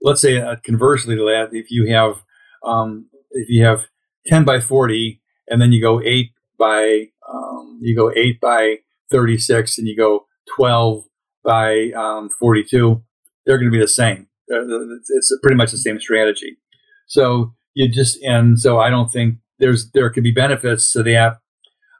let's 0.00 0.20
say 0.20 0.40
uh, 0.40 0.56
conversely 0.64 1.16
to 1.16 1.24
that, 1.24 1.48
if 1.52 1.70
you 1.70 1.92
have, 1.92 2.22
um, 2.64 3.06
if 3.32 3.48
you 3.48 3.64
have 3.64 3.86
10 4.28 4.44
by 4.44 4.60
40, 4.60 5.20
and 5.48 5.60
then 5.60 5.72
you 5.72 5.80
go 5.80 6.00
8 6.00 6.30
by, 6.58 7.06
um, 7.28 7.78
you 7.82 7.96
go 7.96 8.12
8 8.14 8.40
by 8.40 8.76
36, 9.10 9.78
and 9.78 9.88
you 9.88 9.96
go 9.96 10.26
12 10.56 11.04
by 11.44 11.90
um, 11.96 12.28
42, 12.28 13.02
they're 13.46 13.58
going 13.58 13.70
to 13.70 13.76
be 13.76 13.80
the 13.80 13.88
same. 13.88 14.28
It's 14.48 15.32
pretty 15.42 15.56
much 15.56 15.70
the 15.70 15.78
same 15.78 15.98
strategy. 16.00 16.58
So 17.06 17.54
you 17.74 17.88
just, 17.88 18.22
and 18.22 18.58
so 18.58 18.78
I 18.78 18.90
don't 18.90 19.10
think 19.10 19.36
there's, 19.58 19.90
there 19.92 20.10
could 20.10 20.24
be 20.24 20.32
benefits 20.32 20.92
to 20.92 21.02
that 21.04 21.38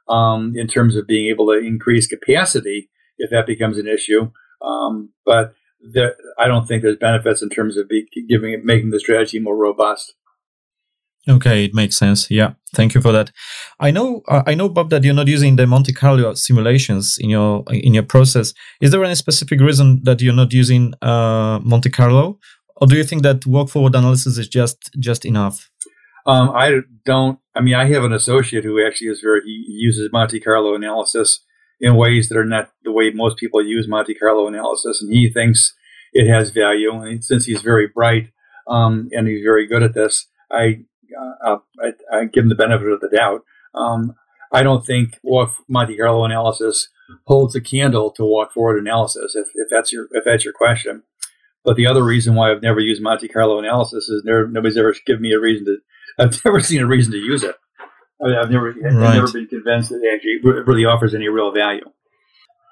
um, 0.07 0.53
in 0.55 0.67
terms 0.67 0.95
of 0.95 1.07
being 1.07 1.29
able 1.29 1.47
to 1.47 1.57
increase 1.57 2.07
capacity 2.07 2.89
if 3.17 3.29
that 3.31 3.45
becomes 3.45 3.77
an 3.77 3.87
issue. 3.87 4.31
Um, 4.61 5.09
but 5.25 5.53
there, 5.81 6.15
I 6.37 6.47
don't 6.47 6.67
think 6.67 6.83
there's 6.83 6.97
benefits 6.97 7.41
in 7.41 7.49
terms 7.49 7.77
of 7.77 7.87
be, 7.87 8.07
giving 8.27 8.59
making 8.65 8.89
the 8.89 8.99
strategy 8.99 9.39
more 9.39 9.55
robust. 9.55 10.13
Okay, 11.27 11.65
it 11.65 11.73
makes 11.73 11.97
sense. 11.97 12.31
Yeah, 12.31 12.53
thank 12.73 12.95
you 12.95 13.01
for 13.01 13.11
that. 13.11 13.31
I 13.79 13.91
know, 13.91 14.21
uh, 14.27 14.43
I 14.47 14.55
know, 14.55 14.69
Bob, 14.69 14.89
that 14.89 15.03
you're 15.03 15.13
not 15.13 15.27
using 15.27 15.57
the 15.57 15.67
Monte 15.67 15.93
Carlo 15.93 16.33
simulations 16.33 17.17
in 17.19 17.29
your 17.29 17.63
in 17.71 17.93
your 17.93 18.03
process. 18.03 18.53
Is 18.81 18.91
there 18.91 19.03
any 19.03 19.15
specific 19.15 19.59
reason 19.59 20.01
that 20.03 20.21
you're 20.21 20.33
not 20.33 20.53
using 20.53 20.93
uh, 21.01 21.59
Monte 21.61 21.89
Carlo, 21.89 22.39
or 22.77 22.87
do 22.87 22.95
you 22.95 23.03
think 23.03 23.23
that 23.23 23.45
walk 23.45 23.69
forward 23.69 23.95
analysis 23.95 24.37
is 24.37 24.47
just 24.47 24.91
just 24.99 25.25
enough? 25.25 25.69
Um, 26.25 26.51
I 26.51 26.79
don't. 27.05 27.39
I 27.55 27.61
mean, 27.61 27.75
I 27.75 27.85
have 27.85 28.03
an 28.03 28.13
associate 28.13 28.63
who 28.63 28.85
actually 28.85 29.07
is 29.07 29.21
very 29.21 29.41
he 29.45 29.65
uses 29.67 30.09
Monte 30.11 30.39
Carlo 30.39 30.73
analysis 30.73 31.41
in 31.81 31.95
ways 31.95 32.29
that 32.29 32.37
are 32.37 32.45
not 32.45 32.71
the 32.83 32.91
way 32.91 33.11
most 33.13 33.37
people 33.37 33.63
use 33.63 33.87
Monte 33.87 34.13
Carlo 34.15 34.47
analysis, 34.47 35.01
and 35.01 35.13
he 35.13 35.29
thinks 35.29 35.73
it 36.13 36.27
has 36.27 36.51
value. 36.51 36.93
And 36.93 37.23
since 37.23 37.45
he's 37.45 37.61
very 37.61 37.87
bright 37.87 38.29
um, 38.67 39.09
and 39.11 39.27
he's 39.27 39.43
very 39.43 39.67
good 39.67 39.83
at 39.83 39.93
this, 39.93 40.27
I 40.51 40.85
uh, 41.45 41.57
I, 41.81 41.93
I, 42.11 42.25
give 42.25 42.43
them 42.43 42.49
the 42.49 42.55
benefit 42.55 42.87
of 42.87 43.01
the 43.01 43.09
doubt. 43.09 43.43
Um, 43.73 44.15
I 44.51 44.63
don't 44.63 44.85
think 44.85 45.19
walk 45.23 45.53
Monte 45.67 45.97
Carlo 45.97 46.25
analysis 46.25 46.89
holds 47.25 47.55
a 47.55 47.61
candle 47.61 48.11
to 48.11 48.23
walk 48.23 48.53
forward 48.53 48.79
analysis. 48.79 49.35
If, 49.35 49.49
if 49.55 49.69
that's 49.69 49.91
your 49.91 50.07
if 50.11 50.23
that's 50.25 50.43
your 50.43 50.53
question, 50.53 51.03
but 51.63 51.75
the 51.75 51.87
other 51.87 52.03
reason 52.03 52.35
why 52.35 52.51
I've 52.51 52.61
never 52.61 52.79
used 52.79 53.01
Monte 53.01 53.27
Carlo 53.27 53.59
analysis 53.59 54.09
is 54.09 54.23
never, 54.23 54.47
nobody's 54.47 54.77
ever 54.77 54.95
given 55.05 55.21
me 55.21 55.33
a 55.33 55.39
reason 55.39 55.65
to. 55.65 55.77
I've 56.19 56.43
never 56.43 56.59
seen 56.59 56.81
a 56.81 56.87
reason 56.87 57.13
to 57.13 57.17
use 57.17 57.43
it. 57.43 57.55
I 58.21 58.27
mean, 58.27 58.37
I've 58.37 58.49
never 58.49 58.71
right. 58.71 58.85
I've 58.85 59.15
never 59.15 59.31
been 59.31 59.47
convinced 59.47 59.89
that 59.89 60.01
it 60.03 60.13
actually 60.13 60.63
really 60.63 60.83
offers 60.83 61.15
any 61.15 61.29
real 61.29 61.51
value. 61.53 61.85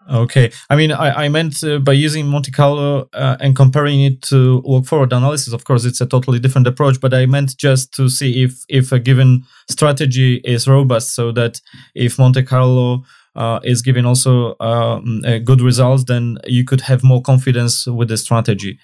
Okay, 0.10 0.52
I 0.70 0.76
mean, 0.76 0.92
I, 0.92 1.26
I 1.26 1.30
meant 1.30 1.62
uh, 1.64 1.80
by 1.80 1.92
using 1.92 2.28
Monte 2.28 2.52
Carlo 2.52 3.10
uh, 3.14 3.36
and 3.42 3.56
comparing 3.56 4.02
it 4.02 4.22
to 4.24 4.62
walk 4.64 4.86
forward 4.86 5.12
analysis. 5.12 5.54
Of 5.54 5.66
course, 5.66 5.84
it's 5.84 6.00
a 6.00 6.06
totally 6.06 6.40
different 6.40 6.66
approach, 6.66 7.02
but 7.02 7.14
I 7.14 7.26
meant 7.26 7.58
just 7.58 7.94
to 7.96 8.08
see 8.08 8.44
if 8.44 8.64
if 8.70 8.92
a 8.92 9.00
given 9.00 9.44
strategy 9.70 10.36
is 10.46 10.68
robust, 10.68 11.14
so 11.14 11.32
that 11.34 11.60
if 11.94 12.18
Monte 12.18 12.44
Carlo 12.44 13.04
uh, 13.36 13.60
is 13.64 13.82
giving 13.82 14.06
also 14.06 14.56
um, 14.60 15.22
good 15.44 15.62
results, 15.62 16.06
then 16.06 16.38
you 16.46 16.64
could 16.64 16.82
have 16.82 17.04
more 17.04 17.22
confidence 17.22 17.86
with 17.86 18.08
the 18.08 18.18
strategy. 18.18 18.80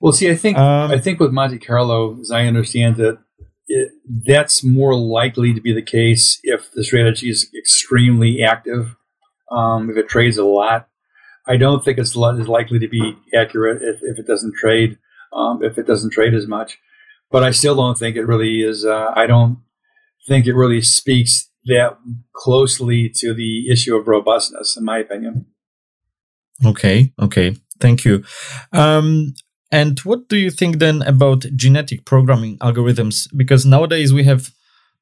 Well, 0.00 0.12
see, 0.12 0.30
I 0.30 0.36
think 0.36 0.58
um, 0.58 0.90
I 0.90 0.98
think 0.98 1.20
with 1.20 1.32
Monte 1.32 1.58
Carlo, 1.58 2.18
as 2.20 2.30
I 2.30 2.46
understand 2.46 3.00
it, 3.00 3.18
it, 3.68 3.92
that's 4.26 4.64
more 4.64 4.94
likely 4.94 5.54
to 5.54 5.60
be 5.60 5.72
the 5.72 5.82
case 5.82 6.38
if 6.42 6.70
the 6.72 6.84
strategy 6.84 7.30
is 7.30 7.50
extremely 7.56 8.42
active. 8.42 8.96
Um, 9.50 9.90
if 9.90 9.96
it 9.96 10.08
trades 10.08 10.38
a 10.38 10.44
lot, 10.44 10.88
I 11.46 11.56
don't 11.56 11.84
think 11.84 11.98
it's 11.98 12.14
likely 12.14 12.78
to 12.78 12.88
be 12.88 13.16
accurate 13.34 13.82
if, 13.82 14.00
if 14.02 14.18
it 14.18 14.26
doesn't 14.26 14.54
trade. 14.54 14.98
Um, 15.32 15.62
if 15.62 15.78
it 15.78 15.86
doesn't 15.86 16.10
trade 16.10 16.34
as 16.34 16.48
much, 16.48 16.76
but 17.30 17.44
I 17.44 17.52
still 17.52 17.76
don't 17.76 17.96
think 17.96 18.16
it 18.16 18.24
really 18.24 18.62
is. 18.62 18.84
Uh, 18.84 19.12
I 19.14 19.28
don't 19.28 19.58
think 20.26 20.46
it 20.46 20.54
really 20.54 20.80
speaks 20.80 21.48
that 21.66 21.98
closely 22.32 23.08
to 23.16 23.32
the 23.32 23.70
issue 23.70 23.94
of 23.96 24.08
robustness, 24.08 24.76
in 24.76 24.84
my 24.84 24.98
opinion. 24.98 25.46
Okay, 26.64 27.12
okay, 27.22 27.56
thank 27.78 28.04
you. 28.04 28.24
Um, 28.72 29.34
and 29.70 30.00
what 30.00 30.28
do 30.28 30.36
you 30.36 30.50
think 30.50 30.78
then 30.78 31.02
about 31.02 31.46
genetic 31.54 32.04
programming 32.04 32.58
algorithms? 32.58 33.28
Because 33.36 33.64
nowadays 33.64 34.12
we 34.12 34.24
have 34.24 34.50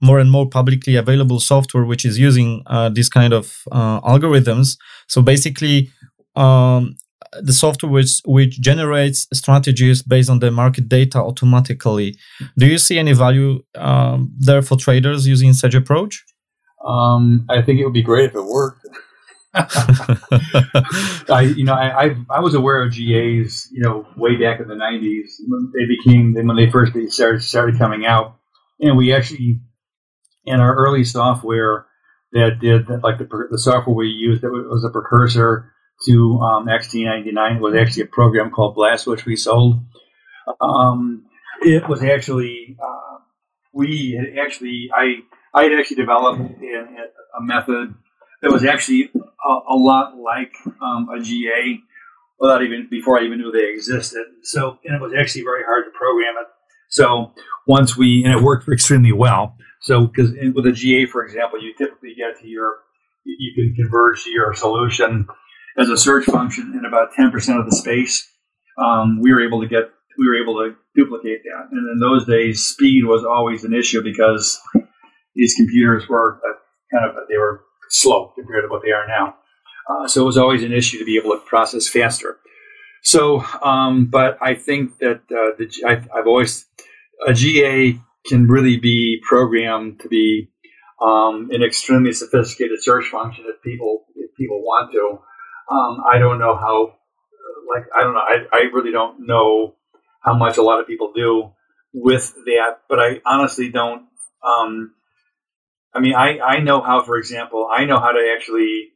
more 0.01 0.19
and 0.19 0.31
more 0.31 0.49
publicly 0.49 0.97
available 0.97 1.41
software 1.41 1.85
which 1.85 2.05
is 2.05 2.19
using 2.19 2.63
uh, 2.67 2.89
these 2.89 3.09
kind 3.09 3.33
of 3.33 3.63
uh, 3.73 4.01
algorithms. 4.01 4.77
So 5.09 5.23
basically, 5.23 5.91
um, 6.37 6.97
the 7.43 7.53
software 7.53 7.91
which, 7.91 8.21
which 8.25 8.61
generates 8.61 9.27
strategies 9.33 10.03
based 10.03 10.31
on 10.31 10.39
the 10.39 10.51
market 10.51 10.89
data 10.89 11.19
automatically. 11.19 12.17
Do 12.57 12.67
you 12.67 12.79
see 12.79 12.99
any 12.99 13.13
value 13.13 13.63
um, 13.75 14.33
there 14.39 14.63
for 14.63 14.77
traders 14.77 15.27
using 15.27 15.53
such 15.53 15.75
approach? 15.75 16.25
Um, 16.87 17.45
I 17.51 17.63
think 17.63 17.81
it 17.81 17.85
would 17.85 17.93
be 17.93 18.03
great 18.03 18.31
if 18.31 18.35
it 18.35 18.45
worked. 18.45 18.87
I, 19.55 21.53
you 21.57 21.65
know, 21.65 21.75
I, 21.75 22.05
I, 22.05 22.17
I 22.31 22.41
was 22.41 22.55
aware 22.55 22.83
of 22.83 22.91
GAs, 22.91 23.69
you 23.73 23.81
know, 23.81 24.07
way 24.17 24.37
back 24.37 24.61
in 24.61 24.69
the 24.69 24.75
'90s. 24.75 25.31
They 25.73 25.87
became 25.87 26.35
when 26.35 26.57
they 26.57 26.71
first 26.71 26.93
started 27.13 27.43
started 27.43 27.79
coming 27.79 28.07
out, 28.07 28.37
and 28.79 28.97
we 28.97 29.13
actually, 29.13 29.61
in 30.49 30.61
our 30.61 30.75
early 30.75 31.05
software 31.05 31.87
that 32.33 32.59
did 32.61 32.89
like 33.03 33.19
the, 33.19 33.47
the 33.51 33.59
software 33.59 33.95
we 33.95 34.09
used 34.09 34.43
that 34.43 34.51
was 34.51 34.85
a 34.85 34.91
precursor 34.91 35.73
to 36.07 36.39
um, 36.39 36.67
XT99 36.67 37.61
was 37.61 37.75
actually 37.75 38.05
a 38.05 38.07
program 38.07 38.51
called 38.51 38.75
Blast, 38.75 39.07
which 39.07 39.25
we 39.25 39.37
sold. 39.37 39.81
Um, 40.61 41.25
it 41.63 41.89
was 41.89 42.03
actually 42.03 42.77
uh, 42.83 43.19
we 43.73 44.19
had 44.19 44.45
actually 44.45 44.91
I 44.95 45.21
I 45.55 45.65
had 45.65 45.73
actually 45.73 45.97
developed 45.97 46.41
a, 46.41 47.39
a 47.39 47.43
method 47.43 47.95
that 48.43 48.53
was 48.53 48.65
actually 48.65 49.11
a, 49.15 49.49
a 49.49 49.75
lot 49.75 50.17
like 50.17 50.53
um, 50.81 51.09
a 51.09 51.21
GA 51.21 51.81
without 52.39 52.63
even 52.63 52.87
before 52.91 53.19
I 53.19 53.25
even 53.25 53.39
knew 53.39 53.51
they 53.51 53.71
existed. 53.71 54.25
So 54.43 54.79
and 54.85 54.95
it 54.95 55.01
was 55.01 55.13
actually 55.19 55.43
very 55.43 55.65
hard 55.65 55.85
to 55.87 55.91
program 55.91 56.35
it. 56.41 56.47
So 56.89 57.33
once 57.67 57.97
we 57.97 58.25
and 58.25 58.33
it 58.33 58.43
worked 58.43 58.69
extremely 58.69 59.13
well. 59.13 59.57
So 59.83 60.07
because 60.07 60.33
with 60.55 60.67
a 60.67 60.73
GA, 60.73 61.07
for 61.07 61.25
example, 61.25 61.63
you 61.63 61.75
typically 61.77 62.15
get 62.17 62.41
to 62.41 62.49
your 62.49 62.79
you 63.25 63.53
can 63.55 63.75
converge 63.75 64.25
to 64.25 64.31
your 64.31 64.55
solution 64.55 65.27
as 65.79 65.89
a 65.89 65.97
search 65.97 66.25
function 66.25 66.75
in 66.79 66.85
about 66.85 67.11
10% 67.19 67.59
of 67.59 67.67
the 67.67 67.77
space. 67.77 68.29
Um, 68.79 69.21
we 69.21 69.33
were 69.33 69.45
able 69.45 69.61
to 69.61 69.69
get, 69.69 69.91
we 70.19 70.27
were 70.27 70.41
able 70.43 70.55
to 70.55 70.75
duplicate 70.97 71.43
that. 71.45 71.69
And 71.71 71.91
in 71.91 71.99
those 72.01 72.27
days, 72.27 72.63
speed 72.63 73.05
was 73.05 73.25
always 73.25 73.65
an 73.65 73.75
issue 73.75 74.03
because 74.03 74.59
these 75.35 75.55
computers 75.55 76.09
were 76.09 76.41
kind 76.93 77.09
of, 77.09 77.17
they 77.29 77.37
were 77.37 77.65
slow 77.91 78.33
compared 78.35 78.65
to 78.65 78.69
what 78.69 78.83
they 78.83 78.93
are 78.93 79.07
now. 79.07 79.37
Uh, 79.89 80.07
so 80.07 80.23
it 80.23 80.27
was 80.27 80.37
always 80.37 80.63
an 80.63 80.73
issue 80.73 80.99
to 80.99 81.05
be 81.05 81.17
able 81.17 81.31
to 81.31 81.41
process 81.47 81.89
faster. 81.89 82.39
So, 83.03 83.41
um, 83.63 84.07
but 84.07 84.39
I 84.41 84.55
think 84.55 84.99
that 84.99 85.21
uh, 85.31 85.57
the, 85.57 85.71
I, 85.87 86.17
have 86.17 86.27
always, 86.27 86.67
a 87.27 87.33
GA 87.33 87.99
can 88.29 88.47
really 88.47 88.77
be 88.77 89.21
programmed 89.27 90.01
to 90.01 90.09
be 90.09 90.51
um, 91.01 91.51
an 91.51 91.63
extremely 91.63 92.13
sophisticated 92.13 92.83
search 92.83 93.07
function 93.07 93.45
if 93.49 93.63
people 93.63 94.05
if 94.17 94.35
people 94.37 94.61
want 94.61 94.93
to. 94.93 95.19
Um, 95.71 96.03
I 96.11 96.19
don't 96.19 96.39
know 96.39 96.57
how, 96.57 96.95
like, 97.73 97.85
I 97.97 98.03
don't 98.03 98.15
know. 98.15 98.21
I, 98.21 98.39
I 98.53 98.59
really 98.73 98.91
don't 98.91 99.27
know 99.27 99.75
how 100.21 100.35
much 100.35 100.57
a 100.57 100.63
lot 100.63 100.81
of 100.81 100.87
people 100.87 101.13
do 101.15 101.53
with 101.93 102.35
that, 102.47 102.81
but 102.89 102.99
I 102.99 103.21
honestly 103.27 103.71
don't. 103.71 104.07
Um, 104.43 104.95
I 105.95 106.01
mean, 106.01 106.15
I, 106.15 106.39
I 106.39 106.61
know 106.61 106.81
how, 106.81 107.03
for 107.03 107.17
example, 107.17 107.69
I 107.71 107.85
know 107.85 107.99
how 107.99 108.13
to 108.13 108.35
actually 108.35 108.93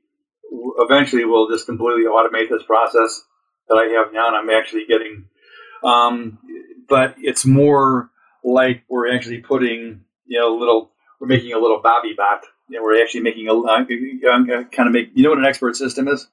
eventually 0.79 1.25
we'll 1.25 1.49
just 1.49 1.67
completely 1.67 2.05
automate 2.05 2.49
this 2.51 2.63
process 2.65 3.23
that 3.69 3.77
I 3.77 3.99
have 3.99 4.13
now, 4.13 4.29
and 4.29 4.37
I'm 4.37 4.51
actually 4.51 4.85
getting. 4.87 5.27
Um, 5.85 6.39
but 6.89 7.17
it's 7.19 7.45
more 7.45 8.11
like 8.45 8.83
we're 8.89 9.15
actually 9.15 9.39
putting, 9.39 10.05
you 10.27 10.41
know, 10.41 10.57
little. 10.57 10.91
We're 11.21 11.29
making 11.29 11.53
a 11.53 11.59
little 11.59 11.81
Bobby 11.81 12.15
bot. 12.17 12.43
You 12.69 12.79
know, 12.79 12.83
we're 12.83 13.01
actually 13.01 13.21
making 13.21 13.47
a 13.49 13.55
uh, 13.55 13.85
kind 13.85 14.89
of 14.89 14.93
make. 14.93 15.11
You 15.15 15.23
know 15.23 15.31
what 15.31 15.39
an 15.39 15.45
expert 15.45 15.77
system 15.77 16.09
is? 16.09 16.27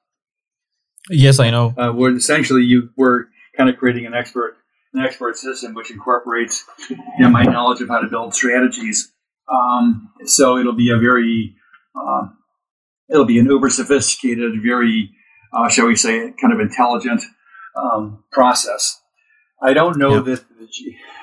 Yes, 1.08 1.38
I 1.38 1.50
know. 1.50 1.74
Uh, 1.76 1.92
where 1.92 2.14
essentially 2.14 2.62
you 2.62 2.90
we're 2.96 3.26
kind 3.56 3.70
of 3.70 3.76
creating 3.76 4.06
an 4.06 4.14
expert 4.14 4.56
an 4.92 5.04
expert 5.04 5.36
system 5.36 5.74
which 5.74 5.90
incorporates 5.90 6.64
you 6.88 6.96
know, 7.20 7.30
my 7.30 7.44
knowledge 7.44 7.80
of 7.80 7.88
how 7.88 8.00
to 8.00 8.08
build 8.08 8.34
strategies. 8.34 9.12
Um, 9.48 10.10
so 10.24 10.58
it'll 10.58 10.74
be 10.74 10.90
a 10.90 10.98
very 10.98 11.54
uh, 11.94 12.28
it'll 13.08 13.24
be 13.24 13.38
an 13.38 13.46
uber 13.46 13.70
sophisticated, 13.70 14.52
very 14.62 15.10
uh, 15.52 15.68
shall 15.68 15.86
we 15.86 15.96
say, 15.96 16.32
kind 16.40 16.52
of 16.52 16.60
intelligent 16.60 17.22
um, 17.76 18.24
process. 18.30 19.00
I 19.62 19.74
don't 19.74 19.98
know 19.98 20.16
yep. 20.16 20.24
that 20.24 20.44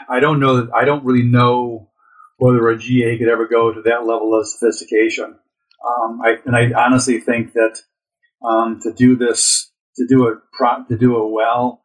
I 0.09 0.19
don't 0.19 0.39
know 0.39 0.57
that 0.57 0.73
I 0.73 0.85
don't 0.85 1.05
really 1.05 1.23
know 1.23 1.89
whether 2.37 2.69
a 2.69 2.77
GA 2.77 3.17
could 3.17 3.29
ever 3.29 3.47
go 3.47 3.73
to 3.73 3.81
that 3.83 4.05
level 4.05 4.37
of 4.37 4.47
sophistication. 4.47 5.35
Um, 5.85 6.21
I, 6.23 6.35
and 6.45 6.55
I 6.55 6.85
honestly 6.85 7.19
think 7.19 7.53
that 7.53 7.79
um, 8.47 8.79
to 8.83 8.93
do 8.93 9.15
this, 9.15 9.71
to 9.95 10.05
do 10.07 10.27
it, 10.27 10.39
pro- 10.53 10.83
to 10.85 10.97
do 10.97 11.17
it 11.23 11.31
well. 11.31 11.81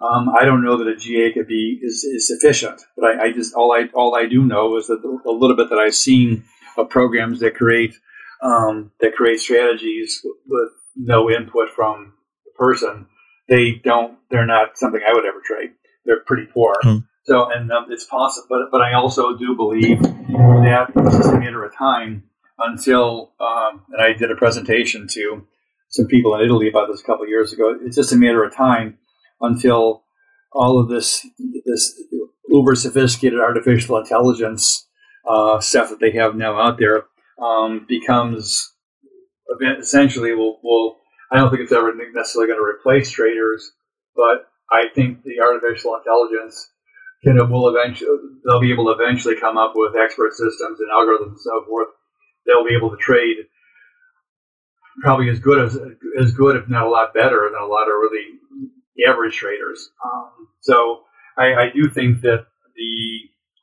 Um, 0.00 0.28
I 0.28 0.44
don't 0.44 0.62
know 0.62 0.76
that 0.76 0.86
a 0.86 0.96
GA 0.96 1.32
could 1.32 1.48
be 1.48 1.80
is, 1.82 2.04
is 2.04 2.28
sufficient, 2.28 2.80
but 2.96 3.04
I, 3.04 3.24
I, 3.24 3.32
just 3.32 3.54
all 3.54 3.72
I 3.72 3.88
all 3.94 4.14
I 4.14 4.26
do 4.26 4.44
know 4.44 4.76
is 4.76 4.86
that 4.86 5.02
the, 5.02 5.08
a 5.28 5.32
little 5.32 5.56
bit 5.56 5.70
that 5.70 5.78
I've 5.78 5.94
seen 5.94 6.44
of 6.76 6.88
programs 6.88 7.40
that 7.40 7.56
create 7.56 7.94
um, 8.40 8.92
that 9.00 9.14
create 9.14 9.40
strategies 9.40 10.20
with, 10.22 10.36
with 10.46 10.72
no 10.94 11.28
input 11.28 11.70
from 11.74 12.12
the 12.44 12.52
person, 12.56 13.06
they 13.48 13.80
don't. 13.82 14.18
They're 14.30 14.46
not 14.46 14.78
something 14.78 15.00
I 15.06 15.12
would 15.12 15.24
ever 15.24 15.42
trade. 15.44 15.70
They're 16.08 16.20
pretty 16.26 16.46
poor. 16.52 16.74
Mm. 16.82 17.06
So, 17.24 17.52
and 17.52 17.70
um, 17.70 17.86
it's 17.90 18.04
possible, 18.04 18.46
but 18.48 18.70
but 18.72 18.80
I 18.80 18.94
also 18.94 19.36
do 19.36 19.54
believe 19.54 20.00
that 20.02 20.90
it's 20.96 21.16
just 21.18 21.34
a 21.34 21.38
matter 21.38 21.62
of 21.62 21.76
time 21.76 22.24
until. 22.58 23.32
Um, 23.38 23.82
and 23.92 24.02
I 24.02 24.14
did 24.14 24.30
a 24.30 24.34
presentation 24.34 25.06
to 25.12 25.46
some 25.90 26.06
people 26.06 26.34
in 26.34 26.40
Italy 26.40 26.68
about 26.68 26.88
this 26.88 27.00
a 27.00 27.04
couple 27.04 27.24
of 27.24 27.28
years 27.28 27.52
ago. 27.52 27.76
It's 27.82 27.96
just 27.96 28.12
a 28.12 28.16
matter 28.16 28.42
of 28.42 28.54
time 28.54 28.98
until 29.40 30.04
all 30.52 30.80
of 30.80 30.88
this 30.88 31.26
this 31.66 32.02
uber 32.48 32.74
sophisticated 32.74 33.38
artificial 33.38 33.98
intelligence 33.98 34.86
uh, 35.28 35.60
stuff 35.60 35.90
that 35.90 36.00
they 36.00 36.12
have 36.12 36.34
now 36.34 36.58
out 36.58 36.78
there 36.78 37.04
um, 37.42 37.84
becomes 37.86 38.72
essentially 39.78 40.34
will 40.34 40.58
will 40.62 40.96
I 41.30 41.36
don't 41.36 41.50
think 41.50 41.62
it's 41.62 41.72
ever 41.72 41.94
necessarily 41.94 42.48
going 42.48 42.58
to 42.58 42.64
replace 42.64 43.10
traders, 43.10 43.70
but 44.16 44.48
I 44.70 44.88
think 44.94 45.22
the 45.22 45.40
artificial 45.40 45.96
intelligence 45.96 46.70
can 47.24 47.36
will 47.50 47.68
eventually 47.68 48.10
they'll 48.46 48.60
be 48.60 48.72
able 48.72 48.86
to 48.86 49.02
eventually 49.02 49.36
come 49.40 49.56
up 49.56 49.72
with 49.74 49.96
expert 49.96 50.32
systems 50.32 50.78
and 50.80 50.90
algorithms 50.90 51.30
and 51.30 51.40
so 51.40 51.64
forth. 51.66 51.88
They'll 52.46 52.66
be 52.66 52.76
able 52.76 52.90
to 52.90 52.96
trade 52.96 53.36
probably 55.00 55.30
as 55.30 55.40
good 55.40 55.64
as 55.64 55.78
as 56.20 56.32
good, 56.32 56.56
if 56.56 56.68
not 56.68 56.86
a 56.86 56.90
lot 56.90 57.14
better 57.14 57.50
than 57.50 57.60
a 57.60 57.66
lot 57.66 57.88
of 57.88 57.94
really 57.94 58.38
average 59.06 59.36
traders. 59.36 59.90
Um, 60.04 60.48
so 60.60 61.04
I, 61.36 61.54
I, 61.54 61.70
do 61.72 61.88
think 61.88 62.22
that 62.22 62.46
the 62.74 63.20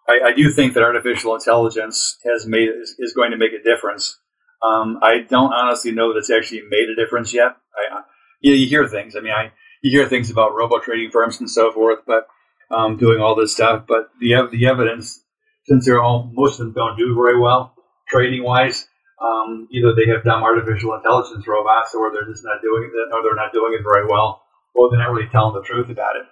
I, 0.08 0.30
I, 0.30 0.34
do 0.34 0.50
think 0.50 0.74
that 0.74 0.84
artificial 0.84 1.36
intelligence 1.36 2.18
has 2.24 2.48
made 2.48 2.70
is, 2.70 2.96
is 3.00 3.14
going 3.14 3.32
to 3.32 3.38
make 3.38 3.52
a 3.52 3.62
difference. 3.62 4.18
Um, 4.64 5.00
I 5.02 5.20
don't 5.20 5.52
honestly 5.52 5.92
know 5.92 6.14
that 6.14 6.20
it's 6.20 6.32
actually 6.32 6.64
made 6.70 6.88
a 6.90 6.96
difference 6.96 7.34
yet. 7.34 7.58
I, 7.76 8.02
you, 8.40 8.54
you, 8.54 8.68
hear 8.68 8.88
things. 8.88 9.16
I 9.16 9.20
mean, 9.20 9.34
I 9.34 9.52
you 9.86 10.00
hear 10.00 10.10
things 10.10 10.32
about 10.32 10.56
robo 10.56 10.80
trading 10.80 11.12
firms 11.12 11.40
and 11.40 11.50
so 11.50 11.72
forth, 11.72 12.02
but 12.08 12.28
um, 12.72 12.98
doing 12.98 13.22
all 13.22 13.36
this 13.36 13.54
stuff. 13.54 13.86
But 13.88 14.10
the 14.22 14.50
the 14.52 14.68
evidence, 14.68 15.24
since 15.68 15.86
they're 15.86 16.04
all 16.04 16.32
most 16.34 16.60
of 16.60 16.66
them 16.68 16.74
don't 16.74 16.98
do 16.98 17.16
very 17.16 17.40
well 17.40 17.76
trading 18.10 18.44
wise, 18.44 18.88
um, 19.22 19.68
either 19.72 19.94
they 19.96 20.08
have 20.12 20.24
dumb 20.26 20.44
artificial 20.44 20.96
intelligence 20.96 21.48
robots, 21.48 21.96
or 21.96 22.12
they're 22.14 22.30
just 22.32 22.46
not 22.46 22.62
doing 22.64 22.92
it, 22.94 23.14
or 23.14 23.24
they're 23.24 23.36
not 23.36 23.54
doing 23.54 23.74
it 23.80 23.84
very 23.84 24.08
well, 24.08 24.44
or 24.76 24.90
they're 24.90 25.00
not 25.00 25.12
really 25.14 25.30
telling 25.32 25.56
the 25.56 25.64
truth 25.68 25.90
about 25.90 26.18
it. 26.18 26.28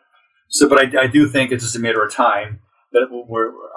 So, 0.50 0.70
but 0.70 0.80
I, 0.80 1.04
I 1.04 1.08
do 1.08 1.28
think 1.28 1.52
it's 1.52 1.64
just 1.64 1.78
a 1.78 1.80
matter 1.80 2.04
of 2.04 2.14
time 2.14 2.62
that 2.94 3.08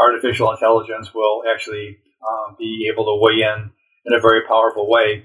artificial 0.01 0.53
intelligence 0.53 1.15
will 1.15 1.43
actually 1.53 1.99
um, 2.29 2.57
be 2.59 2.91
able 2.93 3.07
to 3.07 3.19
weigh 3.23 3.43
in 3.43 3.71
in 4.07 4.15
a 4.15 4.21
very 4.21 4.43
powerful 4.49 4.91
way. 4.91 5.25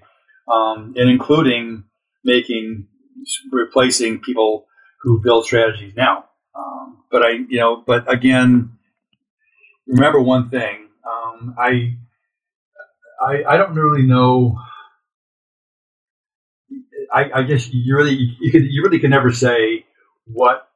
um, 0.51 0.93
and 0.97 1.09
including 1.09 1.85
making 2.23 2.87
replacing 3.51 4.19
people 4.19 4.65
who 5.01 5.22
build 5.22 5.45
strategies 5.45 5.93
now. 5.95 6.26
Um, 6.55 7.03
but 7.11 7.24
I, 7.24 7.30
you 7.49 7.59
know, 7.59 7.84
but 7.86 8.11
again, 8.11 8.78
remember 9.88 10.22
one 10.22 10.49
thing. 10.49 10.88
Um, 11.05 11.55
I, 11.57 11.97
I, 13.22 13.43
I 13.47 13.57
don't 13.57 13.76
really 13.76 14.03
know. 14.03 14.57
I, 17.13 17.30
I 17.36 17.43
guess 17.43 17.72
you 17.72 17.95
really 17.95 18.36
you, 18.39 18.51
could, 18.51 18.63
you 18.63 18.84
really 18.84 18.99
can 18.99 19.09
never 19.09 19.32
say 19.32 19.86
what 20.26 20.67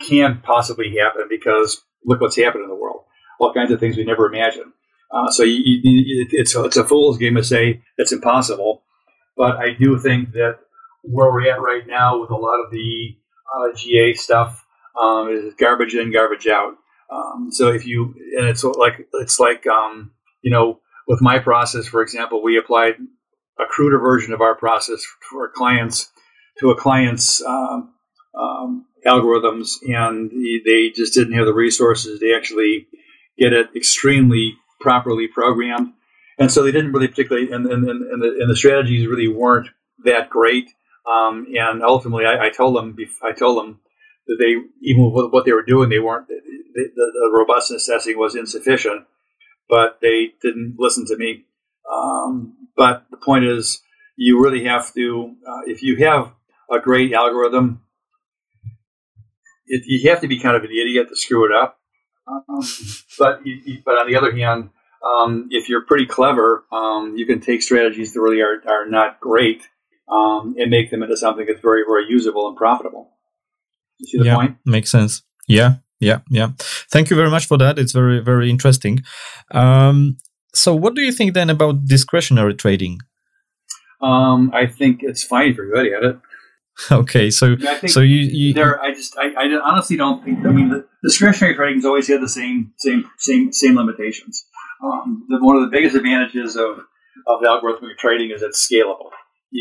can 0.00 0.40
possibly 0.42 0.96
happen 0.98 1.26
because 1.28 1.82
look 2.04 2.20
what's 2.20 2.36
happened 2.36 2.64
in 2.64 2.70
the 2.70 2.76
world. 2.76 3.02
All 3.38 3.52
kinds 3.52 3.70
of 3.70 3.80
things 3.80 3.96
we 3.96 4.04
never 4.04 4.26
imagined. 4.26 4.72
Uh, 5.10 5.30
so 5.30 5.42
you, 5.42 5.60
you, 5.64 6.26
it's 6.32 6.54
a, 6.56 6.64
it's 6.64 6.76
a 6.76 6.84
fool's 6.84 7.18
game 7.18 7.34
to 7.36 7.44
say 7.44 7.82
it's 7.98 8.12
impossible. 8.12 8.82
But 9.36 9.56
I 9.56 9.74
do 9.78 9.98
think 9.98 10.32
that 10.32 10.60
where 11.06 11.32
we're 11.32 11.50
at 11.50 11.60
right 11.60 11.86
now 11.86 12.20
with 12.20 12.30
a 12.30 12.36
lot 12.36 12.60
of 12.64 12.70
the 12.70 13.16
uh, 13.54 13.76
GA 13.76 14.12
stuff 14.14 14.64
um, 15.00 15.28
is 15.30 15.54
garbage 15.54 15.94
in, 15.94 16.12
garbage 16.12 16.46
out. 16.46 16.74
Um, 17.10 17.48
so 17.50 17.68
if 17.68 17.86
you 17.86 18.14
and 18.36 18.48
it's 18.48 18.64
like 18.64 19.06
it's 19.14 19.38
like 19.38 19.66
um, 19.66 20.12
you 20.42 20.50
know 20.50 20.80
with 21.06 21.22
my 21.22 21.38
process, 21.38 21.86
for 21.86 22.02
example, 22.02 22.42
we 22.42 22.58
applied 22.58 22.94
a 23.58 23.64
cruder 23.64 23.98
version 23.98 24.32
of 24.32 24.40
our 24.40 24.54
process 24.56 25.02
for 25.30 25.48
clients 25.48 26.10
to 26.58 26.70
a 26.70 26.76
client's 26.76 27.42
um, 27.44 27.94
um, 28.38 28.86
algorithms, 29.06 29.76
and 29.82 30.30
they 30.64 30.90
just 30.94 31.14
didn't 31.14 31.34
have 31.34 31.46
the 31.46 31.54
resources 31.54 32.18
to 32.20 32.34
actually 32.36 32.88
get 33.38 33.52
it 33.52 33.68
extremely 33.76 34.54
properly 34.80 35.28
programmed, 35.28 35.92
and 36.38 36.50
so 36.50 36.62
they 36.62 36.72
didn't 36.72 36.92
really 36.92 37.08
particularly, 37.08 37.50
and, 37.52 37.66
and, 37.66 37.86
and, 37.86 38.22
the, 38.22 38.38
and 38.40 38.50
the 38.50 38.56
strategies 38.56 39.06
really 39.06 39.28
weren't 39.28 39.68
that 40.04 40.28
great. 40.28 40.70
Um, 41.10 41.46
and 41.56 41.82
ultimately, 41.82 42.26
I, 42.26 42.46
I, 42.46 42.50
told 42.50 42.76
them, 42.76 42.96
I 43.22 43.32
told 43.32 43.58
them 43.58 43.80
that 44.26 44.36
they, 44.38 44.56
even 44.82 45.12
with 45.12 45.32
what 45.32 45.44
they 45.44 45.52
were 45.52 45.62
doing, 45.62 45.88
they 45.88 46.00
weren't, 46.00 46.26
the, 46.26 46.40
the, 46.74 46.90
the 46.94 47.30
robustness 47.32 47.86
testing 47.86 48.18
was 48.18 48.34
insufficient, 48.34 49.04
but 49.68 49.98
they 50.02 50.32
didn't 50.42 50.76
listen 50.78 51.06
to 51.06 51.16
me. 51.16 51.44
Um, 51.92 52.68
but 52.76 53.06
the 53.10 53.16
point 53.16 53.44
is, 53.44 53.82
you 54.16 54.42
really 54.42 54.64
have 54.64 54.92
to, 54.94 55.34
uh, 55.46 55.60
if 55.66 55.82
you 55.82 55.96
have 56.04 56.32
a 56.70 56.80
great 56.80 57.12
algorithm, 57.12 57.82
it, 59.66 59.82
you 59.86 60.10
have 60.10 60.20
to 60.20 60.28
be 60.28 60.40
kind 60.40 60.56
of 60.56 60.64
an 60.64 60.70
idiot 60.70 61.08
to 61.08 61.16
screw 61.16 61.44
it 61.44 61.56
up. 61.56 61.78
Um, 62.26 62.60
but 63.18 63.40
but 63.84 63.92
on 63.92 64.10
the 64.10 64.16
other 64.16 64.34
hand, 64.34 64.70
um, 65.04 65.48
if 65.50 65.68
you're 65.68 65.82
pretty 65.82 66.06
clever, 66.06 66.64
um, 66.72 67.14
you 67.16 67.26
can 67.26 67.40
take 67.40 67.62
strategies 67.62 68.12
that 68.12 68.20
really 68.20 68.40
are, 68.40 68.60
are 68.68 68.88
not 68.88 69.20
great 69.20 69.68
um, 70.10 70.54
and 70.58 70.70
make 70.70 70.90
them 70.90 71.02
into 71.02 71.16
something 71.16 71.46
that's 71.46 71.60
very 71.60 71.82
very 71.86 72.06
usable 72.08 72.48
and 72.48 72.56
profitable. 72.56 73.10
You 73.98 74.06
see 74.06 74.18
the 74.18 74.24
yeah, 74.24 74.34
point? 74.34 74.56
Makes 74.64 74.90
sense. 74.90 75.22
Yeah, 75.48 75.76
yeah, 76.00 76.20
yeah. 76.30 76.50
Thank 76.90 77.10
you 77.10 77.16
very 77.16 77.30
much 77.30 77.46
for 77.46 77.58
that. 77.58 77.78
It's 77.78 77.92
very 77.92 78.20
very 78.20 78.50
interesting. 78.50 79.02
Um, 79.52 80.18
so, 80.54 80.74
what 80.74 80.94
do 80.94 81.02
you 81.02 81.12
think 81.12 81.34
then 81.34 81.50
about 81.50 81.84
discretionary 81.84 82.54
trading? 82.54 83.00
Um, 84.00 84.50
I 84.54 84.66
think 84.66 85.00
it's 85.02 85.22
fine 85.24 85.50
if 85.50 85.56
you're 85.56 85.70
good 85.70 85.92
at 85.92 86.02
it. 86.02 86.18
Okay, 86.92 87.30
so 87.30 87.56
so 87.86 88.00
you, 88.00 88.18
you 88.18 88.52
there. 88.52 88.78
I 88.82 88.92
just 88.92 89.16
I, 89.16 89.28
I 89.28 89.60
honestly 89.64 89.96
don't 89.96 90.22
think. 90.22 90.44
I 90.44 90.50
mean, 90.50 90.68
the 90.68 90.86
discretionary 91.02 91.54
trading 91.54 91.78
has 91.78 91.86
always 91.86 92.06
had 92.06 92.20
the 92.20 92.28
same 92.28 92.74
same 92.76 93.10
same 93.16 93.50
same 93.50 93.76
limitations. 93.76 94.44
Um, 94.84 95.24
the, 95.26 95.38
one 95.42 95.56
of 95.56 95.62
the 95.62 95.74
biggest 95.74 95.96
advantages 95.96 96.54
of 96.54 96.80
of 97.26 97.40
algorithmic 97.40 97.96
trading 97.98 98.30
is 98.30 98.42
it's 98.42 98.60
scalable. 98.70 99.08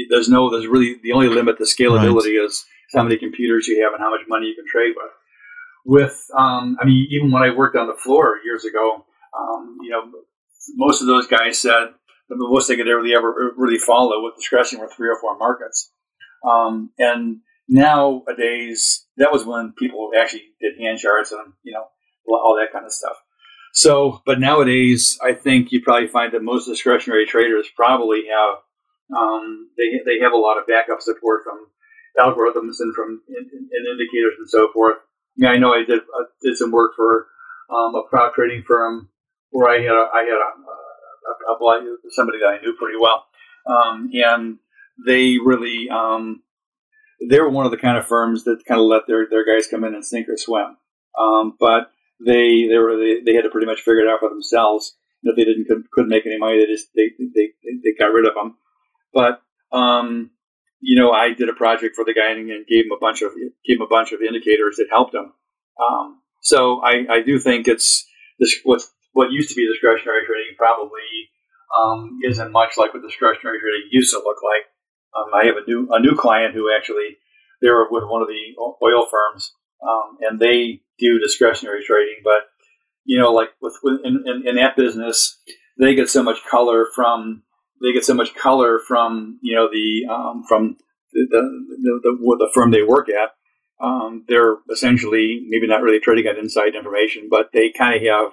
There's 0.09 0.29
no 0.29 0.49
there's 0.49 0.67
really 0.67 0.95
the 1.01 1.11
only 1.11 1.29
limit 1.29 1.57
to 1.57 1.63
scalability 1.63 2.39
right. 2.39 2.45
is 2.45 2.65
how 2.93 3.03
many 3.03 3.17
computers 3.17 3.67
you 3.67 3.83
have 3.83 3.93
and 3.93 4.01
how 4.01 4.09
much 4.09 4.27
money 4.27 4.47
you 4.47 4.55
can 4.55 4.65
trade 4.67 4.93
with. 4.95 5.11
With 5.85 6.25
um, 6.35 6.77
I 6.81 6.85
mean, 6.85 7.07
even 7.11 7.31
when 7.31 7.43
I 7.43 7.55
worked 7.55 7.75
on 7.75 7.87
the 7.87 7.93
floor 7.93 8.39
years 8.43 8.65
ago, 8.65 9.05
um, 9.37 9.77
you 9.81 9.89
know, 9.89 10.03
most 10.75 11.01
of 11.01 11.07
those 11.07 11.27
guys 11.27 11.59
said 11.59 11.93
the 12.29 12.35
most 12.37 12.67
they 12.67 12.75
could 12.75 12.87
really 12.87 13.13
ever 13.15 13.53
really 13.55 13.77
follow 13.77 14.23
with 14.23 14.35
discretion 14.35 14.79
were 14.79 14.89
three 14.89 15.09
or 15.09 15.19
four 15.19 15.37
markets. 15.37 15.91
Um, 16.47 16.91
and 16.97 17.41
nowadays, 17.67 19.05
that 19.17 19.31
was 19.31 19.45
when 19.45 19.73
people 19.77 20.11
actually 20.17 20.43
did 20.59 20.79
hand 20.79 20.99
charts 20.99 21.31
and 21.31 21.53
you 21.63 21.73
know 21.73 21.85
all 22.27 22.57
that 22.59 22.73
kind 22.73 22.85
of 22.85 22.91
stuff. 22.91 23.17
So, 23.73 24.21
but 24.25 24.39
nowadays, 24.39 25.19
I 25.21 25.33
think 25.33 25.71
you 25.71 25.81
probably 25.81 26.07
find 26.07 26.33
that 26.33 26.41
most 26.41 26.65
discretionary 26.65 27.25
traders 27.25 27.67
probably 27.75 28.23
have 28.31 28.59
um, 29.15 29.69
they 29.77 30.01
they 30.05 30.23
have 30.23 30.33
a 30.33 30.37
lot 30.37 30.57
of 30.57 30.67
backup 30.67 31.01
support 31.01 31.41
from 31.43 31.67
algorithms 32.17 32.79
and 32.79 32.95
from 32.95 33.21
in, 33.27 33.43
in 33.51 33.83
indicators 33.91 34.35
and 34.37 34.49
so 34.49 34.71
forth. 34.73 34.97
Yeah, 35.35 35.49
I 35.49 35.57
know 35.57 35.73
I 35.73 35.83
did 35.83 36.01
did 36.41 36.57
some 36.57 36.71
work 36.71 36.91
for 36.95 37.27
um, 37.69 37.95
a 37.95 38.03
prop 38.09 38.33
trading 38.35 38.63
firm 38.65 39.09
where 39.49 39.69
I 39.69 39.81
had 39.81 39.91
a, 39.91 40.05
I 40.13 40.23
had 40.23 40.39
a, 40.39 41.51
a, 41.51 41.53
a, 41.53 41.97
somebody 42.09 42.39
that 42.39 42.47
I 42.47 42.61
knew 42.61 42.75
pretty 42.77 42.97
well, 42.99 43.25
um, 43.67 44.09
and 44.13 44.59
they 45.05 45.37
really 45.37 45.89
um, 45.89 46.41
they 47.29 47.39
were 47.39 47.49
one 47.49 47.65
of 47.65 47.71
the 47.71 47.77
kind 47.77 47.97
of 47.97 48.07
firms 48.07 48.43
that 48.43 48.65
kind 48.65 48.79
of 48.79 48.87
let 48.87 49.07
their, 49.07 49.27
their 49.29 49.45
guys 49.45 49.67
come 49.67 49.83
in 49.83 49.93
and 49.93 50.05
sink 50.05 50.27
or 50.29 50.37
swim. 50.37 50.77
Um, 51.19 51.55
but 51.59 51.91
they 52.25 52.67
they 52.67 52.77
were 52.77 52.97
they, 52.97 53.21
they 53.25 53.33
had 53.33 53.43
to 53.43 53.49
pretty 53.49 53.67
much 53.67 53.79
figure 53.79 54.01
it 54.01 54.07
out 54.07 54.19
for 54.19 54.29
themselves. 54.29 54.95
And 55.23 55.31
if 55.31 55.37
they 55.37 55.45
didn't 55.45 55.65
couldn't, 55.65 55.91
couldn't 55.91 56.09
make 56.09 56.25
any 56.25 56.37
money, 56.37 56.59
they 56.59 56.71
just 56.71 56.87
they, 56.95 57.11
they 57.17 57.53
they 57.83 57.93
got 57.97 58.13
rid 58.13 58.27
of 58.27 58.35
them. 58.35 58.57
But 59.13 59.41
um, 59.71 60.31
you 60.79 60.99
know, 60.99 61.11
I 61.11 61.33
did 61.33 61.49
a 61.49 61.53
project 61.53 61.95
for 61.95 62.05
the 62.05 62.13
guy 62.13 62.31
and 62.31 62.47
gave 62.67 62.85
him 62.85 62.91
a 62.95 62.99
bunch 62.99 63.21
of 63.21 63.31
gave 63.65 63.77
him 63.77 63.81
a 63.81 63.87
bunch 63.87 64.11
of 64.11 64.21
indicators 64.21 64.77
that 64.77 64.87
helped 64.89 65.15
him. 65.15 65.33
Um, 65.81 66.21
so 66.41 66.81
I, 66.83 67.05
I 67.09 67.21
do 67.21 67.39
think 67.39 67.67
it's 67.67 68.05
this 68.39 68.59
what 68.63 68.81
what 69.13 69.31
used 69.31 69.49
to 69.49 69.55
be 69.55 69.67
discretionary 69.67 70.25
trading 70.25 70.55
probably 70.57 71.31
um, 71.75 72.19
isn't 72.23 72.51
much 72.51 72.77
like 72.77 72.93
what 72.93 73.03
discretionary 73.03 73.59
trading 73.59 73.89
used 73.91 74.13
to 74.13 74.19
look 74.19 74.37
like. 74.43 74.65
Um, 75.15 75.31
I 75.33 75.45
have 75.45 75.55
a 75.55 75.65
new 75.67 75.87
a 75.91 75.99
new 75.99 76.15
client 76.15 76.53
who 76.53 76.71
actually 76.75 77.17
they 77.61 77.69
were 77.69 77.87
with 77.89 78.03
one 78.07 78.21
of 78.21 78.27
the 78.27 78.53
oil 78.83 79.07
firms, 79.09 79.53
um, 79.81 80.17
and 80.21 80.39
they 80.39 80.81
do 80.99 81.19
discretionary 81.19 81.83
trading. 81.83 82.21
But 82.23 82.47
you 83.05 83.19
know, 83.19 83.31
like 83.31 83.49
with, 83.61 83.77
with 83.83 84.01
in, 84.03 84.23
in, 84.25 84.47
in, 84.47 84.55
that 84.55 84.75
business, 84.75 85.39
they 85.79 85.95
get 85.95 86.09
so 86.09 86.23
much 86.23 86.43
color 86.49 86.87
from 86.93 87.43
they 87.85 87.93
get 87.93 88.03
so 88.03 88.15
much 88.15 88.33
color 88.33 88.79
from 88.79 89.39
you 89.41 89.55
know 89.55 89.69
the 89.71 90.11
um, 90.11 90.43
from 90.47 90.77
the 91.13 91.27
the, 91.29 91.99
the 92.01 92.37
the, 92.39 92.51
firm 92.53 92.71
they 92.71 92.83
work 92.83 93.07
at. 93.09 93.29
Um, 93.79 94.25
they're 94.27 94.55
essentially 94.71 95.45
maybe 95.47 95.67
not 95.67 95.81
really 95.81 95.99
trading 95.99 96.27
on 96.27 96.37
inside 96.37 96.75
information, 96.75 97.27
but 97.29 97.49
they 97.53 97.71
kind 97.71 97.95
of 97.95 98.01
have 98.01 98.31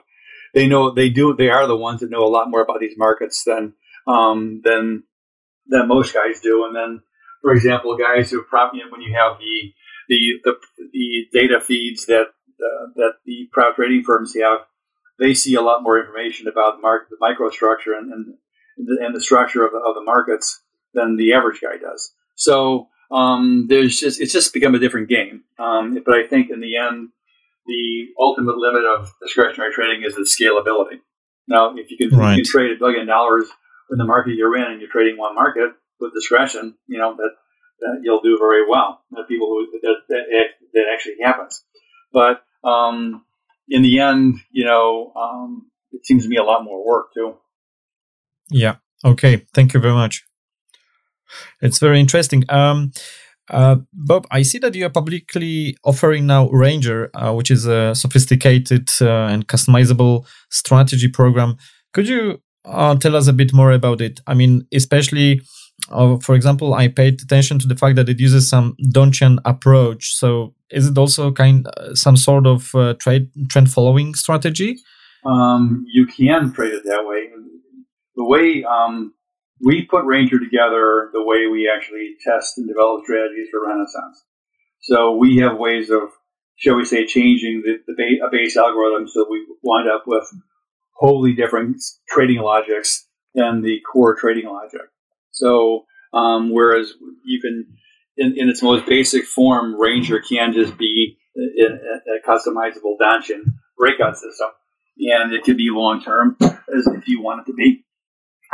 they 0.54 0.66
know 0.66 0.90
they 0.90 1.10
do 1.10 1.34
they 1.34 1.50
are 1.50 1.66
the 1.66 1.76
ones 1.76 2.00
that 2.00 2.10
know 2.10 2.24
a 2.24 2.30
lot 2.30 2.50
more 2.50 2.62
about 2.62 2.80
these 2.80 2.96
markets 2.96 3.44
than 3.44 3.74
um, 4.06 4.62
than 4.64 5.02
than 5.66 5.88
most 5.88 6.14
guys 6.14 6.40
do. 6.40 6.64
And 6.64 6.74
then, 6.74 7.02
for 7.42 7.52
example, 7.52 7.96
guys 7.96 8.30
who 8.30 8.42
probably 8.42 8.80
when 8.90 9.02
you 9.02 9.14
have 9.14 9.38
the 9.38 9.72
the 10.08 10.32
the, 10.44 10.54
the 10.92 11.38
data 11.38 11.60
feeds 11.60 12.06
that 12.06 12.26
uh, 12.58 12.86
that 12.96 13.12
the 13.26 13.48
prop 13.52 13.76
trading 13.76 14.02
firms 14.02 14.34
have, 14.34 14.60
they 15.18 15.34
see 15.34 15.54
a 15.54 15.62
lot 15.62 15.82
more 15.82 16.00
information 16.00 16.48
about 16.48 16.76
the 16.76 16.82
market, 16.82 17.08
the 17.10 17.16
microstructure, 17.20 17.98
and 17.98 18.12
and 18.12 18.34
and 18.76 19.14
the 19.14 19.20
structure 19.20 19.64
of 19.64 19.72
the, 19.72 19.78
of 19.78 19.94
the 19.94 20.02
markets 20.02 20.62
than 20.94 21.16
the 21.16 21.32
average 21.34 21.60
guy 21.60 21.76
does. 21.78 22.12
So 22.34 22.88
um, 23.10 23.66
there's 23.68 24.00
just 24.00 24.20
it's 24.20 24.32
just 24.32 24.54
become 24.54 24.74
a 24.74 24.78
different 24.78 25.08
game. 25.08 25.44
Um, 25.58 25.98
but 26.04 26.14
I 26.14 26.26
think 26.26 26.50
in 26.50 26.60
the 26.60 26.76
end, 26.76 27.10
the 27.66 28.06
ultimate 28.18 28.56
limit 28.56 28.84
of 28.84 29.12
discretionary 29.22 29.72
trading 29.72 30.02
is 30.04 30.14
the 30.14 30.22
scalability. 30.22 31.00
Now, 31.48 31.74
if 31.76 31.90
you 31.90 31.96
can, 31.96 32.16
right. 32.16 32.36
you 32.36 32.42
can 32.42 32.50
trade 32.50 32.72
a 32.72 32.78
billion 32.78 33.06
dollars 33.06 33.46
in 33.90 33.98
the 33.98 34.04
market 34.04 34.34
you're 34.34 34.56
in 34.56 34.70
and 34.70 34.80
you're 34.80 34.90
trading 34.90 35.18
one 35.18 35.34
market 35.34 35.72
with 36.00 36.14
discretion, 36.14 36.74
you 36.86 36.98
know 36.98 37.14
that, 37.16 37.30
that 37.80 38.00
you'll 38.02 38.20
do 38.20 38.38
very 38.38 38.68
well. 38.68 39.02
The 39.10 39.24
people 39.28 39.48
who 39.48 39.78
that, 39.82 39.96
that, 40.08 40.22
that 40.72 40.84
actually 40.92 41.16
happens, 41.22 41.62
but 42.12 42.42
um, 42.64 43.24
in 43.68 43.82
the 43.82 44.00
end, 44.00 44.36
you 44.50 44.64
know, 44.64 45.12
um, 45.14 45.70
it 45.92 46.04
seems 46.06 46.24
to 46.24 46.28
me 46.28 46.36
a 46.36 46.42
lot 46.42 46.64
more 46.64 46.84
work 46.84 47.12
too. 47.14 47.36
Yeah. 48.52 48.76
Okay. 49.04 49.46
Thank 49.54 49.74
you 49.74 49.80
very 49.80 49.94
much. 49.94 50.24
It's 51.60 51.78
very 51.78 51.98
interesting. 52.00 52.44
Um, 52.48 52.92
uh, 53.50 53.76
Bob, 53.92 54.26
I 54.30 54.42
see 54.42 54.58
that 54.58 54.74
you 54.74 54.86
are 54.86 54.90
publicly 54.90 55.76
offering 55.84 56.26
now 56.26 56.48
Ranger, 56.50 57.10
uh, 57.14 57.32
which 57.32 57.50
is 57.50 57.66
a 57.66 57.94
sophisticated 57.94 58.88
uh, 59.00 59.26
and 59.26 59.46
customizable 59.46 60.26
strategy 60.50 61.08
program. 61.08 61.56
Could 61.92 62.08
you 62.08 62.40
uh, 62.64 62.96
tell 62.96 63.16
us 63.16 63.26
a 63.26 63.32
bit 63.32 63.52
more 63.52 63.72
about 63.72 64.00
it? 64.00 64.20
I 64.26 64.34
mean, 64.34 64.66
especially, 64.72 65.42
uh, 65.90 66.18
for 66.18 66.34
example, 66.34 66.74
I 66.74 66.88
paid 66.88 67.20
attention 67.20 67.58
to 67.60 67.66
the 67.66 67.76
fact 67.76 67.96
that 67.96 68.08
it 68.08 68.20
uses 68.20 68.48
some 68.48 68.76
Donchian 68.86 69.38
approach. 69.44 70.14
So, 70.14 70.54
is 70.70 70.86
it 70.86 70.96
also 70.96 71.32
kind 71.32 71.66
uh, 71.76 71.94
some 71.94 72.16
sort 72.16 72.46
of 72.46 72.70
trade 72.98 73.28
trend 73.50 73.70
following 73.70 74.14
strategy? 74.14 74.78
Um, 75.24 75.84
you 75.92 76.06
can 76.06 76.52
trade 76.52 76.72
it 76.72 76.84
that 76.84 77.04
way. 77.06 77.28
The 78.22 78.28
way 78.28 78.62
um, 78.62 79.14
we 79.60 79.84
put 79.84 80.04
Ranger 80.04 80.38
together 80.38 81.10
the 81.12 81.24
way 81.24 81.48
we 81.50 81.68
actually 81.68 82.14
test 82.24 82.56
and 82.56 82.68
develop 82.68 83.02
strategies 83.02 83.48
for 83.50 83.66
Renaissance. 83.66 84.22
So 84.80 85.16
we 85.16 85.38
have 85.38 85.58
ways 85.58 85.90
of, 85.90 86.02
shall 86.54 86.76
we 86.76 86.84
say, 86.84 87.04
changing 87.04 87.62
the, 87.64 87.78
the 87.84 87.94
base, 87.96 88.20
a 88.24 88.30
base 88.30 88.56
algorithm 88.56 89.08
so 89.08 89.26
we 89.28 89.44
wind 89.64 89.88
up 89.90 90.04
with 90.06 90.24
wholly 90.94 91.32
different 91.32 91.82
trading 92.08 92.38
logics 92.38 93.08
than 93.34 93.62
the 93.62 93.80
core 93.92 94.14
trading 94.14 94.46
logic. 94.46 94.82
So 95.32 95.84
um, 96.14 96.52
whereas 96.52 96.92
you 97.24 97.40
can, 97.40 97.66
in, 98.16 98.38
in, 98.38 98.48
its 98.48 98.62
most 98.62 98.86
basic 98.86 99.24
form, 99.24 99.80
Ranger 99.80 100.20
can 100.20 100.52
just 100.52 100.78
be 100.78 101.18
a, 101.36 101.64
a 101.64 102.28
customizable 102.28 102.94
Donchian 103.02 103.42
breakout 103.76 104.16
system, 104.16 104.50
and 104.98 105.32
it 105.32 105.42
could 105.42 105.56
be 105.56 105.70
long 105.70 106.00
term 106.00 106.36
as 106.40 106.86
if 106.86 107.08
you 107.08 107.20
want 107.20 107.40
it 107.40 107.50
to 107.50 107.54
be. 107.54 107.84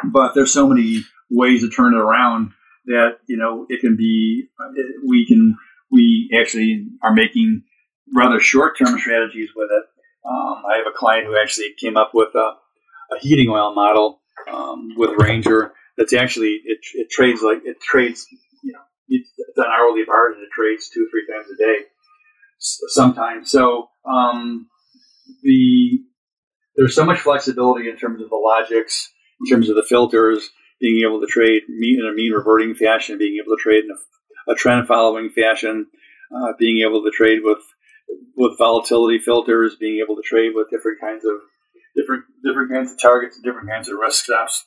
But 0.05 0.35
there's 0.35 0.53
so 0.53 0.69
many 0.69 1.05
ways 1.31 1.63
to 1.63 1.71
turn 1.71 1.95
it 1.95 1.99
around 1.99 2.53
that 2.87 3.19
you 3.27 3.37
know 3.37 3.67
it 3.69 3.81
can 3.81 3.97
be. 3.97 4.49
We 5.07 5.27
can 5.27 5.57
we 5.91 6.31
actually 6.39 6.87
are 7.03 7.15
making 7.15 7.63
rather 8.15 8.41
short 8.41 8.79
term 8.79 8.99
strategies 8.99 9.51
with 9.55 9.71
it. 9.71 9.85
Um, 10.29 10.63
I 10.71 10.79
have 10.79 10.87
a 10.87 10.97
client 10.97 11.27
who 11.27 11.39
actually 11.41 11.75
came 11.81 11.97
up 11.97 12.11
with 12.13 12.35
a, 12.35 12.57
a 13.15 13.19
heating 13.21 13.49
oil 13.49 13.75
model 13.75 14.21
um, 14.53 14.91
with 14.97 15.11
Ranger 15.19 15.73
that's 15.97 16.13
actually 16.13 16.61
it, 16.65 16.79
it 16.95 17.11
trades 17.11 17.43
like 17.43 17.59
it 17.65 17.81
trades 17.81 18.27
you 18.63 18.73
know 18.73 18.81
it's, 19.09 19.31
an 19.57 19.65
hourly 19.67 20.05
bar 20.07 20.33
and 20.33 20.43
it 20.43 20.51
trades 20.53 20.89
two 20.89 21.07
or 21.07 21.11
three 21.11 21.27
times 21.27 21.49
a 21.53 21.57
day 21.57 21.85
sometimes. 22.59 23.51
So 23.51 23.89
um, 24.05 24.69
the 25.43 26.01
there's 26.77 26.95
so 26.95 27.05
much 27.05 27.19
flexibility 27.19 27.89
in 27.89 27.97
terms 27.97 28.23
of 28.23 28.31
the 28.31 28.37
logics, 28.37 29.13
in 29.41 29.47
terms 29.47 29.69
of 29.69 29.77
the 29.77 29.83
filters, 29.83 30.51
being 30.81 31.03
able 31.07 31.21
to 31.21 31.27
trade 31.27 31.63
in 31.69 32.09
a 32.11 32.15
mean 32.15 32.33
reverting 32.33 32.75
fashion, 32.75 33.19
being 33.19 33.41
able 33.43 33.57
to 33.57 33.63
trade 33.63 33.85
in 33.85 33.91
a, 33.91 34.53
a 34.53 34.55
trend 34.55 34.87
following 34.87 35.31
fashion, 35.31 35.87
uh, 36.35 36.53
being 36.59 36.85
able 36.87 37.03
to 37.03 37.11
trade 37.11 37.41
with 37.43 37.59
with 38.37 38.57
volatility 38.59 39.19
filters, 39.19 39.77
being 39.77 40.01
able 40.03 40.17
to 40.17 40.23
trade 40.23 40.53
with 40.55 40.71
different 40.71 41.01
kinds 41.01 41.25
of 41.25 41.37
different 41.97 42.25
different 42.45 42.73
kinds 42.73 42.93
of 42.93 43.01
targets 43.01 43.37
and 43.37 43.45
different 43.45 43.69
kinds 43.69 43.89
of 43.89 43.99
risk 43.99 44.25
stops. 44.25 44.65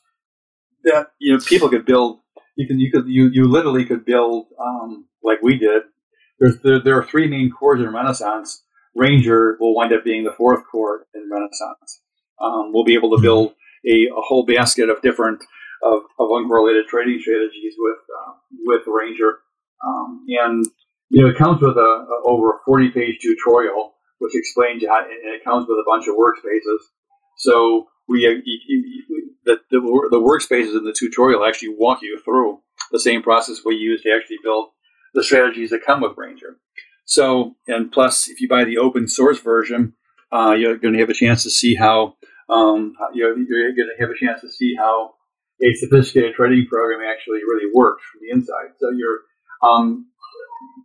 That 0.83 1.07
you 1.19 1.33
know, 1.33 1.39
people 1.43 1.69
could 1.69 1.85
build. 1.85 2.19
You 2.55 2.67
can 2.67 2.79
you 2.79 2.91
could 2.91 3.07
you 3.07 3.29
you 3.31 3.47
literally 3.47 3.85
could 3.85 4.05
build 4.05 4.47
um, 4.59 5.05
like 5.23 5.41
we 5.41 5.57
did. 5.57 5.83
There's 6.39 6.59
there, 6.63 6.81
there 6.81 6.97
are 6.97 7.05
three 7.05 7.27
main 7.27 7.51
cores 7.51 7.81
in 7.81 7.93
Renaissance. 7.93 8.63
Ranger 8.95 9.57
will 9.59 9.73
wind 9.73 9.93
up 9.93 10.03
being 10.03 10.23
the 10.23 10.33
fourth 10.33 10.63
core 10.69 11.05
in 11.13 11.29
Renaissance. 11.31 12.01
Um, 12.41 12.71
we'll 12.73 12.83
be 12.83 12.95
able 12.95 13.15
to 13.15 13.21
build 13.21 13.53
a, 13.87 14.07
a 14.07 14.21
whole 14.21 14.45
basket 14.45 14.89
of 14.89 15.01
different 15.01 15.43
of, 15.83 16.03
of 16.19 16.29
uncorrelated 16.29 16.85
trading 16.87 17.19
strategies 17.21 17.73
with 17.77 17.97
uh, 17.97 18.33
with 18.65 18.81
Ranger, 18.87 19.39
um, 19.85 20.25
and 20.27 20.65
you 21.09 21.23
know 21.23 21.29
it 21.29 21.37
comes 21.37 21.61
with 21.61 21.77
a, 21.77 21.79
a 21.79 22.21
over 22.25 22.49
a 22.49 22.59
forty 22.65 22.89
page 22.89 23.19
tutorial 23.21 23.93
which 24.21 24.35
explains 24.35 24.83
how, 24.87 24.99
and 24.99 25.33
it 25.33 25.43
comes 25.43 25.65
with 25.67 25.77
a 25.77 25.83
bunch 25.87 26.07
of 26.07 26.13
workspaces. 26.13 26.77
So 27.37 27.87
we 28.07 28.27
uh, 28.27 28.37
the, 29.45 29.57
the, 29.71 29.79
the 30.11 30.19
workspaces 30.19 30.77
in 30.77 30.83
the 30.83 30.95
tutorial 30.97 31.43
actually 31.43 31.75
walk 31.75 32.03
you 32.03 32.21
through 32.23 32.59
the 32.91 32.99
same 32.99 33.23
process 33.23 33.61
we 33.65 33.75
use 33.75 34.03
to 34.03 34.11
actually 34.15 34.37
build 34.43 34.69
the 35.15 35.23
strategies 35.23 35.71
that 35.71 35.83
come 35.85 36.01
with 36.01 36.17
Ranger. 36.17 36.57
So, 37.05 37.55
and 37.67 37.91
plus, 37.91 38.29
if 38.29 38.39
you 38.39 38.47
buy 38.47 38.63
the 38.63 38.77
open 38.77 39.07
source 39.07 39.39
version, 39.39 39.93
uh, 40.31 40.51
you're 40.51 40.77
going 40.77 40.93
to 40.93 40.99
have 40.99 41.09
a 41.09 41.15
chance 41.15 41.41
to 41.43 41.49
see 41.49 41.75
how 41.75 42.15
um, 42.51 42.93
you're, 43.13 43.37
you're 43.37 43.73
going 43.73 43.89
to 43.89 44.01
have 44.01 44.09
a 44.09 44.19
chance 44.19 44.41
to 44.41 44.49
see 44.49 44.75
how 44.77 45.13
a 45.61 45.73
sophisticated 45.75 46.35
trading 46.35 46.67
program 46.67 47.07
actually 47.07 47.39
really 47.39 47.71
works 47.73 48.03
from 48.11 48.21
the 48.21 48.33
inside. 48.33 48.73
So 48.79 48.89
you're 48.91 49.19
um, 49.61 50.07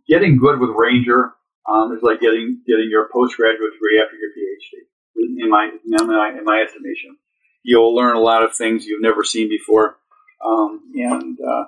getting 0.07 0.37
good 0.37 0.59
with 0.59 0.69
Ranger 0.75 1.33
um, 1.67 1.91
is 1.95 2.03
like 2.03 2.21
getting 2.21 2.61
getting 2.65 2.87
your 2.89 3.09
postgraduate 3.11 3.73
degree 3.73 4.01
after 4.01 4.15
your 4.15 4.31
PhD. 4.31 4.87
In 5.43 5.49
my 5.49 5.71
in 5.83 6.07
my, 6.07 6.29
in 6.37 6.45
my 6.45 6.61
estimation, 6.65 7.17
you'll 7.63 7.95
learn 7.95 8.15
a 8.15 8.19
lot 8.19 8.43
of 8.43 8.55
things 8.55 8.85
you've 8.85 9.01
never 9.01 9.23
seen 9.23 9.49
before, 9.49 9.97
um, 10.45 10.81
and 10.95 11.37
uh, 11.41 11.65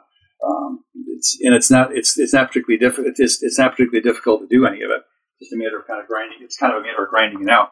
um, 0.47 0.83
it's 1.07 1.37
and 1.41 1.55
it's 1.55 1.69
not 1.69 1.95
it's 1.95 2.17
it's 2.17 2.33
not 2.33 2.47
particularly 2.47 2.77
difficult. 2.77 3.15
It's, 3.17 3.43
it's 3.43 3.57
not 3.57 3.71
particularly 3.71 4.03
difficult 4.03 4.41
to 4.41 4.47
do 4.47 4.65
any 4.65 4.83
of 4.83 4.91
it. 4.91 5.01
It's 5.39 5.49
just 5.49 5.53
a 5.53 5.57
matter 5.57 5.79
of 5.79 5.87
kind 5.87 5.99
of 5.99 6.07
grinding. 6.07 6.37
It's 6.41 6.57
kind 6.57 6.73
of 6.73 6.83
a 6.83 6.85
matter 6.85 7.03
of 7.03 7.09
grinding 7.09 7.41
it 7.41 7.49
out. 7.49 7.71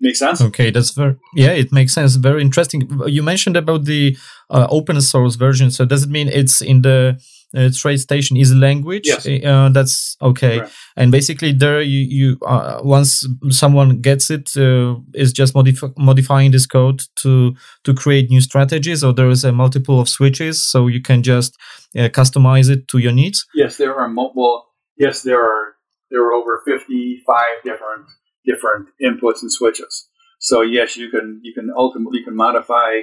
Makes 0.00 0.18
sense. 0.20 0.40
Okay, 0.40 0.70
that's 0.70 0.90
very 0.90 1.16
yeah, 1.34 1.50
it 1.50 1.72
makes 1.72 1.92
sense. 1.92 2.14
Very 2.16 2.40
interesting. 2.40 2.88
You 3.06 3.22
mentioned 3.22 3.56
about 3.56 3.84
the 3.84 4.16
uh, 4.48 4.66
open 4.70 5.00
source 5.00 5.34
version. 5.34 5.70
So 5.70 5.84
does 5.84 6.04
it 6.04 6.10
mean 6.10 6.28
it's 6.28 6.60
in 6.60 6.82
the 6.82 7.20
uh, 7.54 7.70
TradeStation 7.70 8.40
is 8.40 8.54
language? 8.54 9.06
Yes. 9.06 9.26
Uh, 9.26 9.70
that's 9.72 10.16
okay. 10.20 10.60
Right. 10.60 10.70
And 10.96 11.10
basically, 11.10 11.52
there 11.52 11.80
you 11.80 12.00
you 12.00 12.38
uh, 12.46 12.80
once 12.82 13.26
someone 13.50 14.00
gets 14.00 14.30
it, 14.30 14.56
uh, 14.56 14.96
is 15.14 15.32
just 15.32 15.54
modif- 15.54 15.92
modifying 15.96 16.52
this 16.52 16.66
code 16.66 17.02
to 17.16 17.54
to 17.82 17.94
create 17.94 18.30
new 18.30 18.40
strategies, 18.40 19.02
or 19.02 19.12
there 19.12 19.30
is 19.30 19.44
a 19.44 19.52
multiple 19.52 19.98
of 20.00 20.08
switches, 20.08 20.64
so 20.64 20.86
you 20.86 21.02
can 21.02 21.22
just 21.22 21.56
uh, 21.96 22.08
customize 22.08 22.70
it 22.70 22.86
to 22.88 22.98
your 22.98 23.12
needs. 23.12 23.46
Yes, 23.54 23.78
there 23.78 23.94
are 23.94 24.08
multiple. 24.08 24.66
Yes, 24.96 25.22
there 25.22 25.42
are 25.42 25.74
there 26.10 26.22
are 26.22 26.32
over 26.32 26.62
fifty 26.64 27.22
five 27.26 27.62
different 27.64 28.06
different 28.48 28.88
inputs 29.02 29.42
and 29.42 29.52
switches. 29.52 30.08
So 30.40 30.62
yes, 30.62 30.96
you 30.96 31.10
can 31.10 31.40
you 31.42 31.52
can 31.52 31.70
ultimately 31.76 32.20
you 32.20 32.24
can 32.24 32.36
modify 32.36 33.02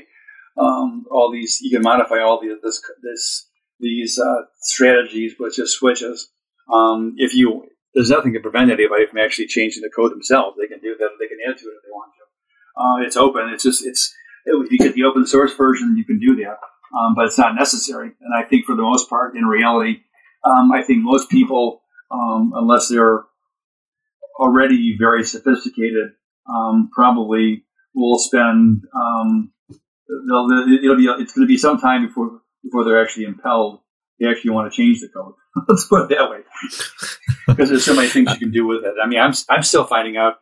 um, 0.57 1.05
all 1.11 1.31
these 1.31 1.59
you 1.61 1.71
can 1.71 1.83
modify 1.83 2.19
all 2.19 2.39
these 2.41 2.57
this 2.63 2.81
this 3.03 3.49
these 3.79 4.19
uh, 4.19 4.43
strategies 4.61 5.35
with 5.39 5.55
just 5.55 5.73
switches. 5.73 6.29
Um, 6.73 7.13
if 7.17 7.35
you 7.35 7.67
there's 7.93 8.09
nothing 8.09 8.33
to 8.33 8.39
prevent 8.39 8.71
anybody 8.71 9.05
from 9.05 9.19
actually 9.19 9.47
changing 9.47 9.81
the 9.81 9.89
code 9.89 10.11
themselves. 10.11 10.57
They 10.59 10.67
can 10.67 10.81
do 10.81 10.95
that. 10.99 11.09
They 11.19 11.27
can 11.27 11.37
add 11.47 11.57
to 11.57 11.65
it 11.65 11.75
if 11.77 11.83
they 11.83 11.91
want 11.91 12.11
to. 12.17 12.23
Uh, 12.81 13.07
it's 13.07 13.17
open. 13.17 13.49
It's 13.53 13.63
just 13.63 13.85
it's 13.85 14.13
if 14.45 14.71
you 14.71 14.77
get 14.77 14.93
the 14.93 15.03
open 15.03 15.25
source 15.25 15.53
version, 15.55 15.97
you 15.97 16.05
can 16.05 16.19
do 16.19 16.35
that, 16.43 16.57
um, 16.97 17.15
but 17.15 17.25
it's 17.25 17.37
not 17.37 17.55
necessary. 17.55 18.11
And 18.21 18.33
I 18.37 18.47
think 18.47 18.65
for 18.65 18.75
the 18.75 18.83
most 18.83 19.09
part, 19.09 19.35
in 19.35 19.45
reality, 19.45 20.01
um, 20.43 20.71
I 20.71 20.83
think 20.83 20.99
most 21.01 21.29
people, 21.29 21.81
um, 22.11 22.53
unless 22.55 22.89
they're 22.89 23.23
already 24.35 24.95
very 24.99 25.23
sophisticated 25.23 26.11
um, 26.53 26.89
probably 26.93 27.63
will 27.93 28.19
spend 28.19 28.81
um, 28.95 29.51
it'll 30.29 30.97
be 30.97 31.05
it's 31.05 31.33
going 31.33 31.47
to 31.47 31.47
be 31.47 31.57
some 31.57 31.79
time 31.79 32.07
before 32.07 32.41
before 32.63 32.83
they're 32.83 33.01
actually 33.01 33.25
impelled 33.25 33.79
they 34.19 34.27
actually 34.27 34.51
want 34.51 34.71
to 34.71 34.75
change 34.75 35.01
the 35.01 35.09
code. 35.09 35.33
Let's 35.67 35.85
put 35.87 36.03
it 36.03 36.15
that 36.15 36.29
way, 36.29 36.39
because 37.47 37.69
there's 37.69 37.85
so 37.85 37.95
many 37.95 38.07
things 38.07 38.31
you 38.31 38.39
can 38.39 38.51
do 38.51 38.65
with 38.65 38.83
it. 38.83 38.93
I 39.01 39.07
mean, 39.07 39.19
I'm 39.19 39.33
I'm 39.49 39.63
still 39.63 39.85
finding 39.85 40.17
out. 40.17 40.35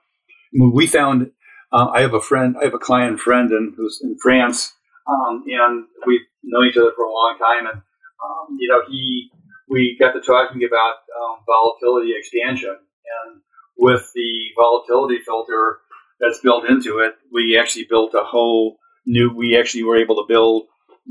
We 0.58 0.88
found 0.88 1.32
uh, 1.72 1.88
I 1.88 2.02
have 2.02 2.14
a 2.14 2.22
friend, 2.22 2.56
I 2.60 2.66
have 2.66 2.74
a 2.74 2.80
client 2.80 3.20
friend, 3.20 3.52
and 3.52 3.74
who's 3.76 4.00
in 4.04 4.18
France, 4.22 4.74
um, 5.08 5.44
and 5.48 5.86
we've 6.06 6.22
known 6.44 6.68
each 6.68 6.78
other 6.78 6.92
for 6.96 7.06
a 7.06 7.12
long 7.12 7.38
time, 7.40 7.68
and 7.68 7.78
um, 7.78 8.58
you 8.60 8.70
know 8.70 8.82
he 8.88 9.32
we 9.70 9.98
got 10.00 10.14
to 10.14 10.22
talking 10.22 10.62
about 10.64 10.96
um, 11.20 11.40
volatility 11.48 12.14
expansion, 12.18 12.70
and 12.70 13.42
with 13.78 14.12
the 14.14 14.50
volatility 14.58 15.20
filter 15.24 15.80
that's 16.20 16.40
built 16.40 16.70
into 16.70 17.00
it, 17.00 17.16
we 17.32 17.58
actually 17.58 17.86
built 17.90 18.14
a 18.14 18.24
whole 18.24 18.78
new. 19.06 19.34
We 19.36 19.58
actually 19.58 19.84
were 19.84 19.98
able 19.98 20.16
to 20.16 20.26
build 20.28 20.64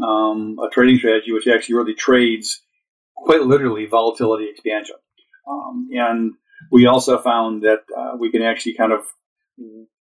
um, 0.02 0.56
a 0.58 0.70
trading 0.70 0.98
strategy 0.98 1.32
which 1.32 1.46
actually 1.46 1.74
really 1.74 1.94
trades 1.94 2.62
quite 3.16 3.42
literally 3.42 3.86
volatility 3.86 4.48
expansion. 4.48 4.96
Um, 5.48 5.88
and 5.92 6.32
we 6.70 6.86
also 6.86 7.18
found 7.18 7.62
that 7.62 7.80
uh, 7.96 8.16
we 8.18 8.30
can 8.30 8.42
actually 8.42 8.74
kind 8.74 8.92
of 8.92 9.04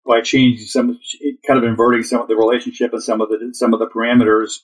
by 0.06 0.20
changing 0.20 0.66
some, 0.66 0.98
kind 1.46 1.58
of 1.58 1.64
inverting 1.64 2.02
some 2.02 2.20
of 2.20 2.28
the 2.28 2.36
relationship 2.36 2.92
and 2.92 3.02
some 3.02 3.20
of 3.20 3.28
the 3.28 3.50
some 3.52 3.72
of 3.72 3.80
the 3.80 3.86
parameters 3.86 4.60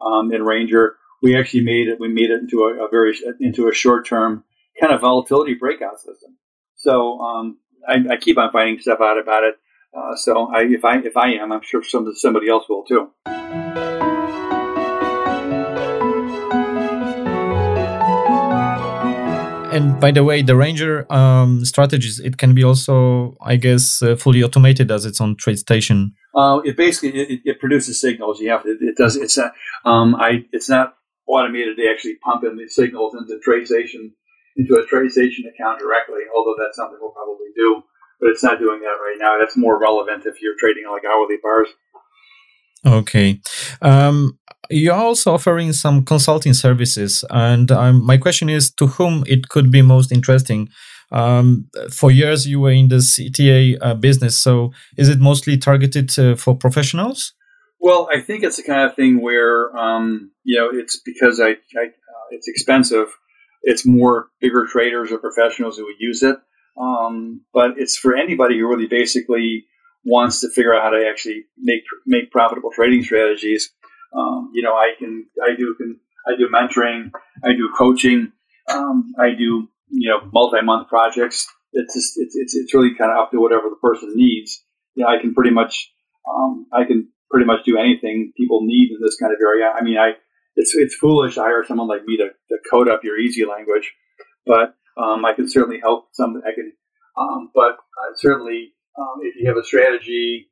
um, 0.00 0.32
in 0.32 0.42
Ranger, 0.42 0.96
we 1.22 1.36
actually 1.36 1.62
made 1.62 1.88
it. 1.88 2.00
We 2.00 2.08
made 2.08 2.30
it 2.30 2.40
into 2.40 2.64
a, 2.64 2.84
a 2.84 2.88
very 2.90 3.16
into 3.40 3.68
a 3.68 3.74
short 3.74 4.06
term 4.06 4.44
kind 4.80 4.92
of 4.92 5.00
volatility 5.00 5.54
breakout 5.54 5.98
system. 5.98 6.36
So 6.82 7.20
um, 7.20 7.58
I, 7.88 8.14
I, 8.14 8.16
keep 8.16 8.38
on 8.38 8.50
finding 8.50 8.80
stuff 8.80 8.98
out 9.00 9.16
about 9.16 9.44
it. 9.44 9.54
Uh, 9.96 10.16
so 10.16 10.48
I, 10.52 10.62
if 10.64 10.84
I 10.84 10.98
if 10.98 11.16
I 11.16 11.34
am, 11.34 11.52
I'm 11.52 11.62
sure 11.62 11.84
some, 11.84 12.12
somebody 12.16 12.48
else 12.48 12.64
will 12.68 12.82
too. 12.82 13.08
And 19.72 20.00
by 20.00 20.10
the 20.10 20.24
way, 20.24 20.42
the 20.42 20.56
Ranger 20.56 21.10
um, 21.10 21.64
strategies 21.64 22.18
it 22.18 22.36
can 22.36 22.52
be 22.52 22.64
also, 22.64 23.36
I 23.40 23.54
guess, 23.56 24.02
uh, 24.02 24.16
fully 24.16 24.42
automated 24.42 24.90
as 24.90 25.06
it's 25.06 25.20
on 25.20 25.36
TradeStation. 25.36 26.12
Uh, 26.34 26.60
it 26.64 26.76
basically 26.76 27.20
it, 27.20 27.40
it, 27.44 27.60
produces 27.60 28.00
signals. 28.00 28.40
You 28.40 28.50
have 28.50 28.64
to, 28.64 28.76
it, 28.80 28.96
does 28.96 29.14
it's 29.14 29.38
not 29.38 29.52
um, 29.84 30.16
I 30.16 30.46
it's 30.50 30.68
not 30.68 30.96
automated 31.28 31.76
to 31.76 31.88
actually 31.88 32.16
pump 32.16 32.42
in 32.42 32.56
the 32.56 32.68
signals 32.68 33.14
into 33.14 33.38
TradeStation 33.46 34.14
into 34.56 34.74
a 34.74 34.86
TradeStation 34.86 35.48
account 35.48 35.80
directly, 35.80 36.22
although 36.34 36.54
that's 36.58 36.76
something 36.76 36.98
we'll 37.00 37.10
probably 37.10 37.52
do. 37.56 37.82
But 38.20 38.30
it's 38.30 38.44
not 38.44 38.58
doing 38.58 38.80
that 38.80 38.98
right 39.02 39.16
now. 39.18 39.38
That's 39.38 39.56
more 39.56 39.80
relevant 39.80 40.26
if 40.26 40.40
you're 40.40 40.54
trading 40.58 40.84
like 40.90 41.02
hourly 41.04 41.36
bars. 41.42 41.68
Okay. 42.84 43.40
Um, 43.80 44.38
you're 44.70 44.94
also 44.94 45.34
offering 45.34 45.72
some 45.72 46.04
consulting 46.04 46.54
services, 46.54 47.24
and 47.30 47.70
um, 47.70 48.04
my 48.04 48.16
question 48.16 48.48
is 48.48 48.70
to 48.74 48.86
whom 48.86 49.24
it 49.26 49.48
could 49.48 49.70
be 49.70 49.82
most 49.82 50.12
interesting. 50.12 50.68
Um, 51.10 51.68
for 51.90 52.10
years, 52.10 52.46
you 52.46 52.60
were 52.60 52.70
in 52.70 52.88
the 52.88 52.96
CTA 52.96 53.76
uh, 53.80 53.94
business, 53.94 54.38
so 54.38 54.72
is 54.96 55.08
it 55.08 55.20
mostly 55.20 55.58
targeted 55.58 56.18
uh, 56.18 56.36
for 56.36 56.56
professionals? 56.56 57.34
Well, 57.80 58.08
I 58.12 58.20
think 58.20 58.44
it's 58.44 58.56
the 58.56 58.62
kind 58.62 58.88
of 58.88 58.94
thing 58.94 59.20
where 59.20 59.76
um, 59.76 60.30
you 60.44 60.56
know 60.56 60.70
it's 60.72 61.00
because 61.04 61.40
I, 61.40 61.50
I 61.50 61.84
uh, 61.84 62.26
it's 62.30 62.48
expensive. 62.48 63.08
It's 63.62 63.86
more 63.86 64.28
bigger 64.40 64.66
traders 64.66 65.12
or 65.12 65.18
professionals 65.18 65.76
who 65.76 65.84
would 65.84 66.00
use 66.00 66.22
it, 66.22 66.36
um, 66.80 67.42
but 67.52 67.72
it's 67.76 67.96
for 67.96 68.16
anybody 68.16 68.58
who 68.58 68.68
really 68.68 68.86
basically 68.86 69.66
wants 70.04 70.40
to 70.40 70.50
figure 70.50 70.74
out 70.74 70.82
how 70.82 70.90
to 70.90 71.06
actually 71.08 71.44
make 71.58 71.82
make 72.06 72.30
profitable 72.30 72.70
trading 72.74 73.02
strategies. 73.04 73.70
Um, 74.16 74.50
you 74.52 74.62
know, 74.62 74.74
I 74.74 74.92
can 74.98 75.26
I 75.42 75.54
do 75.56 75.74
can 75.76 75.98
I 76.26 76.36
do 76.36 76.48
mentoring, 76.48 77.10
I 77.44 77.52
do 77.52 77.70
coaching, 77.76 78.32
um, 78.68 79.12
I 79.18 79.30
do 79.30 79.68
you 79.90 80.08
know 80.08 80.28
multi-month 80.32 80.88
projects. 80.88 81.46
It's 81.72 81.94
just 81.94 82.14
it's, 82.16 82.36
it's 82.36 82.54
it's 82.56 82.74
really 82.74 82.94
kind 82.96 83.10
of 83.10 83.18
up 83.18 83.30
to 83.30 83.40
whatever 83.40 83.68
the 83.70 83.76
person 83.76 84.12
needs. 84.14 84.62
You 84.94 85.04
know, 85.04 85.10
I 85.10 85.20
can 85.20 85.34
pretty 85.34 85.52
much 85.52 85.90
um, 86.28 86.66
I 86.72 86.84
can 86.84 87.08
pretty 87.30 87.46
much 87.46 87.64
do 87.64 87.78
anything 87.78 88.32
people 88.36 88.60
need 88.62 88.90
in 88.90 88.98
this 89.02 89.16
kind 89.16 89.32
of 89.32 89.38
area. 89.40 89.72
I 89.74 89.82
mean, 89.82 89.98
I 89.98 90.12
it's 90.56 90.74
it's 90.74 90.96
foolish 90.96 91.34
to 91.34 91.42
hire 91.42 91.64
someone 91.64 91.88
like 91.88 92.04
me 92.04 92.16
to, 92.18 92.28
to 92.28 92.58
code 92.70 92.88
up 92.88 93.04
your 93.04 93.18
EasyLanguage, 93.18 93.86
but 94.46 94.74
um, 94.96 95.24
I 95.24 95.32
can 95.34 95.48
certainly 95.48 95.80
help 95.80 96.08
some. 96.12 96.42
I 96.46 96.54
can, 96.54 96.72
um, 97.16 97.50
but 97.54 97.72
uh, 97.72 98.14
certainly 98.16 98.72
um, 98.98 99.20
if 99.22 99.34
you 99.36 99.48
have 99.48 99.56
a 99.56 99.64
strategy, 99.64 100.48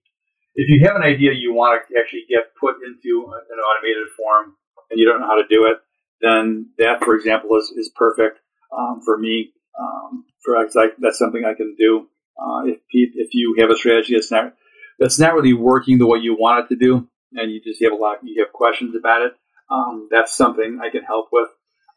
if 0.54 0.68
you 0.68 0.86
have 0.86 0.96
an 0.96 1.02
idea 1.02 1.32
you 1.32 1.52
want 1.52 1.82
to 1.88 1.98
actually 2.00 2.24
get 2.28 2.54
put 2.58 2.76
into 2.86 3.26
an 3.32 3.58
automated 3.58 4.08
form 4.16 4.56
and 4.90 4.98
you 4.98 5.06
don't 5.06 5.20
know 5.20 5.26
how 5.26 5.40
to 5.40 5.48
do 5.48 5.66
it, 5.66 5.78
then 6.20 6.70
that, 6.78 7.02
for 7.04 7.14
example, 7.14 7.56
is, 7.56 7.72
is 7.76 7.90
perfect 7.94 8.38
um, 8.76 9.00
for 9.04 9.18
me. 9.18 9.52
Um, 9.78 10.24
for 10.44 10.56
like, 10.74 10.96
that's 10.98 11.18
something 11.18 11.44
I 11.44 11.54
can 11.54 11.76
do. 11.78 12.08
Uh, 12.38 12.66
if 12.66 12.78
if 12.92 13.28
you 13.32 13.56
have 13.58 13.70
a 13.70 13.76
strategy 13.76 14.14
that's 14.14 14.30
not 14.30 14.54
that's 14.98 15.18
not 15.18 15.34
really 15.34 15.52
working 15.52 15.98
the 15.98 16.06
way 16.06 16.18
you 16.18 16.34
want 16.34 16.64
it 16.64 16.68
to 16.74 16.76
do, 16.76 17.08
and 17.32 17.52
you 17.52 17.60
just 17.60 17.82
have 17.82 17.92
a 17.92 17.96
lot, 17.96 18.18
you 18.22 18.42
have 18.42 18.52
questions 18.52 18.94
about 18.96 19.22
it, 19.22 19.32
um, 19.70 20.08
that's 20.10 20.36
something 20.36 20.80
I 20.82 20.90
can 20.90 21.02
help 21.02 21.28
with. 21.32 21.48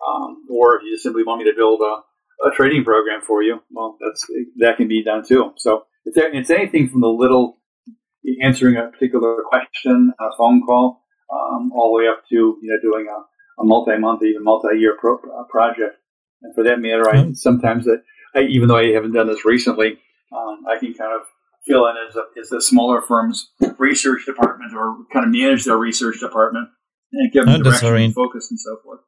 Um, 0.05 0.45
or 0.49 0.77
if 0.77 0.83
you 0.83 0.93
just 0.93 1.03
simply 1.03 1.23
want 1.23 1.43
me 1.43 1.49
to 1.49 1.55
build 1.55 1.81
a, 1.81 2.47
a 2.47 2.51
trading 2.51 2.83
program 2.83 3.21
for 3.21 3.41
you, 3.41 3.61
well, 3.71 3.97
that's 4.01 4.25
that 4.57 4.77
can 4.77 4.87
be 4.87 5.03
done 5.03 5.23
too. 5.25 5.53
So 5.57 5.83
it's, 6.05 6.17
it's 6.17 6.49
anything 6.49 6.89
from 6.89 7.01
the 7.01 7.07
little 7.07 7.59
answering 8.41 8.77
a 8.77 8.87
particular 8.87 9.43
question 9.47 10.13
a 10.19 10.25
phone 10.37 10.61
call, 10.65 11.03
um, 11.31 11.71
all 11.73 11.91
the 11.91 12.03
way 12.03 12.09
up 12.09 12.23
to 12.29 12.35
you 12.35 12.59
know 12.63 12.77
doing 12.81 13.07
a, 13.07 13.61
a 13.61 13.65
multi-month, 13.65 14.23
even 14.23 14.43
multi-year 14.43 14.97
pro, 14.99 15.15
uh, 15.15 15.43
project. 15.49 15.97
And 16.41 16.53
for 16.53 16.63
that 16.65 16.79
matter, 16.79 17.09
I 17.09 17.15
mm-hmm. 17.15 17.33
sometimes 17.33 17.85
that 17.85 18.03
I, 18.35 18.41
even 18.41 18.67
though 18.67 18.77
I 18.77 18.91
haven't 18.91 19.13
done 19.13 19.27
this 19.27 19.45
recently, 19.45 19.99
um, 20.35 20.63
I 20.67 20.77
can 20.79 20.93
kind 20.93 21.13
of 21.13 21.21
fill 21.65 21.87
in 21.87 21.95
as 22.09 22.15
a, 22.17 22.23
as 22.39 22.49
the 22.49 22.61
smaller 22.61 23.01
firm's 23.01 23.51
research 23.77 24.25
department 24.25 24.73
or 24.75 24.97
kind 25.13 25.25
of 25.25 25.31
manage 25.31 25.63
their 25.63 25.77
research 25.77 26.19
department 26.19 26.67
and 27.13 27.31
give 27.31 27.45
them 27.45 27.61
oh, 27.61 27.63
direction 27.63 27.95
and 27.95 28.13
focus 28.13 28.49
and 28.49 28.59
so 28.59 28.77
forth. 28.83 28.99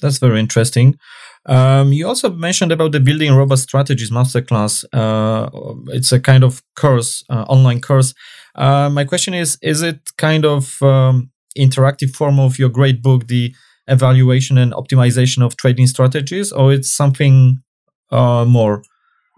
That's 0.00 0.18
very 0.18 0.38
interesting. 0.38 0.98
Um, 1.46 1.92
you 1.92 2.06
also 2.06 2.30
mentioned 2.30 2.72
about 2.72 2.92
the 2.92 3.00
building 3.00 3.34
robust 3.34 3.64
strategies 3.64 4.10
masterclass. 4.10 4.84
Uh, 4.92 5.48
it's 5.88 6.12
a 6.12 6.20
kind 6.20 6.44
of 6.44 6.62
course, 6.76 7.24
uh, 7.30 7.44
online 7.48 7.80
course. 7.80 8.14
Uh, 8.54 8.90
my 8.90 9.04
question 9.04 9.34
is: 9.34 9.58
Is 9.62 9.82
it 9.82 10.10
kind 10.16 10.44
of 10.44 10.80
um, 10.82 11.30
interactive 11.56 12.10
form 12.10 12.38
of 12.38 12.58
your 12.58 12.68
great 12.68 13.02
book, 13.02 13.26
the 13.26 13.54
evaluation 13.88 14.58
and 14.58 14.72
optimization 14.72 15.44
of 15.44 15.56
trading 15.56 15.86
strategies, 15.86 16.52
or 16.52 16.72
it's 16.72 16.90
something 16.90 17.62
uh, 18.10 18.44
more? 18.44 18.82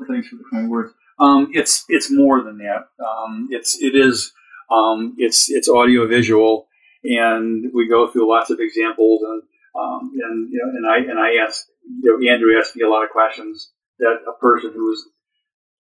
Thanks 0.08 0.28
for 0.28 0.36
the 0.36 0.44
kind 0.50 0.70
words. 0.70 0.92
Um, 1.20 1.50
it's 1.52 1.84
it's 1.88 2.10
more 2.10 2.42
than 2.42 2.58
that. 2.58 2.88
Um, 3.04 3.48
it's 3.50 3.80
it 3.80 3.94
is 3.94 4.32
um, 4.70 5.14
it's 5.18 5.50
it's 5.50 5.68
audio 5.68 6.06
visual, 6.06 6.66
and 7.04 7.70
we 7.74 7.88
go 7.88 8.10
through 8.10 8.30
lots 8.30 8.50
of 8.50 8.58
examples 8.60 9.22
and 9.22 9.42
um, 9.78 10.10
and 10.14 10.50
you 10.52 10.58
know, 10.58 10.70
and 10.70 10.86
I 10.86 11.10
and 11.10 11.18
I 11.18 11.44
asked 11.44 11.66
you 12.02 12.18
know, 12.18 12.32
Andrew 12.32 12.58
asked 12.58 12.76
me 12.76 12.84
a 12.84 12.90
lot 12.90 13.04
of 13.04 13.10
questions 13.10 13.70
that 13.98 14.16
a 14.28 14.38
person 14.40 14.72
who's 14.74 15.04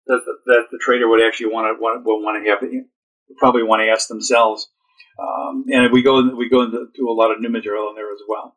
that, 0.07 0.21
that 0.47 0.65
the 0.71 0.79
trader 0.79 1.09
would 1.09 1.25
actually 1.25 1.53
want 1.53 1.77
to 1.77 1.81
want, 1.81 2.05
will 2.05 2.23
want 2.23 2.45
to 2.45 2.51
have 2.51 2.61
probably 3.39 3.63
want 3.63 3.81
to 3.81 3.91
ask 3.91 4.09
themselves. 4.09 4.69
Um, 5.19 5.65
and 5.69 5.93
we 5.93 6.03
go 6.03 6.35
we 6.35 6.49
go 6.49 6.63
into 6.63 7.09
a 7.09 7.13
lot 7.13 7.31
of 7.31 7.41
new 7.41 7.49
material 7.49 7.89
in 7.91 7.95
there 7.95 8.13
as 8.13 8.21
well. 8.29 8.57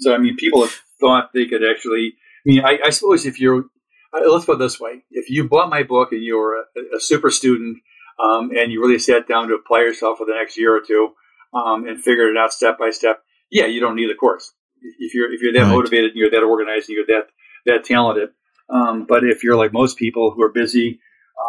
So 0.00 0.14
I 0.14 0.18
mean, 0.18 0.36
people 0.36 0.62
have 0.62 0.74
thought 1.00 1.30
they 1.32 1.46
could 1.46 1.62
actually. 1.64 2.14
I 2.16 2.44
mean, 2.44 2.64
I, 2.64 2.78
I 2.86 2.90
suppose 2.90 3.26
if 3.26 3.40
you're 3.40 3.64
let's 4.12 4.44
put 4.44 4.56
it 4.56 4.58
this 4.58 4.80
way: 4.80 5.04
if 5.10 5.30
you 5.30 5.48
bought 5.48 5.70
my 5.70 5.82
book 5.82 6.12
and 6.12 6.22
you 6.22 6.36
were 6.36 6.56
a, 6.76 6.96
a 6.96 7.00
super 7.00 7.30
student 7.30 7.78
um, 8.22 8.50
and 8.50 8.72
you 8.72 8.80
really 8.80 8.98
sat 8.98 9.28
down 9.28 9.48
to 9.48 9.54
apply 9.54 9.80
yourself 9.80 10.18
for 10.18 10.26
the 10.26 10.34
next 10.34 10.58
year 10.58 10.76
or 10.76 10.80
two 10.80 11.10
um, 11.52 11.86
and 11.86 12.02
figured 12.02 12.30
it 12.30 12.38
out 12.38 12.52
step 12.52 12.78
by 12.78 12.90
step, 12.90 13.22
yeah, 13.50 13.66
you 13.66 13.80
don't 13.80 13.96
need 13.96 14.10
the 14.10 14.14
course. 14.14 14.52
If 14.80 15.14
you're 15.14 15.32
if 15.32 15.40
you're 15.40 15.52
that 15.54 15.62
right. 15.62 15.74
motivated 15.74 16.10
and 16.10 16.16
you're 16.16 16.30
that 16.30 16.42
organized 16.42 16.88
and 16.88 16.96
you're 16.96 17.06
that 17.06 17.28
that 17.66 17.84
talented. 17.84 18.30
Um, 18.70 19.06
but 19.08 19.24
if 19.24 19.42
you're 19.42 19.56
like 19.56 19.72
most 19.72 19.96
people 19.96 20.30
who 20.30 20.42
are 20.42 20.52
busy 20.52 21.00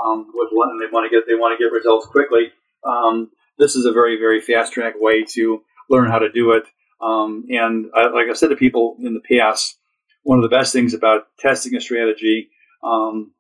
um, 0.04 0.28
with 0.34 0.50
and 0.52 0.82
they 0.82 0.92
want 0.92 1.10
to 1.10 1.16
get 1.16 1.28
they 1.28 1.36
want 1.36 1.58
to 1.58 1.64
get 1.64 1.72
results 1.72 2.08
quickly, 2.08 2.52
um, 2.84 3.30
this 3.58 3.76
is 3.76 3.86
a 3.86 3.92
very 3.92 4.18
very 4.18 4.42
fast 4.42 4.74
track 4.74 4.94
way 4.98 5.24
to 5.34 5.62
learn 5.90 6.10
how 6.10 6.20
to 6.20 6.32
do 6.32 6.52
it. 6.52 6.64
Um, 7.02 7.46
and 7.50 7.88
I, 7.96 8.08
like 8.08 8.28
I 8.30 8.34
said 8.34 8.50
to 8.50 8.56
people 8.56 8.98
in 9.02 9.14
the 9.14 9.40
past, 9.40 9.78
one 10.24 10.38
of 10.38 10.44
the 10.44 10.56
best 10.56 10.74
things 10.74 10.94
about 10.94 11.28
testing 11.40 11.76
a 11.76 11.82
strategy 11.82 12.50
um, 12.84 13.32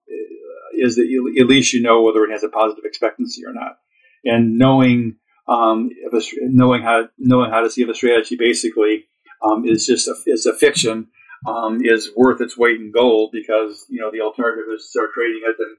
is 0.74 0.95
that 0.95 1.07
you, 1.07 1.36
at 1.39 1.47
least 1.47 1.74
you 1.74 1.82
know 1.82 2.01
whether 2.01 2.24
it 2.24 2.32
has 2.32 2.43
a 2.43 2.49
positive 2.49 2.86
expectancy 2.86 3.43
or 3.45 3.53
not, 3.53 3.78
and 4.24 4.57
knowing 4.57 5.16
um, 5.49 5.89
a, 6.13 6.21
knowing 6.41 6.83
how 6.83 7.09
knowing 7.17 7.51
how 7.51 7.61
to 7.61 7.71
see 7.71 7.81
if 7.81 7.89
a 7.89 7.93
strategy 7.93 8.35
basically 8.37 9.05
um, 9.43 9.65
is 9.65 9.85
just 9.85 10.07
a, 10.07 10.15
is 10.27 10.45
a 10.45 10.55
fiction 10.55 11.07
um, 11.47 11.79
is 11.83 12.11
worth 12.15 12.41
its 12.41 12.57
weight 12.57 12.79
in 12.79 12.91
gold 12.91 13.31
because 13.31 13.85
you 13.89 13.99
know 13.99 14.11
the 14.11 14.21
alternative 14.21 14.65
is 14.73 14.83
to 14.83 14.89
start 14.89 15.09
trading 15.13 15.41
it 15.43 15.55
and 15.57 15.77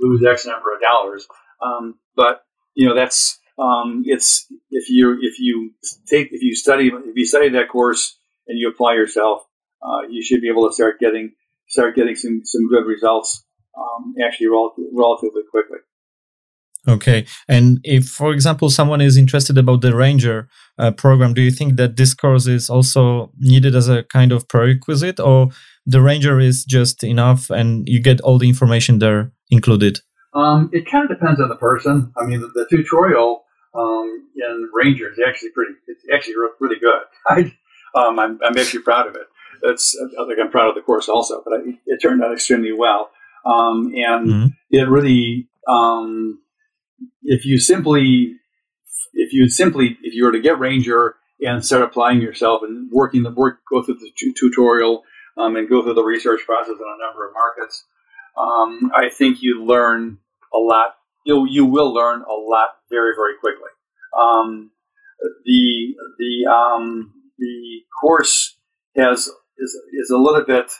lose 0.00 0.24
X 0.24 0.46
number 0.46 0.74
of 0.74 0.80
dollars. 0.80 1.26
Um, 1.62 1.94
but 2.14 2.42
you 2.74 2.88
know 2.88 2.94
that's 2.94 3.40
um, 3.58 4.02
it's 4.04 4.46
if 4.70 4.90
you 4.90 5.18
if 5.20 5.38
you 5.38 5.72
take 6.06 6.28
if 6.32 6.42
you 6.42 6.54
study 6.54 6.88
if 6.88 7.16
you 7.16 7.24
study 7.24 7.48
that 7.50 7.68
course 7.68 8.18
and 8.46 8.58
you 8.58 8.68
apply 8.68 8.94
yourself, 8.94 9.42
uh, 9.82 10.06
you 10.10 10.22
should 10.22 10.40
be 10.40 10.50
able 10.50 10.68
to 10.68 10.74
start 10.74 11.00
getting 11.00 11.32
start 11.68 11.96
getting 11.96 12.16
some 12.16 12.42
some 12.44 12.68
good 12.68 12.86
results 12.86 13.44
um, 13.76 14.14
actually 14.24 14.48
relatively 14.48 15.42
quickly. 15.50 15.78
Okay. 16.88 17.26
And 17.48 17.80
if, 17.82 18.08
for 18.08 18.32
example, 18.32 18.70
someone 18.70 19.00
is 19.00 19.16
interested 19.16 19.58
about 19.58 19.80
the 19.80 19.94
Ranger 19.94 20.48
uh, 20.78 20.92
program, 20.92 21.34
do 21.34 21.42
you 21.42 21.50
think 21.50 21.76
that 21.76 21.96
this 21.96 22.14
course 22.14 22.46
is 22.46 22.70
also 22.70 23.32
needed 23.38 23.74
as 23.74 23.88
a 23.88 24.04
kind 24.04 24.32
of 24.32 24.46
prerequisite, 24.48 25.18
or 25.18 25.48
the 25.84 26.00
Ranger 26.00 26.38
is 26.38 26.64
just 26.64 27.02
enough 27.02 27.50
and 27.50 27.88
you 27.88 28.00
get 28.00 28.20
all 28.20 28.38
the 28.38 28.48
information 28.48 28.98
there 28.98 29.32
included? 29.50 30.00
Um, 30.34 30.70
it 30.72 30.88
kind 30.90 31.10
of 31.10 31.18
depends 31.18 31.40
on 31.40 31.48
the 31.48 31.56
person. 31.56 32.12
I 32.16 32.26
mean, 32.26 32.40
the, 32.40 32.48
the 32.48 32.66
tutorial 32.70 33.44
um, 33.74 34.28
in 34.36 34.70
Ranger 34.72 35.10
is 35.10 35.18
actually 35.26 35.50
pretty. 35.50 35.72
It's 35.88 36.04
actually 36.12 36.34
really 36.60 36.78
good. 36.78 37.02
I, 37.26 37.52
um, 37.98 38.18
I'm, 38.18 38.38
I'm 38.44 38.58
actually 38.58 38.82
proud 38.82 39.06
of 39.06 39.16
it. 39.16 39.26
It's 39.62 39.96
I 40.20 40.26
think 40.26 40.38
I'm 40.38 40.50
proud 40.50 40.68
of 40.68 40.74
the 40.74 40.82
course 40.82 41.08
also, 41.08 41.42
but 41.42 41.54
I, 41.54 41.78
it 41.86 41.98
turned 42.02 42.22
out 42.22 42.32
extremely 42.32 42.72
well, 42.72 43.10
um, 43.46 43.92
and 43.96 44.28
mm-hmm. 44.28 44.46
it 44.70 44.88
really 44.88 45.48
um, 45.66 46.38
if 47.22 47.44
you 47.44 47.58
simply 47.58 48.36
if 49.12 49.32
you 49.32 49.48
simply 49.48 49.98
if 50.02 50.14
you 50.14 50.24
were 50.24 50.32
to 50.32 50.40
get 50.40 50.58
Ranger 50.58 51.16
and 51.40 51.64
start 51.64 51.82
applying 51.82 52.20
yourself 52.20 52.62
and 52.62 52.90
working 52.90 53.22
the 53.22 53.30
work 53.30 53.60
go 53.70 53.82
through 53.82 53.96
the 53.96 54.10
t- 54.16 54.34
tutorial 54.38 55.02
um, 55.36 55.56
and 55.56 55.68
go 55.68 55.82
through 55.82 55.94
the 55.94 56.04
research 56.04 56.40
process 56.46 56.74
in 56.74 56.86
a 56.86 57.04
number 57.04 57.26
of 57.26 57.34
markets, 57.34 57.84
um, 58.38 58.90
I 58.94 59.10
think 59.10 59.42
you 59.42 59.64
learn 59.64 60.18
a 60.54 60.58
lot. 60.58 60.94
You 61.24 61.46
you 61.48 61.64
will 61.64 61.92
learn 61.92 62.22
a 62.22 62.34
lot 62.34 62.68
very 62.90 63.12
very 63.16 63.34
quickly. 63.40 63.70
Um, 64.18 64.70
the 65.44 65.94
the 66.18 66.50
um, 66.50 67.12
the 67.38 67.80
course 68.00 68.56
has 68.96 69.30
is 69.58 69.78
is 69.92 70.10
a 70.10 70.16
little 70.16 70.44
bit 70.44 70.70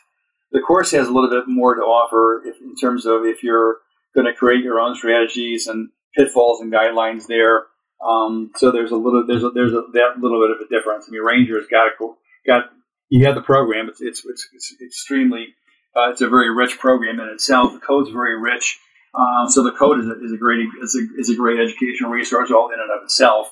the 0.53 0.61
course 0.61 0.93
has 0.93 1.09
a 1.09 1.12
little 1.12 1.31
bit 1.31 1.45
more 1.49 1.75
to 1.75 1.83
offer 1.83 2.43
if, 2.47 2.61
in 2.61 2.75
terms 2.77 3.05
of 3.05 3.25
if 3.25 3.43
you're 3.43 3.79
going 4.14 4.27
to 4.27 4.33
create 4.33 4.64
your 4.64 4.81
own 4.81 4.95
strategies 4.95 5.67
and 5.67 5.91
pitfalls 6.17 6.61
and 6.61 6.73
guidelines 6.73 7.27
there. 7.27 7.67
Um, 8.07 8.51
so 8.57 8.71
there's 8.73 8.91
a 8.91 8.97
little 8.97 9.27
there's 9.27 9.45
a, 9.45 9.51
there's 9.51 9.73
a, 9.73 9.83
that 9.93 10.19
little 10.21 10.41
bit 10.41 10.51
of 10.51 10.61
a 10.61 10.69
difference. 10.69 11.07
I 11.09 11.12
mean, 11.12 11.25
Ranger's 11.25 11.67
got 11.71 11.89
a, 11.89 12.14
got 12.47 12.64
you 13.09 13.25
have 13.27 13.35
the 13.35 13.43
program. 13.43 13.89
It's 13.89 14.01
it's 14.01 14.25
it's, 14.25 14.49
it's 14.53 14.77
extremely 14.83 15.55
uh, 15.97 16.11
it's 16.11 16.21
a 16.21 16.29
very 16.29 16.55
rich 16.55 16.79
program 16.79 17.21
in 17.21 17.29
itself. 17.29 17.73
The 17.73 17.81
code's 17.81 18.11
very 18.11 18.39
rich. 18.39 18.79
Um, 19.14 19.49
so 19.49 19.62
the 19.62 19.73
code 19.73 20.01
is 20.01 20.07
a, 20.07 20.25
is 20.25 20.33
a 20.33 20.37
great 20.37 20.67
is 20.83 20.95
a, 20.95 21.21
is 21.21 21.31
a 21.31 21.37
great 21.37 21.59
educational 21.59 22.11
resource 22.11 22.51
all 22.51 22.71
in 22.73 22.81
and 22.81 22.91
of 22.91 23.05
itself. 23.05 23.49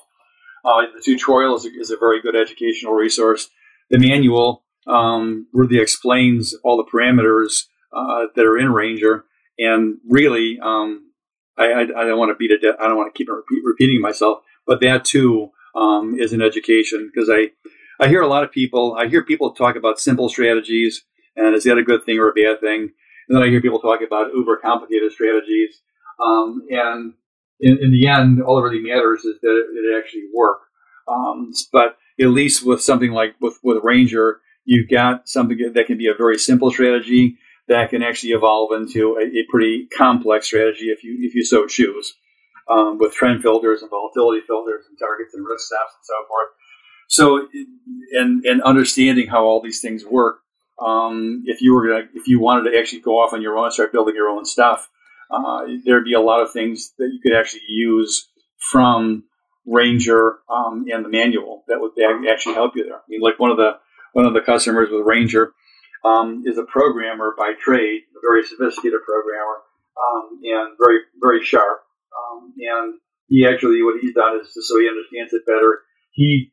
Uh, 0.63 0.81
the 0.95 1.01
tutorial 1.01 1.55
is 1.55 1.65
a, 1.65 1.69
is 1.69 1.91
a, 1.91 1.97
very 1.97 2.21
good 2.21 2.35
educational 2.35 2.93
resource. 2.93 3.49
The 3.91 3.99
manual 3.99 4.63
um, 4.87 5.47
really 5.53 5.79
explains 5.79 6.55
all 6.63 6.77
the 6.77 6.89
parameters 6.91 7.65
uh, 7.93 8.27
that 8.35 8.45
are 8.45 8.57
in 8.57 8.73
Ranger, 8.73 9.25
and 9.59 9.97
really, 10.07 10.59
um, 10.61 11.04
I, 11.57 11.65
I, 11.65 11.81
I, 11.81 12.05
don't 12.05 12.19
want 12.19 12.31
to 12.31 12.35
beat 12.35 12.51
it. 12.51 12.63
I 12.79 12.87
don't 12.87 12.97
want 12.97 13.13
to 13.13 13.17
keep 13.17 13.29
repeat, 13.29 13.61
repeating 13.63 14.01
myself, 14.01 14.39
but 14.67 14.81
that 14.81 15.05
too 15.05 15.51
um, 15.75 16.15
is 16.19 16.33
an 16.33 16.41
education 16.41 17.09
because 17.13 17.29
I 17.29 17.51
I 17.99 18.09
hear 18.09 18.21
a 18.21 18.27
lot 18.27 18.43
of 18.43 18.51
people. 18.51 18.95
I 18.99 19.07
hear 19.07 19.23
people 19.23 19.51
talk 19.51 19.75
about 19.75 19.99
simple 19.99 20.29
strategies, 20.29 21.03
and 21.35 21.55
is 21.55 21.63
that 21.63 21.77
a 21.77 21.83
good 21.83 22.03
thing 22.05 22.19
or 22.19 22.29
a 22.29 22.33
bad 22.33 22.59
thing? 22.59 22.91
And 23.27 23.35
then 23.35 23.43
I 23.43 23.47
hear 23.47 23.61
people 23.61 23.79
talk 23.79 24.01
about 24.05 24.33
uber 24.33 24.57
complicated 24.57 25.11
strategies, 25.11 25.81
um, 26.23 26.61
and 26.69 27.13
in, 27.59 27.77
in, 27.81 27.91
the 27.91 28.07
end, 28.07 28.41
all 28.41 28.57
that 28.57 28.63
really 28.63 28.83
matters 28.83 29.23
is 29.23 29.39
that 29.41 29.49
it, 29.49 29.77
it 29.77 29.97
actually 29.97 30.25
work. 30.33 30.59
Um, 31.07 31.51
but 31.71 31.97
at 32.19 32.27
least 32.27 32.65
with 32.65 32.81
something 32.81 33.11
like 33.11 33.35
with 33.39 33.59
with 33.63 33.83
Ranger, 33.83 34.41
you've 34.65 34.89
got 34.89 35.29
something 35.29 35.71
that 35.73 35.87
can 35.87 35.97
be 35.97 36.07
a 36.07 36.13
very 36.17 36.37
simple 36.37 36.71
strategy 36.71 37.37
that 37.67 37.89
can 37.89 38.03
actually 38.03 38.31
evolve 38.31 38.71
into 38.73 39.17
a, 39.17 39.23
a 39.23 39.43
pretty 39.49 39.87
complex 39.97 40.47
strategy 40.47 40.85
if 40.85 41.03
you 41.03 41.17
if 41.21 41.35
you 41.35 41.43
so 41.43 41.65
choose, 41.65 42.13
um, 42.69 42.97
with 42.99 43.13
trend 43.13 43.41
filters 43.41 43.81
and 43.81 43.89
volatility 43.89 44.41
filters 44.45 44.85
and 44.89 44.97
targets 44.99 45.33
and 45.33 45.45
risk 45.45 45.65
stops 45.65 45.93
and 45.95 46.05
so 46.05 46.27
forth. 46.27 46.49
So, 47.07 47.47
and 48.13 48.45
and 48.45 48.61
understanding 48.63 49.27
how 49.27 49.45
all 49.45 49.61
these 49.61 49.81
things 49.81 50.03
work. 50.05 50.39
Um, 50.79 51.43
if 51.45 51.61
you 51.61 51.73
were 51.73 51.87
gonna, 51.87 52.09
if 52.13 52.27
you 52.27 52.39
wanted 52.39 52.69
to 52.69 52.77
actually 52.77 53.01
go 53.01 53.19
off 53.19 53.33
on 53.33 53.41
your 53.41 53.57
own, 53.57 53.65
and 53.65 53.73
start 53.73 53.93
building 53.93 54.15
your 54.15 54.29
own 54.29 54.45
stuff, 54.45 54.89
uh, 55.31 55.65
there'd 55.85 56.03
be 56.03 56.13
a 56.13 56.19
lot 56.21 56.41
of 56.41 56.51
things 56.51 56.91
that 56.97 57.09
you 57.13 57.19
could 57.21 57.37
actually 57.37 57.61
use 57.69 58.27
from 58.71 59.23
Ranger 59.65 60.39
um, 60.49 60.85
and 60.91 61.05
the 61.05 61.09
manual 61.09 61.63
that 61.67 61.79
would 61.79 61.91
actually 62.29 62.55
help 62.55 62.75
you 62.75 62.83
there. 62.83 62.97
I 62.97 63.07
mean, 63.07 63.21
like 63.21 63.39
one 63.39 63.51
of 63.51 63.57
the 63.57 63.77
one 64.13 64.25
of 64.25 64.33
the 64.33 64.41
customers 64.41 64.89
with 64.91 65.05
Ranger 65.05 65.53
um, 66.05 66.43
is 66.45 66.57
a 66.57 66.63
programmer 66.63 67.33
by 67.37 67.53
trade, 67.59 68.01
a 68.13 68.21
very 68.21 68.45
sophisticated 68.45 69.01
programmer, 69.01 69.65
um, 69.97 70.39
and 70.43 70.77
very 70.77 70.99
very 71.19 71.43
sharp. 71.43 71.81
Um, 72.13 72.53
and 72.57 72.99
he 73.27 73.45
actually, 73.45 73.81
what 73.81 73.99
he's 73.99 74.13
done 74.13 74.39
is 74.39 74.53
so 74.53 74.79
he 74.79 74.87
understands 74.87 75.33
it 75.33 75.45
better. 75.45 75.81
He 76.11 76.51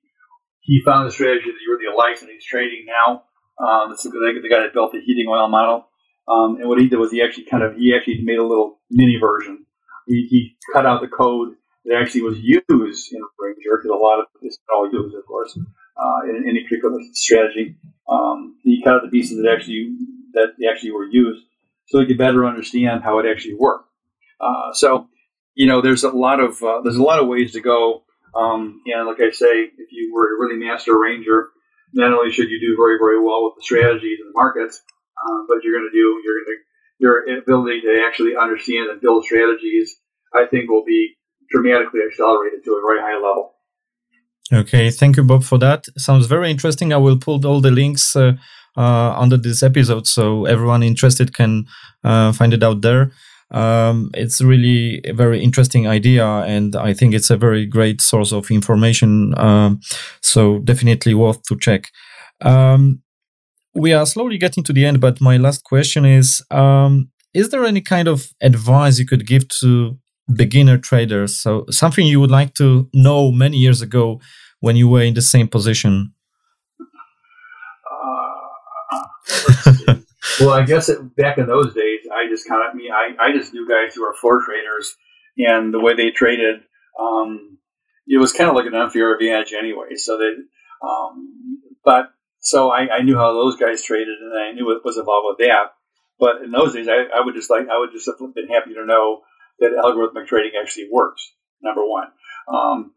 he 0.61 0.81
found 0.85 1.09
a 1.09 1.13
strategy 1.13 1.51
that 1.51 1.61
he 1.61 1.71
really 1.71 1.95
likes, 1.95 2.23
and 2.23 2.31
he's 2.31 2.45
trading 2.45 2.87
now. 2.87 3.25
Um, 3.61 3.93
it's 3.93 4.03
the, 4.03 4.11
the 4.11 4.49
guy 4.49 4.63
that 4.63 4.73
built 4.73 4.93
the 4.93 5.01
heating 5.01 5.27
oil 5.29 5.49
model. 5.49 5.87
Um, 6.27 6.57
and 6.57 6.69
what 6.69 6.81
he 6.81 6.89
did 6.89 6.99
was 6.99 7.11
he 7.11 7.23
actually 7.23 7.45
kind 7.45 7.63
of 7.63 7.77
he 7.77 7.95
actually 7.95 8.23
made 8.23 8.39
a 8.39 8.47
little 8.47 8.81
mini 8.91 9.19
version. 9.21 9.67
He, 10.07 10.27
he 10.31 10.57
cut 10.73 10.87
out 10.87 11.01
the 11.01 11.09
code 11.09 11.55
that 11.85 11.99
actually 12.01 12.23
was 12.23 12.39
used 12.39 12.65
in 12.69 13.21
Ranger 13.39 13.77
because 13.77 13.91
a 13.91 13.95
lot 13.95 14.21
of 14.21 14.27
it's 14.41 14.59
all 14.73 14.91
used, 14.91 15.15
of 15.15 15.27
course, 15.27 15.59
uh, 16.03 16.29
in 16.29 16.45
any 16.49 16.65
particular 16.65 16.99
strategy. 17.13 17.77
Um, 18.09 18.57
he 18.63 18.83
cut 18.83 18.95
out 18.95 19.03
the 19.03 19.11
pieces 19.11 19.39
that 19.39 19.51
actually 19.51 19.95
that 20.35 20.53
actually 20.71 20.93
were 20.93 21.07
used, 21.07 21.45
so 21.87 22.01
he 22.01 22.07
could 22.07 22.19
better 22.19 22.47
understand 22.47 23.03
how 23.03 23.19
it 23.19 23.27
actually 23.31 23.55
worked. 23.55 23.89
Uh, 24.41 24.73
so, 24.73 25.09
you 25.55 25.67
know, 25.67 25.81
there's 25.81 26.05
a 26.05 26.11
lot 26.11 26.41
of 26.41 26.63
uh, 26.63 26.81
there's 26.83 26.97
a 26.97 27.03
lot 27.03 27.21
of 27.21 27.29
ways 27.29 27.53
to 27.53 27.61
go. 27.61 28.03
Um, 28.35 28.81
and 28.87 29.07
like 29.07 29.21
I 29.21 29.31
say, 29.31 29.71
if 29.77 29.93
you 29.93 30.13
were 30.15 30.29
to 30.29 30.37
really 30.41 30.57
master 30.57 30.99
Ranger, 30.99 31.51
not 31.93 32.13
only 32.13 32.33
should 32.33 32.49
you 32.51 32.59
do 32.59 32.77
very 32.77 32.99
very 32.99 33.21
well 33.21 33.45
with 33.45 33.55
the 33.57 33.63
strategies 33.63 34.19
and 34.21 34.35
the 34.35 34.39
markets, 34.39 34.81
um, 35.21 35.47
but 35.47 35.63
you're 35.63 35.79
going 35.79 35.89
to 35.89 35.97
do 35.97 36.21
you're 36.25 36.43
going 36.43 36.57
to 36.57 36.63
your 37.03 37.27
ability 37.39 37.81
to 37.83 38.05
actually 38.07 38.37
understand 38.39 38.89
and 38.89 39.01
build 39.01 39.25
strategies, 39.25 39.99
I 40.33 40.47
think, 40.47 40.71
will 40.71 40.85
be 40.85 41.19
dramatically 41.51 42.01
accelerated 42.07 42.65
to 42.65 42.79
a 42.79 42.81
very 42.81 43.03
high 43.03 43.19
level. 43.19 43.52
Okay, 44.51 44.91
thank 44.91 45.17
you, 45.17 45.25
Bob, 45.25 45.45
for 45.45 45.59
that. 45.59 45.87
Sounds 45.97 46.27
very 46.27 46.51
interesting. 46.51 46.93
I 46.93 46.97
will 46.97 47.19
put 47.19 47.45
all 47.45 47.61
the 47.61 47.71
links 47.71 48.17
uh, 48.17 48.35
uh, 48.77 49.15
under 49.17 49.37
this 49.37 49.63
episode 49.63 50.07
so 50.07 50.47
everyone 50.47 50.83
interested 50.83 51.35
can 51.35 51.67
uh, 52.05 52.33
find 52.33 52.53
it 52.53 52.63
out 52.63 52.81
there. 52.81 53.13
Um, 53.51 54.11
it's 54.15 54.41
really 54.41 55.03
a 55.05 55.13
very 55.13 55.43
interesting 55.43 55.87
idea, 55.87 56.27
and 56.27 56.75
I 56.75 56.95
think 56.95 57.15
it's 57.15 57.31
a 57.31 57.37
very 57.37 57.67
great 57.67 58.01
source 58.01 58.33
of 58.33 58.51
information. 58.51 59.39
Um, 59.39 59.81
so 60.23 60.59
definitely 60.61 61.13
worth 61.15 61.43
to 61.45 61.59
check. 61.59 61.91
Um, 62.41 63.03
we 63.75 63.93
are 63.93 64.07
slowly 64.07 64.39
getting 64.39 64.65
to 64.65 64.73
the 64.73 64.87
end, 64.87 65.01
but 65.01 65.21
my 65.21 65.37
last 65.37 65.65
question 65.65 66.07
is: 66.07 66.43
um, 66.51 67.11
Is 67.35 67.51
there 67.51 67.65
any 67.65 67.83
kind 67.83 68.09
of 68.09 68.29
advice 68.41 68.99
you 68.99 69.07
could 69.07 69.27
give 69.27 69.49
to 69.61 69.99
beginner 70.35 70.79
traders? 70.79 71.37
So 71.37 71.67
something 71.71 72.07
you 72.07 72.21
would 72.21 72.31
like 72.31 72.55
to 72.55 72.89
know 72.93 73.33
many 73.33 73.57
years 73.57 73.83
ago 73.83 74.21
when 74.61 74.77
you 74.77 74.89
were 74.89 75.03
in 75.03 75.15
the 75.15 75.23
same 75.23 75.49
position? 75.49 76.15
Uh, 77.91 78.37
well, 80.41 80.51
I 80.51 80.65
guess 80.65 80.89
it, 80.89 81.17
back 81.17 81.39
in 81.39 81.47
those 81.47 81.75
days, 81.75 82.01
I 82.13 82.29
just 82.29 82.49
kind 82.49 82.69
of 82.69 82.75
me, 82.75 82.91
I, 82.91 83.15
I 83.19 83.33
just 83.37 83.53
knew 83.53 83.69
guys 83.69 83.95
who 83.95 84.03
were 84.03 84.15
floor 84.21 84.43
traders, 84.45 84.95
and 85.37 85.75
the 85.75 85.81
way 85.81 85.95
they 85.95 86.11
traded, 86.11 86.63
um, 86.99 87.59
it 88.07 88.19
was 88.19 88.33
kind 88.33 88.49
of 88.51 88.57
like 88.57 88.67
an 88.67 88.75
unfair 88.75 89.15
advantage 89.15 89.53
anyway. 89.53 89.97
So 89.97 90.19
that, 90.19 90.35
um, 90.87 91.61
but 91.85 92.13
so 92.39 92.71
I, 92.71 92.99
I, 92.99 93.03
knew 93.03 93.17
how 93.17 93.33
those 93.33 93.57
guys 93.57 93.83
traded, 93.83 94.19
and 94.21 94.39
I 94.39 94.53
knew 94.53 94.67
what 94.67 94.85
was 94.85 94.97
involved 94.97 95.27
with 95.29 95.47
that. 95.47 95.75
But 96.19 96.43
in 96.45 96.51
those 96.51 96.75
days, 96.75 96.89
I, 96.89 97.07
I 97.17 97.25
would 97.25 97.35
just 97.35 97.51
like 97.51 97.69
I 97.69 97.79
would 97.79 97.91
just 97.93 98.07
have 98.07 98.35
been 98.35 98.49
happy 98.49 98.75
to 98.75 98.87
know 98.87 99.23
that 99.61 99.73
algorithmic 99.83 100.27
trading 100.27 100.53
actually 100.61 100.89
works. 100.91 101.33
Number 101.63 101.87
one, 101.87 102.09
um, 102.53 102.93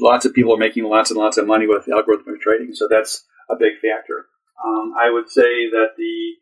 lots 0.00 0.24
of 0.24 0.34
people 0.34 0.54
are 0.54 0.58
making 0.58 0.84
lots 0.84 1.10
and 1.10 1.18
lots 1.18 1.38
of 1.38 1.46
money 1.46 1.66
with 1.66 1.86
algorithmic 1.86 2.40
trading, 2.40 2.74
so 2.74 2.88
that's 2.90 3.24
a 3.50 3.56
big 3.56 3.74
factor. 3.74 4.26
Um, 4.64 4.94
I 5.00 5.10
would 5.10 5.30
say 5.30 5.70
that 5.70 5.94
the 5.96 6.34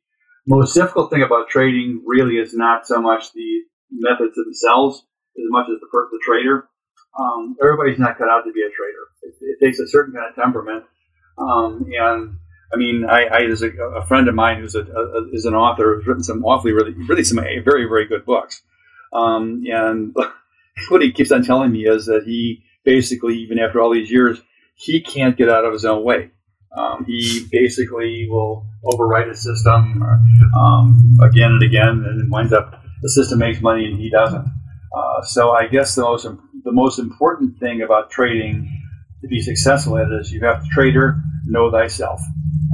most 0.47 0.75
difficult 0.75 1.11
thing 1.11 1.23
about 1.23 1.49
trading 1.49 2.03
really 2.07 2.37
is 2.37 2.55
not 2.55 2.87
so 2.87 3.01
much 3.01 3.33
the 3.33 3.63
methods 3.91 4.35
themselves 4.37 5.05
as 5.37 5.45
much 5.51 5.67
as 5.69 5.81
the, 5.81 5.87
the 5.93 6.21
trader. 6.25 6.69
Um, 7.19 7.57
everybody's 7.63 7.99
not 7.99 8.19
cut 8.19 8.29
out 8.29 8.43
to 8.45 8.53
be 8.53 8.63
a 8.63 8.71
trader. 8.71 9.05
It, 9.23 9.35
it 9.41 9.65
takes 9.65 9.79
a 9.79 9.89
certain 9.89 10.15
kind 10.15 10.29
of 10.29 10.35
temperament. 10.35 10.85
Um, 11.39 11.87
and 11.99 12.37
I 12.73 12.77
mean, 12.77 13.05
I, 13.09 13.27
I 13.29 13.41
there's 13.41 13.63
a, 13.63 13.71
a, 13.71 14.07
friend 14.07 14.29
of 14.29 14.35
mine 14.35 14.61
who's 14.61 14.75
a, 14.75 14.83
a, 14.83 15.29
is 15.33 15.45
an 15.45 15.55
author 15.55 15.97
who's 15.97 16.07
written 16.07 16.23
some 16.23 16.45
awfully 16.45 16.73
really 16.73 16.93
really 16.93 17.25
some 17.25 17.37
very 17.39 17.87
very 17.87 18.07
good 18.07 18.25
books. 18.25 18.63
Um, 19.13 19.65
and 19.67 20.15
what 20.89 21.03
he 21.03 21.13
keeps 21.13 21.33
on 21.33 21.43
telling 21.43 21.73
me 21.73 21.87
is 21.87 22.07
that 22.07 22.25
he 22.25 22.63
basically, 22.85 23.37
even 23.39 23.59
after 23.59 23.81
all 23.81 23.93
these 23.93 24.11
years, 24.11 24.41
he 24.75 25.01
can't 25.01 25.37
get 25.37 25.49
out 25.49 25.65
of 25.65 25.73
his 25.73 25.85
own 25.85 26.05
way. 26.05 26.31
Um, 26.77 27.05
he 27.07 27.47
basically 27.51 28.29
will 28.29 28.67
overwrite 28.85 29.31
a 29.31 29.35
system 29.35 30.03
um, 30.57 31.19
again 31.23 31.53
and 31.53 31.63
again, 31.63 32.05
and 32.07 32.31
winds 32.31 32.53
up 32.53 32.83
the 33.03 33.09
system 33.11 33.39
makes 33.39 33.61
money 33.61 33.87
and 33.87 33.99
he 33.99 34.11
doesn't. 34.11 34.47
Uh, 34.95 35.23
so 35.23 35.53
I 35.53 35.67
guess 35.67 35.95
the 35.95 36.03
most 36.03 36.27
the 36.65 36.73
most 36.73 36.99
important 36.99 37.59
thing 37.59 37.83
about 37.83 38.11
trading 38.11 38.83
to 39.21 39.29
be 39.29 39.41
successful 39.41 39.99
at 39.99 40.11
it 40.11 40.21
is 40.21 40.33
you 40.33 40.41
have 40.45 40.63
to 40.63 40.69
trader 40.71 41.21
know 41.47 41.71
thyself. 41.71 42.21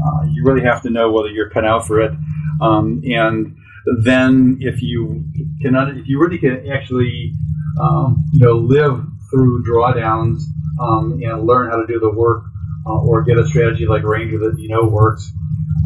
Uh, 0.04 0.24
you 0.30 0.44
really 0.44 0.62
have 0.62 0.82
to 0.82 0.90
know 0.90 1.12
whether 1.12 1.28
you're 1.28 1.50
cut 1.50 1.64
out 1.64 1.86
for 1.86 2.00
it, 2.00 2.12
um, 2.60 3.02
and 3.04 3.56
then 4.04 4.58
if 4.60 4.82
you 4.82 5.24
can 5.60 5.74
if 5.96 6.06
you 6.08 6.20
really 6.20 6.38
can 6.38 6.70
actually 6.70 7.32
um, 7.80 8.24
you 8.32 8.40
know 8.40 8.54
live 8.54 9.04
through 9.30 9.64
drawdowns 9.64 10.42
um, 10.80 11.20
and 11.22 11.46
learn 11.46 11.70
how 11.70 11.76
to 11.76 11.86
do 11.86 11.98
the 11.98 12.10
work 12.10 12.44
uh, 12.86 12.98
or 12.98 13.22
get 13.22 13.38
a 13.38 13.46
strategy 13.46 13.86
like 13.86 14.02
Ranger 14.02 14.38
that 14.38 14.58
you 14.58 14.68
know 14.68 14.84
works, 14.84 15.32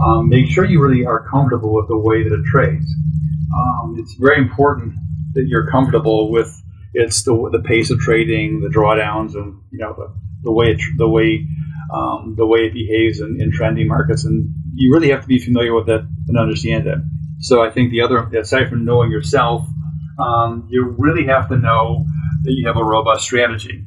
um, 0.04 0.28
make 0.28 0.48
sure 0.48 0.64
you 0.64 0.82
really 0.82 1.06
are 1.06 1.28
comfortable 1.28 1.74
with 1.74 1.88
the 1.88 1.98
way 1.98 2.22
that 2.22 2.32
it 2.32 2.44
trades. 2.44 2.86
Um, 3.56 3.96
it's 3.98 4.14
very 4.14 4.38
important 4.38 4.94
that 5.34 5.46
you're 5.46 5.70
comfortable 5.70 6.30
with 6.30 6.62
it's 6.94 7.24
the, 7.24 7.50
the 7.52 7.60
pace 7.60 7.90
of 7.90 7.98
trading, 7.98 8.60
the 8.60 8.68
drawdowns, 8.68 9.34
and 9.34 9.60
you 9.70 9.78
know 9.78 9.94
the, 9.94 10.14
the 10.42 10.52
way 10.52 10.66
it, 10.66 10.80
the 10.96 11.08
way 11.08 11.46
um, 11.92 12.34
the 12.36 12.46
way 12.46 12.60
it 12.60 12.72
behaves 12.72 13.20
in, 13.20 13.38
in 13.40 13.52
trending 13.52 13.88
markets, 13.88 14.24
and 14.24 14.52
you 14.74 14.92
really 14.92 15.10
have 15.10 15.22
to 15.22 15.28
be 15.28 15.38
familiar 15.38 15.74
with 15.74 15.88
it 15.88 16.02
and 16.28 16.38
understand 16.38 16.86
it. 16.86 16.98
So 17.40 17.62
I 17.62 17.70
think 17.70 17.90
the 17.90 18.00
other, 18.00 18.18
aside 18.38 18.68
from 18.68 18.84
knowing 18.84 19.10
yourself, 19.10 19.66
um, 20.18 20.66
you 20.70 20.94
really 20.98 21.26
have 21.26 21.48
to 21.48 21.56
know 21.56 22.06
that 22.42 22.52
you 22.52 22.66
have 22.66 22.76
a 22.76 22.84
robust 22.84 23.24
strategy, 23.24 23.84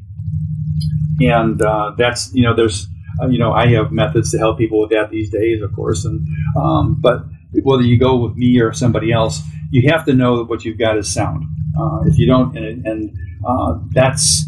and 1.19 1.61
uh, 1.61 1.93
that's 1.97 2.31
you 2.33 2.43
know 2.43 2.55
there's 2.55 2.87
uh, 3.21 3.27
you 3.27 3.37
know, 3.37 3.51
I 3.51 3.67
have 3.67 3.91
methods 3.91 4.31
to 4.31 4.37
help 4.37 4.57
people 4.57 4.79
with 4.79 4.91
that 4.91 5.09
these 5.09 5.29
days, 5.29 5.61
of 5.61 5.73
course. 5.75 6.05
And 6.05 6.25
um, 6.55 6.97
but 6.99 7.23
whether 7.63 7.83
you 7.83 7.99
go 7.99 8.15
with 8.17 8.35
me 8.35 8.59
or 8.59 8.73
somebody 8.73 9.11
else, 9.11 9.41
you 9.71 9.89
have 9.91 10.05
to 10.05 10.13
know 10.13 10.37
that 10.37 10.45
what 10.45 10.63
you've 10.63 10.77
got 10.77 10.97
is 10.97 11.13
sound. 11.13 11.45
Uh, 11.77 12.01
if 12.05 12.17
you 12.17 12.25
don't, 12.25 12.57
and, 12.57 12.85
and 12.85 13.17
uh, 13.45 13.79
that's 13.91 14.45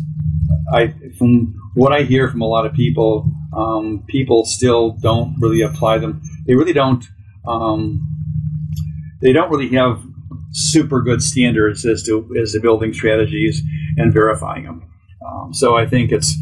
I 0.73 0.93
from 1.17 1.55
what 1.73 1.93
I 1.93 2.03
hear 2.03 2.29
from 2.29 2.41
a 2.41 2.47
lot 2.47 2.65
of 2.65 2.73
people, 2.73 3.31
um, 3.55 4.03
people 4.07 4.45
still 4.45 4.91
don't 4.91 5.35
really 5.39 5.61
apply 5.61 5.97
them. 5.97 6.21
They 6.45 6.55
really 6.55 6.73
don't. 6.73 7.05
Um, 7.45 8.07
they 9.22 9.34
don't 9.34 9.49
really 9.49 9.69
have 9.69 10.03
super 10.51 11.01
good 11.01 11.22
standards 11.24 11.86
as 11.86 12.03
to 12.03 12.36
as 12.41 12.53
to 12.53 12.59
building 12.59 12.93
strategies 12.93 13.61
and 13.97 14.13
verifying 14.13 14.63
them. 14.63 14.84
Um, 15.26 15.53
so 15.53 15.76
I 15.76 15.86
think 15.86 16.11
it's 16.11 16.36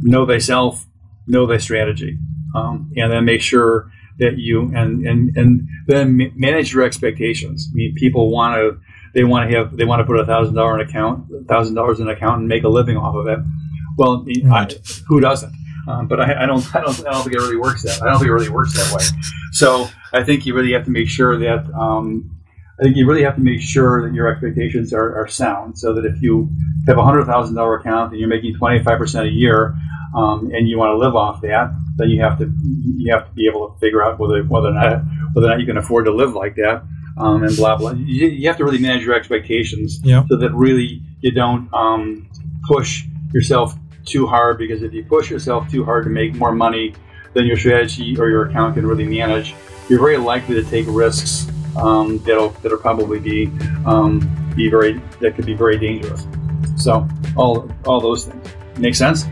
know 0.00 0.26
thyself, 0.26 0.86
know 1.26 1.46
thy 1.46 1.58
strategy, 1.58 2.18
um, 2.54 2.90
and 2.96 3.12
then 3.12 3.24
make 3.24 3.40
sure 3.40 3.90
that 4.18 4.38
you 4.38 4.72
and 4.74 5.06
and 5.06 5.36
and 5.36 5.68
then 5.86 6.32
manage 6.36 6.72
your 6.72 6.82
expectations. 6.82 7.68
I 7.72 7.74
mean, 7.74 7.94
people 7.94 8.30
want 8.30 8.56
to 8.56 8.80
they 9.14 9.24
want 9.24 9.50
to 9.50 9.56
have 9.56 9.76
they 9.76 9.84
want 9.84 10.00
to 10.00 10.04
put 10.04 10.18
a 10.18 10.26
thousand 10.26 10.54
dollar 10.54 10.80
in 10.80 10.88
account, 10.88 11.26
thousand 11.48 11.74
dollars 11.74 12.00
in 12.00 12.08
account, 12.08 12.40
and 12.40 12.48
make 12.48 12.64
a 12.64 12.68
living 12.68 12.96
off 12.96 13.14
of 13.14 13.26
it. 13.26 13.38
Well, 13.98 14.24
right. 14.44 14.72
I, 14.74 15.02
who 15.06 15.20
doesn't? 15.20 15.52
Um, 15.88 16.06
but 16.08 16.20
I, 16.20 16.44
I, 16.44 16.46
don't, 16.46 16.64
I 16.76 16.80
don't, 16.80 16.98
I 17.06 17.12
don't 17.12 17.22
think 17.22 17.34
it 17.34 17.40
really 17.40 17.56
works 17.56 17.82
that. 17.82 18.02
I 18.02 18.06
don't 18.06 18.18
think 18.18 18.28
it 18.28 18.32
really 18.32 18.48
works 18.48 18.74
that 18.74 18.92
way. 18.94 19.04
So 19.52 19.88
I 20.12 20.22
think 20.22 20.46
you 20.46 20.54
really 20.54 20.72
have 20.72 20.84
to 20.84 20.90
make 20.90 21.08
sure 21.08 21.38
that 21.38 21.70
um, 21.74 22.30
I 22.80 22.84
think 22.84 22.96
you 22.96 23.06
really 23.06 23.22
have 23.22 23.36
to 23.36 23.40
make 23.40 23.60
sure 23.60 24.06
that 24.06 24.14
your 24.14 24.26
expectations 24.28 24.92
are, 24.92 25.14
are 25.16 25.28
sound. 25.28 25.78
So 25.78 25.94
that 25.94 26.04
if 26.04 26.20
you 26.22 26.50
have 26.86 26.98
a 26.98 27.04
hundred 27.04 27.26
thousand 27.26 27.54
dollar 27.54 27.76
account 27.76 28.10
and 28.10 28.20
you're 28.20 28.28
making 28.28 28.56
twenty 28.56 28.82
five 28.82 28.98
percent 28.98 29.26
a 29.26 29.30
year, 29.30 29.76
um, 30.16 30.50
and 30.52 30.68
you 30.68 30.78
want 30.78 30.90
to 30.90 30.96
live 30.96 31.14
off 31.14 31.40
that, 31.42 31.72
then 31.96 32.10
you 32.10 32.20
have 32.22 32.38
to 32.38 32.52
you 32.64 33.12
have 33.12 33.26
to 33.26 33.32
be 33.34 33.46
able 33.46 33.70
to 33.70 33.78
figure 33.78 34.02
out 34.02 34.18
whether 34.18 34.42
whether 34.44 34.68
or 34.68 34.72
not 34.72 35.02
whether 35.32 35.46
or 35.46 35.50
not 35.50 35.60
you 35.60 35.66
can 35.66 35.76
afford 35.76 36.06
to 36.06 36.12
live 36.12 36.34
like 36.34 36.56
that. 36.56 36.82
Um, 37.18 37.42
and 37.44 37.54
blah 37.56 37.76
blah. 37.76 37.92
You, 37.92 38.26
you, 38.28 38.48
have 38.48 38.56
to 38.56 38.64
really 38.64 38.78
manage 38.78 39.04
your 39.04 39.14
expectations 39.14 40.00
yeah. 40.02 40.24
so 40.30 40.36
that 40.38 40.50
really 40.54 41.02
you 41.20 41.30
don't 41.30 41.68
um, 41.74 42.26
push 42.66 43.04
yourself 43.34 43.74
too 44.04 44.26
hard 44.26 44.58
because 44.58 44.82
if 44.82 44.92
you 44.92 45.04
push 45.04 45.30
yourself 45.30 45.70
too 45.70 45.84
hard 45.84 46.04
to 46.04 46.10
make 46.10 46.34
more 46.34 46.52
money 46.52 46.94
than 47.34 47.46
your 47.46 47.56
strategy 47.56 48.16
or 48.18 48.28
your 48.28 48.48
account 48.48 48.74
can 48.74 48.86
really 48.86 49.06
manage, 49.06 49.54
you're 49.88 50.00
very 50.00 50.16
likely 50.16 50.54
to 50.54 50.62
take 50.64 50.86
risks 50.88 51.48
um, 51.76 52.18
that'll 52.18 52.50
that'll 52.62 52.78
probably 52.78 53.18
be 53.18 53.50
um, 53.86 54.20
be 54.54 54.68
very 54.68 55.00
that 55.20 55.34
could 55.36 55.46
be 55.46 55.54
very 55.54 55.78
dangerous. 55.78 56.26
So 56.76 57.06
all 57.36 57.68
all 57.86 58.00
those 58.00 58.26
things 58.26 58.48
make 58.78 58.94
sense. 58.94 59.26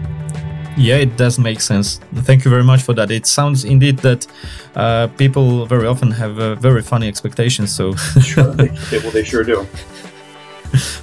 Yeah, 0.76 0.96
it 0.96 1.16
does 1.16 1.38
make 1.38 1.60
sense. 1.60 2.00
Thank 2.14 2.44
you 2.44 2.50
very 2.50 2.64
much 2.64 2.82
for 2.82 2.94
that. 2.94 3.10
It 3.10 3.26
sounds 3.26 3.64
indeed 3.64 3.98
that 3.98 4.26
uh, 4.74 5.08
people 5.18 5.66
very 5.66 5.86
often 5.86 6.10
have 6.12 6.38
uh, 6.38 6.54
very 6.54 6.80
funny 6.80 7.08
expectations. 7.08 7.74
So 7.74 7.94
sure, 8.22 8.54
they, 8.54 8.68
well, 8.92 9.10
they 9.10 9.24
sure 9.24 9.44
do. 9.44 9.66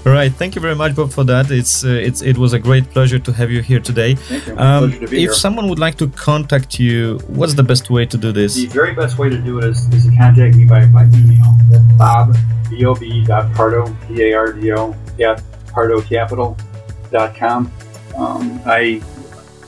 All 0.06 0.12
right, 0.14 0.32
thank 0.32 0.56
you 0.56 0.62
very 0.62 0.76
much, 0.76 0.96
Bob, 0.96 1.12
for 1.12 1.24
that. 1.26 1.52
It's 1.52 1.84
uh, 1.84 1.90
it's 1.90 2.22
it 2.22 2.38
was 2.38 2.54
a 2.54 2.60
great 2.60 2.90
pleasure 2.92 3.20
to 3.20 3.32
have 3.34 3.52
you 3.52 3.62
here 3.62 3.80
today. 3.80 4.18
You. 4.30 4.58
Um, 4.58 4.90
pleasure 4.90 5.00
to 5.00 5.08
be 5.08 5.18
if 5.18 5.30
here. 5.30 5.34
someone 5.34 5.68
would 5.70 5.80
like 5.80 5.98
to 5.98 6.08
contact 6.10 6.80
you, 6.80 7.20
what's 7.28 7.54
the 7.54 7.64
best 7.64 7.90
way 7.90 8.06
to 8.06 8.18
do 8.18 8.32
this? 8.32 8.56
The 8.56 8.68
very 8.68 8.94
best 8.96 9.18
way 9.18 9.30
to 9.30 9.38
do 9.38 9.60
it 9.60 9.66
is, 9.66 9.88
is 9.94 10.06
to 10.06 10.16
contact 10.16 10.56
me 10.56 10.66
by, 10.66 10.86
by 10.86 11.04
email. 11.06 11.56
Bob 11.98 12.36
B 12.70 12.86
O 12.86 12.96
B 12.96 13.24
dot 13.26 13.54
Pardo 13.54 13.94
P 14.08 14.24
A 14.24 14.34
R 14.34 14.54
D 14.54 14.72
O 14.74 14.96
at 15.20 15.42
pardocapital.com. 15.68 17.72
Um, 18.18 18.62
I 18.66 19.02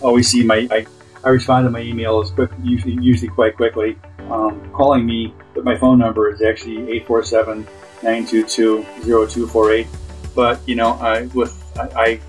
always 0.01 0.29
see 0.29 0.43
my 0.43 0.67
I, 0.71 0.85
I 1.23 1.29
respond 1.29 1.65
to 1.65 1.71
my 1.71 1.81
email 1.81 2.21
as 2.21 2.31
quick 2.31 2.51
usually 2.63 2.93
usually 3.01 3.29
quite 3.29 3.55
quickly. 3.57 3.97
Um, 4.29 4.69
calling 4.71 5.05
me, 5.05 5.33
but 5.55 5.63
my 5.63 5.77
phone 5.77 5.97
number 5.97 6.31
is 6.31 6.41
actually 6.41 6.77
847 6.77 7.67
922 8.03 8.83
0248. 9.03 9.87
But, 10.35 10.61
you 10.67 10.75
know, 10.75 10.93
I, 10.93 11.23
with, 11.27 11.53
I, 11.77 12.01
I, 12.01 12.19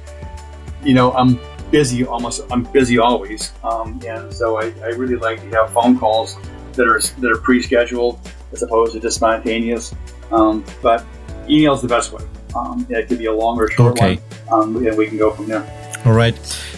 you 0.84 0.94
know, 0.94 1.12
I'm 1.12 1.38
busy 1.70 2.04
almost, 2.04 2.42
I'm 2.50 2.64
busy 2.64 2.98
always. 2.98 3.52
Um, 3.62 4.00
and 4.06 4.32
so 4.32 4.60
I, 4.60 4.72
I 4.82 4.88
really 4.88 5.16
like 5.16 5.40
to 5.42 5.50
have 5.56 5.72
phone 5.72 5.98
calls 5.98 6.36
that 6.72 6.86
are, 6.88 7.00
that 7.20 7.30
are 7.30 7.38
pre-scheduled 7.38 8.18
as 8.52 8.62
opposed 8.62 8.92
to 8.94 9.00
just 9.00 9.16
spontaneous. 9.16 9.94
Um, 10.32 10.64
but 10.82 11.04
email 11.48 11.74
is 11.74 11.82
the 11.82 11.88
best 11.88 12.12
way. 12.12 12.24
Um, 12.54 12.86
it 12.88 13.08
could 13.08 13.18
be 13.18 13.26
a 13.26 13.32
long 13.32 13.58
or 13.58 13.70
short 13.70 13.92
okay. 13.92 14.16
one, 14.46 14.76
um, 14.76 14.86
and 14.86 14.96
we 14.96 15.06
can 15.06 15.18
go 15.18 15.30
from 15.30 15.46
there. 15.46 15.79
All 16.04 16.12
right. 16.12 16.34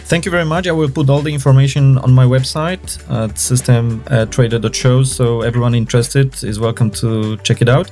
Thank 0.06 0.24
you 0.24 0.30
very 0.30 0.44
much. 0.44 0.66
I 0.66 0.72
will 0.72 0.90
put 0.90 1.08
all 1.08 1.22
the 1.22 1.32
information 1.32 1.96
on 1.98 2.12
my 2.12 2.24
website 2.24 2.98
at 3.08 3.36
systemtrader.show, 3.36 5.04
so 5.04 5.42
everyone 5.42 5.74
interested 5.74 6.42
is 6.42 6.58
welcome 6.58 6.90
to 6.90 7.36
check 7.38 7.62
it 7.62 7.68
out. 7.68 7.90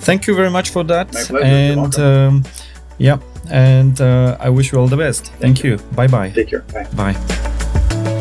Thank 0.00 0.26
you 0.26 0.34
very 0.34 0.50
much 0.50 0.70
for 0.70 0.82
that. 0.84 1.14
And 1.30 1.98
um, 1.98 2.44
yeah, 2.98 3.18
and 3.50 4.00
uh, 4.00 4.36
I 4.40 4.48
wish 4.48 4.72
you 4.72 4.78
all 4.78 4.88
the 4.88 4.96
best. 4.96 5.26
Thank, 5.26 5.40
Thank 5.40 5.64
you. 5.64 5.70
you. 5.72 5.78
Bye 5.94 6.08
bye. 6.08 6.30
Take 6.30 6.48
care. 6.48 6.60
Bye. 6.72 7.12
Bye. 7.12 8.16